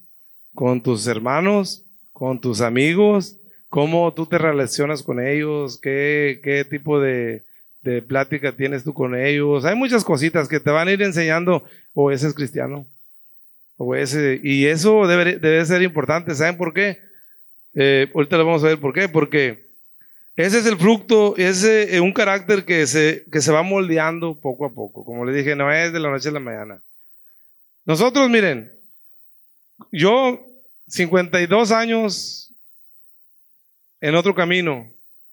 con 0.53 0.82
tus 0.82 1.07
hermanos, 1.07 1.84
con 2.12 2.41
tus 2.41 2.61
amigos, 2.61 3.36
cómo 3.68 4.12
tú 4.14 4.26
te 4.26 4.36
relacionas 4.36 5.05
con 5.05 5.24
ellos, 5.24 5.78
qué, 5.80 6.41
qué 6.43 6.64
tipo 6.64 6.99
de 6.99 7.45
de 7.82 8.03
plática 8.03 8.57
tienes 8.57 8.84
tú 8.84 8.93
con 8.93 9.14
ellos. 9.14 9.64
Hay 9.64 9.76
muchas 9.76 10.05
cositas 10.05 10.49
que 10.49 10.61
te 10.61 10.70
van 10.70 10.89
a 10.89 10.93
ir 10.93 11.03
enseñando, 11.03 11.64
o 11.95 12.11
ese 12.11 12.26
es 12.26 12.34
cristiano, 12.34 12.86
o 13.79 13.95
ese, 13.95 14.41
y 14.43 14.66
eso 14.66 15.07
debe, 15.07 15.39
debe 15.39 15.64
ser 15.64 15.81
importante. 15.83 16.35
¿Saben 16.35 16.59
por 16.59 16.74
qué? 16.74 16.99
Eh, 17.74 18.11
ahorita 18.14 18.37
lo 18.37 18.45
vamos 18.45 18.64
a 18.64 18.68
ver 18.68 18.81
por 18.81 18.93
qué, 18.93 19.09
porque 19.09 19.68
ese 20.37 20.59
es 20.59 20.66
el 20.66 20.76
fruto, 20.76 21.37
es 21.37 21.64
eh, 21.64 22.01
un 22.01 22.12
carácter 22.12 22.64
que 22.64 22.87
se, 22.87 23.24
que 23.33 23.41
se 23.41 23.53
va 23.53 23.62
moldeando 23.62 24.39
poco 24.39 24.66
a 24.66 24.70
poco. 24.70 25.05
Como 25.05 25.24
le 25.24 25.33
dije, 25.33 25.57
no 25.57 25.72
es 25.72 25.93
de 25.93 26.01
la 26.01 26.11
noche 26.11 26.29
a 26.29 26.33
la 26.33 26.41
mañana. 26.41 26.83
Nosotros, 27.87 28.29
miren, 28.29 28.70
yo 29.93 30.45
52 30.89 31.72
años 31.72 32.53
en 34.01 34.14
otro 34.14 34.35
camino. 34.35 34.91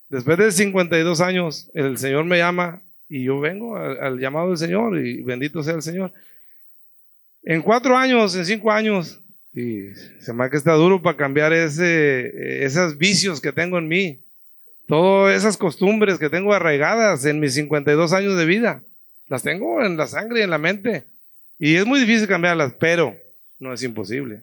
Después 0.09 0.37
de 0.37 0.51
52 0.51 1.19
años, 1.21 1.69
el 1.73 1.97
Señor 1.97 2.25
me 2.25 2.37
llama 2.37 2.81
y 3.09 3.23
yo 3.23 3.39
vengo 3.39 3.77
al, 3.77 4.19
llamado 4.19 4.49
del 4.49 4.57
Señor 4.57 4.97
y 4.99 5.21
bendito 5.23 5.63
sea 5.63 5.73
el 5.73 5.81
Señor. 5.81 6.13
En 7.45 7.61
cuatro 7.61 7.95
años, 7.95 8.35
en 8.35 8.45
cinco 8.45 8.71
años, 8.71 9.21
y 9.53 9.93
se 10.19 10.33
me 10.33 10.49
que 10.49 10.57
está 10.57 10.73
duro 10.73 11.01
para 11.01 11.15
cambiar 11.15 11.53
ese, 11.53 12.65
esos 12.65 12.97
vicios 12.97 13.39
que 13.39 13.53
tengo 13.53 13.77
en 13.77 13.87
mí, 13.87 14.19
todas 14.87 15.37
esas 15.37 15.55
costumbres 15.55 16.17
que 16.17 16.29
tengo 16.29 16.53
arraigadas 16.53 17.23
en 17.25 17.39
mis 17.39 17.53
52 17.53 18.13
años 18.13 18.35
de 18.37 18.45
vida. 18.45 18.81
Las 19.27 19.43
tengo 19.43 19.83
en 19.83 19.95
la 19.95 20.07
sangre 20.07 20.39
y 20.39 20.43
en 20.43 20.49
la 20.49 20.57
mente. 20.57 21.03
Y 21.57 21.75
es 21.75 21.85
muy 21.85 21.99
difícil 21.99 22.27
cambiarlas, 22.27 22.73
pero 22.79 23.15
no 23.59 23.73
es 23.73 23.81
imposible. 23.83 24.41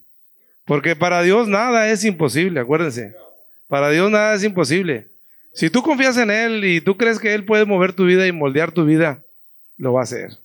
Porque 0.65 0.97
para 0.97 1.23
Dios 1.23 1.49
nada 1.49 1.91
es 1.91 2.05
imposible, 2.05 2.61
acuérdense. 2.61 3.15
Para 3.69 3.91
Dios 3.91 4.11
nada 4.11 4.35
es 4.35 4.45
imposible. 4.45 5.09
Si 5.55 5.71
tú 5.71 5.83
confías 5.83 6.17
en 6.17 6.31
Él 6.31 6.65
y 6.65 6.81
tú 6.81 6.97
crees 6.97 7.19
que 7.19 7.35
Él 7.35 7.45
puede 7.45 7.65
mover 7.65 7.93
tu 7.93 8.07
vida 8.07 8.27
y 8.27 8.33
moldear 8.33 8.73
tu 8.73 8.85
vida, 8.85 9.23
lo 9.77 9.93
va 9.93 10.01
a 10.01 10.05
hacer. 10.05 10.39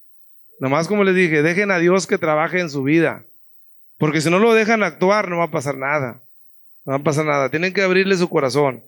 Nomás 0.60 0.88
como 0.88 1.04
les 1.04 1.16
dije, 1.16 1.42
dejen 1.42 1.72
a 1.72 1.80
Dios 1.80 2.08
que 2.08 2.18
trabaje 2.18 2.60
en 2.60 2.70
su 2.70 2.84
vida. 2.84 3.24
Porque 3.98 4.22
si 4.22 4.30
no 4.30 4.40
lo 4.40 4.54
dejan 4.54 4.84
actuar, 4.84 5.30
no 5.30 5.38
va 5.38 5.46
a 5.46 5.52
pasar 5.52 5.78
nada. 5.78 6.22
No 6.86 6.94
va 6.94 6.98
a 6.98 7.04
pasar 7.04 7.26
nada. 7.26 7.50
Tienen 7.50 7.74
que 7.74 7.82
abrirle 7.82 8.16
su 8.16 8.30
corazón. 8.30 8.84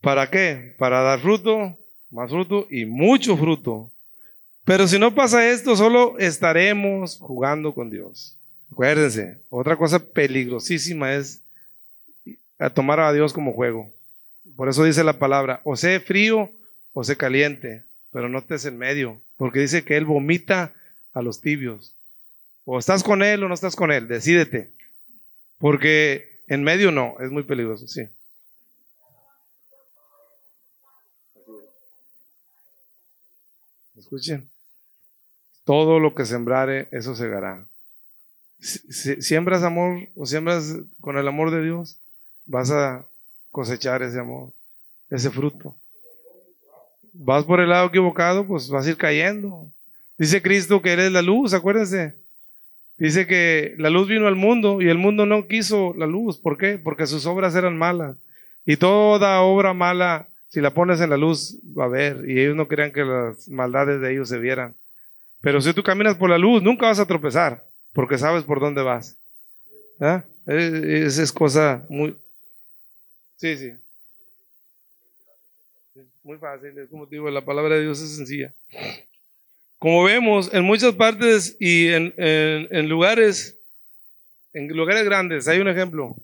¿Para 0.00 0.30
qué? 0.30 0.74
Para 0.78 1.02
dar 1.02 1.20
fruto, 1.20 1.76
más 2.10 2.30
fruto 2.30 2.66
y 2.70 2.84
mucho 2.84 3.36
fruto. 3.36 3.90
Pero 4.64 4.86
si 4.86 4.98
no 4.98 5.14
pasa 5.14 5.48
esto, 5.48 5.76
solo 5.76 6.18
estaremos 6.18 7.18
jugando 7.18 7.72
con 7.72 7.90
Dios. 7.90 8.36
Acuérdense, 8.70 9.40
otra 9.48 9.76
cosa 9.76 9.98
peligrosísima 9.98 11.14
es 11.14 11.40
tomar 12.74 13.00
a 13.00 13.12
Dios 13.12 13.32
como 13.32 13.52
juego. 13.52 13.90
Por 14.56 14.68
eso 14.68 14.84
dice 14.84 15.04
la 15.04 15.18
palabra, 15.18 15.60
o 15.64 15.76
sé 15.76 16.00
frío 16.00 16.50
o 16.92 17.04
sé 17.04 17.16
caliente, 17.16 17.82
pero 18.12 18.28
no 18.28 18.38
estés 18.38 18.64
en 18.64 18.76
medio, 18.76 19.20
porque 19.38 19.60
dice 19.60 19.84
que 19.84 19.96
Él 19.96 20.04
vomita 20.04 20.74
a 21.14 21.22
los 21.22 21.40
tibios. 21.40 21.94
O 22.66 22.78
estás 22.78 23.02
con 23.02 23.22
Él 23.22 23.42
o 23.42 23.48
no 23.48 23.54
estás 23.54 23.74
con 23.74 23.90
Él, 23.90 24.06
decídete. 24.08 24.70
Porque 25.58 26.40
en 26.48 26.62
medio 26.62 26.92
no, 26.92 27.14
es 27.20 27.30
muy 27.30 27.44
peligroso, 27.44 27.88
sí. 27.88 28.06
Escuchen, 33.96 34.48
todo 35.64 36.00
lo 36.00 36.14
que 36.14 36.24
sembrare, 36.24 36.88
eso 36.90 37.14
segará. 37.14 37.64
Si, 38.60 39.22
siembras 39.22 39.62
amor 39.62 40.08
o 40.16 40.26
siembras 40.26 40.76
con 41.00 41.16
el 41.16 41.28
amor 41.28 41.50
de 41.50 41.62
Dios, 41.62 41.98
vas 42.46 42.70
a 42.70 43.04
cosechar 43.50 44.02
ese 44.02 44.18
amor, 44.18 44.52
ese 45.10 45.30
fruto. 45.30 45.76
Vas 47.20 47.44
por 47.44 47.60
el 47.60 47.68
lado 47.68 47.88
equivocado, 47.88 48.46
pues 48.46 48.70
vas 48.70 48.86
a 48.86 48.90
ir 48.90 48.96
cayendo. 48.96 49.66
Dice 50.16 50.40
Cristo 50.40 50.80
que 50.80 50.92
eres 50.92 51.10
la 51.10 51.20
luz, 51.20 51.52
acuérdense. 51.52 52.14
Dice 52.96 53.26
que 53.26 53.74
la 53.78 53.90
luz 53.90 54.08
vino 54.08 54.26
al 54.26 54.36
mundo 54.36 54.80
y 54.80 54.88
el 54.88 54.98
mundo 54.98 55.26
no 55.26 55.46
quiso 55.46 55.94
la 55.96 56.06
luz. 56.06 56.38
¿Por 56.38 56.56
qué? 56.56 56.78
Porque 56.78 57.06
sus 57.06 57.26
obras 57.26 57.54
eran 57.54 57.76
malas. 57.76 58.16
Y 58.64 58.76
toda 58.76 59.40
obra 59.40 59.74
mala, 59.74 60.28
si 60.48 60.60
la 60.60 60.74
pones 60.74 61.00
en 61.00 61.10
la 61.10 61.16
luz, 61.16 61.58
va 61.76 61.84
a 61.84 61.88
ver. 61.88 62.24
Y 62.28 62.40
ellos 62.40 62.56
no 62.56 62.68
querían 62.68 62.92
que 62.92 63.04
las 63.04 63.48
maldades 63.48 64.00
de 64.00 64.12
ellos 64.12 64.28
se 64.28 64.38
vieran. 64.38 64.74
Pero 65.40 65.60
si 65.60 65.72
tú 65.72 65.82
caminas 65.82 66.16
por 66.16 66.30
la 66.30 66.38
luz, 66.38 66.62
nunca 66.62 66.86
vas 66.86 66.98
a 66.98 67.06
tropezar 67.06 67.64
porque 67.92 68.18
sabes 68.18 68.44
por 68.44 68.60
dónde 68.60 68.82
vas. 68.82 69.16
¿Ah? 70.00 70.22
Esa 70.46 71.22
es 71.22 71.32
cosa 71.32 71.84
muy... 71.88 72.16
Sí, 73.38 73.56
sí. 73.56 73.72
Muy 76.24 76.38
fácil, 76.38 76.76
es 76.78 76.88
como 76.88 77.06
digo, 77.06 77.30
la 77.30 77.44
palabra 77.44 77.76
de 77.76 77.82
Dios 77.82 78.00
es 78.00 78.16
sencilla. 78.16 78.52
Como 79.78 80.04
vemos, 80.04 80.52
en 80.52 80.64
muchas 80.64 80.94
partes 80.94 81.56
y 81.60 81.88
en, 81.88 82.12
en, 82.16 82.88
lugares, 82.88 83.56
en 84.52 84.68
lugares 84.68 85.04
grandes, 85.04 85.46
hay 85.48 85.60
un 85.60 85.68
ejemplo. 85.68 86.16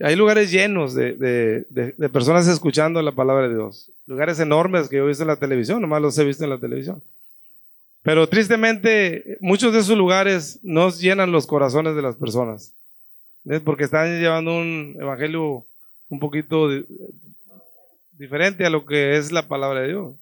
Hay 0.00 0.16
lugares 0.16 0.50
llenos 0.50 0.94
de, 0.94 1.12
de, 1.12 1.66
de, 1.68 2.08
personas 2.08 2.48
escuchando 2.48 3.02
la 3.02 3.12
palabra 3.12 3.48
de 3.48 3.54
Dios. 3.54 3.90
Lugares 4.06 4.40
enormes 4.40 4.88
que 4.88 4.96
yo 4.96 5.04
he 5.04 5.08
visto 5.08 5.24
en 5.24 5.28
la 5.28 5.36
televisión, 5.36 5.82
nomás 5.82 6.00
los 6.00 6.16
he 6.18 6.24
visto 6.24 6.44
en 6.44 6.50
la 6.50 6.58
televisión. 6.58 7.02
Pero 8.02 8.26
tristemente, 8.28 9.36
muchos 9.40 9.74
de 9.74 9.80
esos 9.80 9.96
lugares 9.96 10.58
no 10.62 10.90
llenan 10.90 11.32
los 11.32 11.46
corazones 11.46 11.94
de 11.94 12.02
las 12.02 12.16
personas. 12.16 12.72
¿ves? 13.44 13.60
Porque 13.60 13.84
están 13.84 14.20
llevando 14.20 14.56
un 14.56 14.96
evangelio 14.98 15.66
un 16.08 16.18
poquito 16.18 16.68
diferente 18.20 18.66
a 18.66 18.70
lo 18.70 18.84
que 18.84 19.16
es 19.16 19.32
la 19.32 19.48
palabra 19.48 19.80
de 19.80 19.88
Dios. 19.88 20.14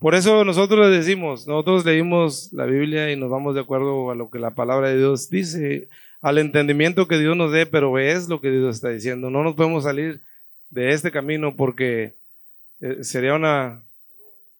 Por 0.00 0.16
eso 0.16 0.44
nosotros 0.44 0.90
le 0.90 0.96
decimos, 0.96 1.46
nosotros 1.46 1.84
leímos 1.84 2.52
la 2.52 2.66
Biblia 2.66 3.12
y 3.12 3.16
nos 3.16 3.30
vamos 3.30 3.54
de 3.54 3.60
acuerdo 3.60 4.10
a 4.10 4.16
lo 4.16 4.28
que 4.28 4.40
la 4.40 4.50
palabra 4.50 4.88
de 4.88 4.98
Dios 4.98 5.30
dice, 5.30 5.88
al 6.20 6.38
entendimiento 6.38 7.06
que 7.06 7.20
Dios 7.20 7.36
nos 7.36 7.52
dé, 7.52 7.64
pero 7.64 7.96
es 8.00 8.28
lo 8.28 8.40
que 8.40 8.50
Dios 8.50 8.74
está 8.74 8.88
diciendo. 8.88 9.30
No 9.30 9.44
nos 9.44 9.54
podemos 9.54 9.84
salir 9.84 10.20
de 10.70 10.92
este 10.92 11.12
camino 11.12 11.54
porque 11.54 12.14
eh, 12.80 12.98
sería 13.02 13.34
una 13.34 13.80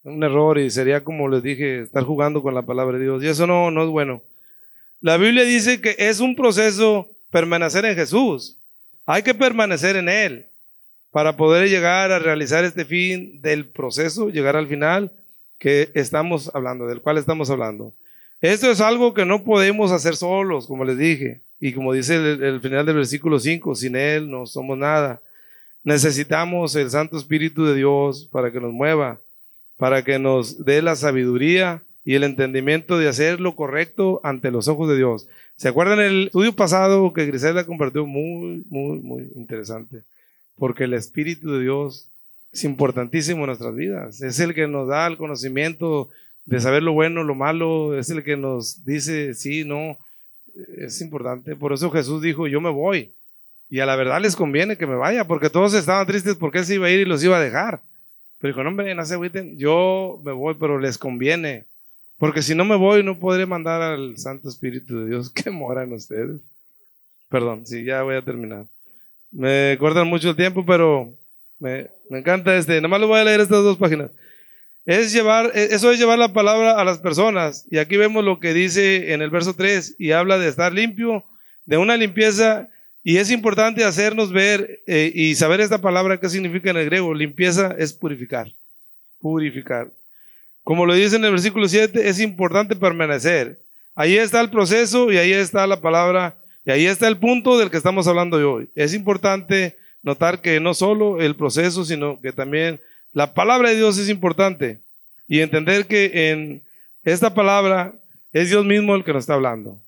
un 0.04 0.22
error 0.22 0.58
y 0.58 0.70
sería 0.70 1.02
como 1.02 1.28
les 1.28 1.42
dije, 1.42 1.82
estar 1.82 2.04
jugando 2.04 2.42
con 2.42 2.54
la 2.54 2.62
palabra 2.62 2.96
de 2.96 3.04
Dios. 3.04 3.24
Y 3.24 3.26
eso 3.26 3.44
no, 3.44 3.72
no 3.72 3.82
es 3.82 3.88
bueno. 3.88 4.22
La 5.00 5.16
Biblia 5.16 5.42
dice 5.42 5.80
que 5.80 5.96
es 5.98 6.20
un 6.20 6.36
proceso 6.36 7.08
permanecer 7.30 7.84
en 7.84 7.96
Jesús. 7.96 8.56
Hay 9.04 9.24
que 9.24 9.34
permanecer 9.34 9.96
en 9.96 10.08
Él 10.08 10.46
para 11.12 11.36
poder 11.36 11.68
llegar 11.68 12.10
a 12.10 12.18
realizar 12.18 12.64
este 12.64 12.84
fin 12.84 13.40
del 13.40 13.66
proceso, 13.66 14.30
llegar 14.30 14.56
al 14.56 14.66
final 14.66 15.12
que 15.58 15.90
estamos 15.94 16.50
hablando, 16.54 16.86
del 16.86 17.00
cual 17.00 17.18
estamos 17.18 17.48
hablando. 17.50 17.92
Esto 18.40 18.70
es 18.70 18.80
algo 18.80 19.14
que 19.14 19.24
no 19.24 19.44
podemos 19.44 19.92
hacer 19.92 20.16
solos, 20.16 20.66
como 20.66 20.84
les 20.84 20.98
dije. 20.98 21.42
Y 21.60 21.72
como 21.72 21.92
dice 21.92 22.16
el, 22.16 22.60
final 22.60 22.84
del 22.84 22.96
versículo 22.96 23.38
5, 23.38 23.76
sin 23.76 23.94
Él 23.94 24.28
no 24.28 24.46
somos 24.46 24.76
nada. 24.76 25.20
Necesitamos 25.84 26.74
el 26.74 26.90
Santo 26.90 27.16
Espíritu 27.16 27.64
de 27.64 27.76
Dios 27.76 28.28
para 28.32 28.50
que 28.50 28.58
nos 28.58 28.72
mueva 28.72 29.20
para 29.82 30.04
que 30.04 30.20
nos 30.20 30.64
dé 30.64 30.80
la 30.80 30.94
sabiduría 30.94 31.82
y 32.04 32.14
el 32.14 32.22
entendimiento 32.22 32.98
de 32.98 33.08
hacer 33.08 33.40
lo 33.40 33.56
correcto 33.56 34.20
ante 34.22 34.52
los 34.52 34.68
ojos 34.68 34.88
de 34.88 34.96
Dios. 34.96 35.26
¿Se 35.56 35.66
acuerdan 35.66 35.98
el 35.98 36.26
estudio 36.26 36.52
pasado 36.54 37.12
que 37.12 37.26
Grisela 37.26 37.64
compartió? 37.64 38.06
Muy, 38.06 38.64
muy, 38.70 39.00
muy 39.00 39.32
interesante. 39.34 40.02
Porque 40.59 40.84
el 40.84 40.94
Espíritu 40.94 41.53
de 41.53 41.62
Dios 41.62 42.09
es 42.53 42.64
importantísimo 42.64 43.40
en 43.40 43.46
nuestras 43.46 43.74
vidas. 43.74 44.22
Es 44.22 44.38
el 44.40 44.55
que 44.55 44.66
nos 44.66 44.88
da 44.88 45.07
el 45.07 45.16
conocimiento 45.16 46.11
de 46.44 46.61
saber 46.61 46.82
lo 46.82 46.92
bueno, 46.92 47.24
lo 47.24 47.34
malo. 47.34 47.98
Es 47.98 48.11
el 48.11 48.22
que 48.22 48.36
nos 48.36 48.84
dice 48.84 49.34
sí, 49.34 49.64
no. 49.64 49.96
Es 50.76 51.00
importante. 51.00 51.57
Por 51.57 51.72
eso 51.72 51.90
Jesús 51.90 52.22
dijo, 52.22 52.46
yo 52.46 52.61
me 52.61 52.70
voy. 52.70 53.11
Y 53.72 53.80
a 53.80 53.86
la 53.86 53.96
verdad 53.96 54.20
les 54.20 54.36
conviene 54.36 54.76
que 54.76 54.86
me 54.86 54.96
vaya, 54.96 55.26
porque 55.26 55.48
todos 55.48 55.72
estaban 55.72 56.07
tristes 56.07 56.36
porque 56.36 56.59
él 56.59 56.66
se 56.66 56.74
iba 56.74 56.88
a 56.88 56.90
ir 56.90 57.00
y 57.00 57.05
los 57.07 57.24
iba 57.24 57.38
a 57.38 57.40
dejar. 57.40 57.80
Pero 58.38 58.53
dijo, 58.53 58.62
no, 58.62 58.68
hombre, 58.68 58.94
no 58.94 59.07
se 59.07 59.14
agüiten, 59.14 59.57
yo 59.57 60.20
me 60.22 60.32
voy, 60.32 60.55
pero 60.61 60.78
les 60.78 60.98
conviene. 60.98 61.64
Porque 62.18 62.42
si 62.42 62.55
no 62.55 62.66
me 62.66 62.76
voy, 62.76 63.03
no 63.03 63.18
podré 63.18 63.46
mandar 63.46 63.80
al 63.80 64.18
Santo 64.18 64.50
Espíritu 64.50 65.00
de 65.00 65.09
Dios 65.09 65.30
que 65.34 65.50
mora 65.50 65.84
en 65.84 65.94
ustedes. 65.94 66.40
Perdón, 67.30 67.66
sí, 67.66 67.82
ya 67.82 68.03
voy 68.03 68.16
a 68.16 68.22
terminar. 68.22 68.66
Me 69.33 69.76
cortan 69.80 70.07
mucho 70.07 70.30
el 70.30 70.37
tiempo, 70.37 70.64
pero 70.64 71.12
me, 71.59 71.89
me 72.11 72.18
encanta 72.18 72.57
este. 72.57 72.76
Nada 72.76 72.89
más 72.89 73.01
lo 73.01 73.09
voy 73.09 73.20
a 73.20 73.24
leer 73.24 73.41
estas 73.41 73.62
dos 73.62 73.78
páginas. 73.78 74.11
Es 74.85 75.12
llevar, 75.12 75.51
e, 75.55 75.74
eso 75.74 75.91
es 75.91 75.99
llevar 75.99 76.18
la 76.18 76.33
palabra 76.33 76.78
a 76.78 76.85
las 76.85 76.99
personas. 76.99 77.66
Y 77.70 77.78
aquí 77.78 77.97
vemos 77.97 78.24
lo 78.24 78.39
que 78.39 78.53
dice 78.53 79.12
en 79.12 79.22
el 79.22 79.30
verso 79.30 79.55
3 79.55 79.97
y 79.99 80.12
habla 80.12 80.39
de 80.39 80.49
estar 80.49 80.72
limpio, 80.72 81.24
de 81.64 81.78
una 81.78 81.97
limpieza 81.97 82.68
y 83.05 83.16
es 83.16 83.30
importante 83.30 83.85
hacernos 83.85 84.33
ver 84.33 84.83
eh, 84.87 85.11
y 85.12 85.35
saber 85.35 85.61
esta 85.61 85.80
palabra 85.80 86.20
qué 86.20 86.28
significa 86.28 86.70
en 86.70 86.76
el 86.76 86.87
griego. 86.87 87.14
Limpieza 87.14 87.74
es 87.78 87.93
purificar. 87.93 88.53
Purificar. 89.18 89.91
Como 90.62 90.87
lo 90.87 90.95
dice 90.95 91.16
en 91.16 91.24
el 91.24 91.33
versículo 91.33 91.68
7, 91.68 92.09
es 92.09 92.20
importante 92.20 92.76
permanecer. 92.76 93.61
Ahí 93.95 94.16
está 94.16 94.41
el 94.41 94.51
proceso 94.51 95.11
y 95.11 95.16
ahí 95.18 95.33
está 95.33 95.66
la 95.66 95.80
palabra 95.80 96.37
y 96.64 96.70
ahí 96.70 96.86
está 96.86 97.08
el 97.08 97.18
punto 97.18 97.58
del 97.58 97.70
que 97.70 97.76
estamos 97.76 98.06
hablando 98.06 98.36
hoy. 98.44 98.68
Es 98.74 98.94
importante 98.94 99.76
notar 100.02 100.40
que 100.40 100.60
no 100.60 100.74
solo 100.74 101.20
el 101.20 101.36
proceso, 101.36 101.84
sino 101.84 102.20
que 102.20 102.32
también 102.32 102.80
La 103.14 103.34
palabra 103.34 103.68
de 103.68 103.76
Dios 103.76 103.98
es 103.98 104.08
importante 104.08 104.80
y 105.28 105.40
entender 105.40 105.86
que 105.86 106.30
en 106.30 106.62
esta 107.04 107.34
palabra 107.34 107.92
es 108.32 108.48
Dios 108.48 108.64
mismo 108.64 108.94
el 108.94 109.04
que 109.04 109.12
nos 109.12 109.24
está 109.24 109.34
hablando. 109.34 109.78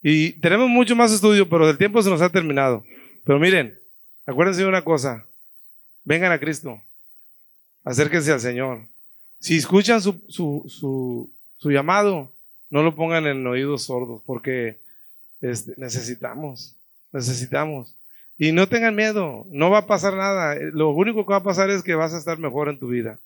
Y 0.00 0.32
tenemos 0.34 0.68
mucho 0.68 0.94
más 0.94 1.12
estudio, 1.12 1.48
pero 1.48 1.68
el 1.68 1.76
tiempo 1.76 2.00
se 2.02 2.10
nos 2.10 2.22
ha 2.22 2.28
terminado. 2.28 2.84
Pero 3.24 3.40
miren, 3.40 3.76
acuérdense 4.26 4.62
de 4.62 4.68
una 4.68 4.82
cosa, 4.82 5.26
vengan 6.04 6.30
a 6.30 6.38
Cristo, 6.38 6.80
acérquense 7.84 8.32
al 8.32 8.40
Señor. 8.40 8.80
Si 9.40 9.56
escuchan 9.56 10.00
su, 10.00 10.20
su, 10.28 10.64
su, 10.68 11.28
su 11.56 11.70
llamado, 11.70 12.32
no 12.70 12.82
lo 12.82 12.94
pongan 12.94 13.26
en 13.26 13.44
oídos 13.46 13.82
sordos, 13.82 14.22
porque 14.24 14.78
este, 15.40 15.74
necesitamos, 15.76 16.76
necesitamos. 17.12 17.94
Y 18.36 18.52
no 18.52 18.68
tengan 18.68 18.94
miedo, 18.94 19.46
no 19.50 19.70
va 19.70 19.78
a 19.78 19.86
pasar 19.86 20.14
nada. 20.14 20.54
Lo 20.72 20.90
único 20.90 21.26
que 21.26 21.32
va 21.32 21.38
a 21.38 21.42
pasar 21.42 21.70
es 21.70 21.82
que 21.82 21.94
vas 21.94 22.14
a 22.14 22.18
estar 22.18 22.38
mejor 22.38 22.68
en 22.68 22.78
tu 22.78 22.88
vida. 22.88 23.18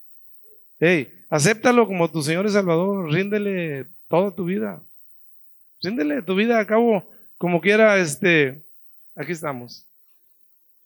Hey, 0.81 1.13
acéptalo 1.29 1.87
como 1.87 2.11
tu 2.11 2.23
Señor 2.23 2.47
y 2.47 2.51
Salvador, 2.51 3.11
ríndele 3.11 3.87
toda 4.09 4.35
tu 4.35 4.47
vida. 4.47 4.83
Ríndele 5.83 6.23
tu 6.23 6.35
vida 6.35 6.59
a 6.59 6.67
cabo 6.67 7.07
como 7.43 7.61
quiera, 7.61 7.99
este, 7.99 8.63
aquí 9.17 9.33
estamos. 9.33 9.85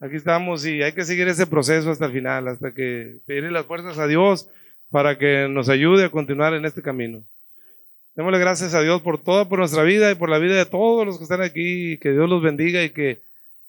Aquí 0.00 0.16
estamos 0.16 0.64
y 0.64 0.82
hay 0.82 0.92
que 0.92 1.04
seguir 1.04 1.28
ese 1.28 1.46
proceso 1.46 1.90
hasta 1.90 2.06
el 2.06 2.12
final, 2.12 2.48
hasta 2.48 2.72
que 2.72 3.18
pedirle 3.26 3.50
las 3.50 3.66
fuerzas 3.66 3.98
a 3.98 4.06
Dios 4.06 4.48
para 4.90 5.18
que 5.18 5.48
nos 5.50 5.68
ayude 5.68 6.06
a 6.06 6.10
continuar 6.10 6.54
en 6.54 6.64
este 6.64 6.80
camino. 6.80 7.22
Démosle 8.16 8.38
gracias 8.38 8.72
a 8.72 8.80
Dios 8.80 9.02
por 9.02 9.22
todo, 9.22 9.46
por 9.46 9.58
nuestra 9.58 9.82
vida 9.82 10.10
y 10.10 10.14
por 10.14 10.30
la 10.30 10.38
vida 10.38 10.54
de 10.54 10.64
todos 10.64 11.04
los 11.04 11.18
que 11.18 11.24
están 11.24 11.42
aquí. 11.42 11.98
Que 11.98 12.12
Dios 12.12 12.28
los 12.28 12.42
bendiga 12.42 12.82
y 12.82 12.88
que, 12.88 13.20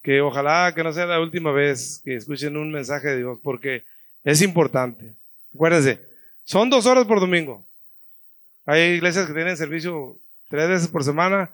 que 0.02 0.22
ojalá 0.22 0.74
que 0.74 0.86
no 0.86 0.94
sea 0.94 1.06
la 1.06 1.20
última 1.20 1.52
vez 1.52 2.02
que 2.04 2.16
escuchen 2.16 2.56
un 2.56 2.72
mensaje 2.72 3.10
de 3.10 3.18
Dios, 3.18 3.40
porque 3.44 3.84
es 4.24 4.42
importante. 4.42 5.12
Acuérdense, 5.54 6.00
son 6.46 6.70
dos 6.70 6.86
horas 6.86 7.06
por 7.06 7.20
domingo. 7.20 7.66
Hay 8.66 8.94
iglesias 8.94 9.28
que 9.28 9.34
tienen 9.34 9.58
servicio 9.58 10.16
tres 10.48 10.70
veces 10.70 10.88
por 10.88 11.04
semana. 11.04 11.50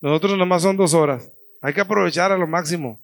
Nosotros 0.00 0.38
nomás 0.38 0.62
son 0.62 0.76
dos 0.76 0.94
horas. 0.94 1.28
Hay 1.60 1.74
que 1.74 1.80
aprovechar 1.80 2.30
a 2.30 2.38
lo 2.38 2.46
máximo. 2.46 3.00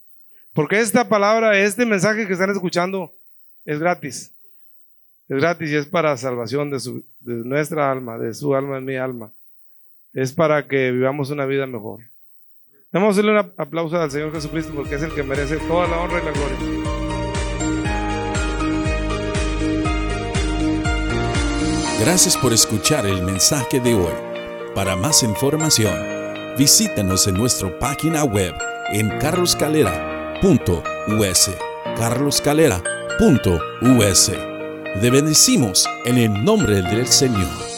Porque 0.53 0.79
esta 0.79 1.09
palabra, 1.09 1.59
este 1.59 1.85
mensaje 1.85 2.29
que 2.29 2.35
están 2.35 2.51
escuchando 2.51 3.13
es 3.65 3.81
gratis. 3.81 4.31
Es 5.29 5.39
gratis 5.39 5.71
y 5.71 5.77
es 5.77 5.87
para 5.87 6.17
salvación 6.17 6.71
de, 6.71 6.81
su, 6.81 7.05
de 7.21 7.35
nuestra 7.35 7.91
alma, 7.91 8.19
de 8.19 8.35
su 8.35 8.55
alma, 8.55 8.77
de 8.77 8.83
mi 8.83 8.97
alma. 8.97 9.31
Es 10.13 10.33
para 10.33 10.69
que 10.69 10.93
vivamos 10.93 11.31
una 11.31 11.47
vida 11.47 11.67
mejor. 11.67 12.01
Vamos 12.93 13.09
a 13.09 13.11
hacerle 13.13 13.33
un 13.33 13.53
aplauso 13.57 14.01
al 14.01 14.11
Señor 14.11 14.33
Jesucristo 14.33 14.73
porque 14.75 14.95
es 14.95 15.03
el 15.03 15.13
que 15.13 15.23
merece 15.23 15.57
toda 15.57 15.89
la 15.89 16.01
honra 16.01 16.23
y 16.23 16.25
la 16.25 16.33
gloria. 16.33 16.59
Gracias 22.01 22.37
por 22.37 22.53
escuchar 22.53 23.07
el 23.07 23.23
mensaje 23.23 23.81
de 23.81 23.95
hoy. 23.95 24.13
Para 24.75 24.95
más 24.95 25.23
información, 25.23 25.97
visítanos 26.59 27.27
en 27.27 27.35
nuestra 27.35 27.79
página 27.79 28.25
web 28.25 28.53
en 28.93 29.09
carloscalera.us. 29.19 31.51
carloscalera.us. 31.97 34.54
Te 35.01 35.11
bendecimos 35.11 35.89
en 36.05 36.19
el 36.19 36.45
nombre 36.45 36.81
del 36.81 37.09
Señor. 37.09 37.74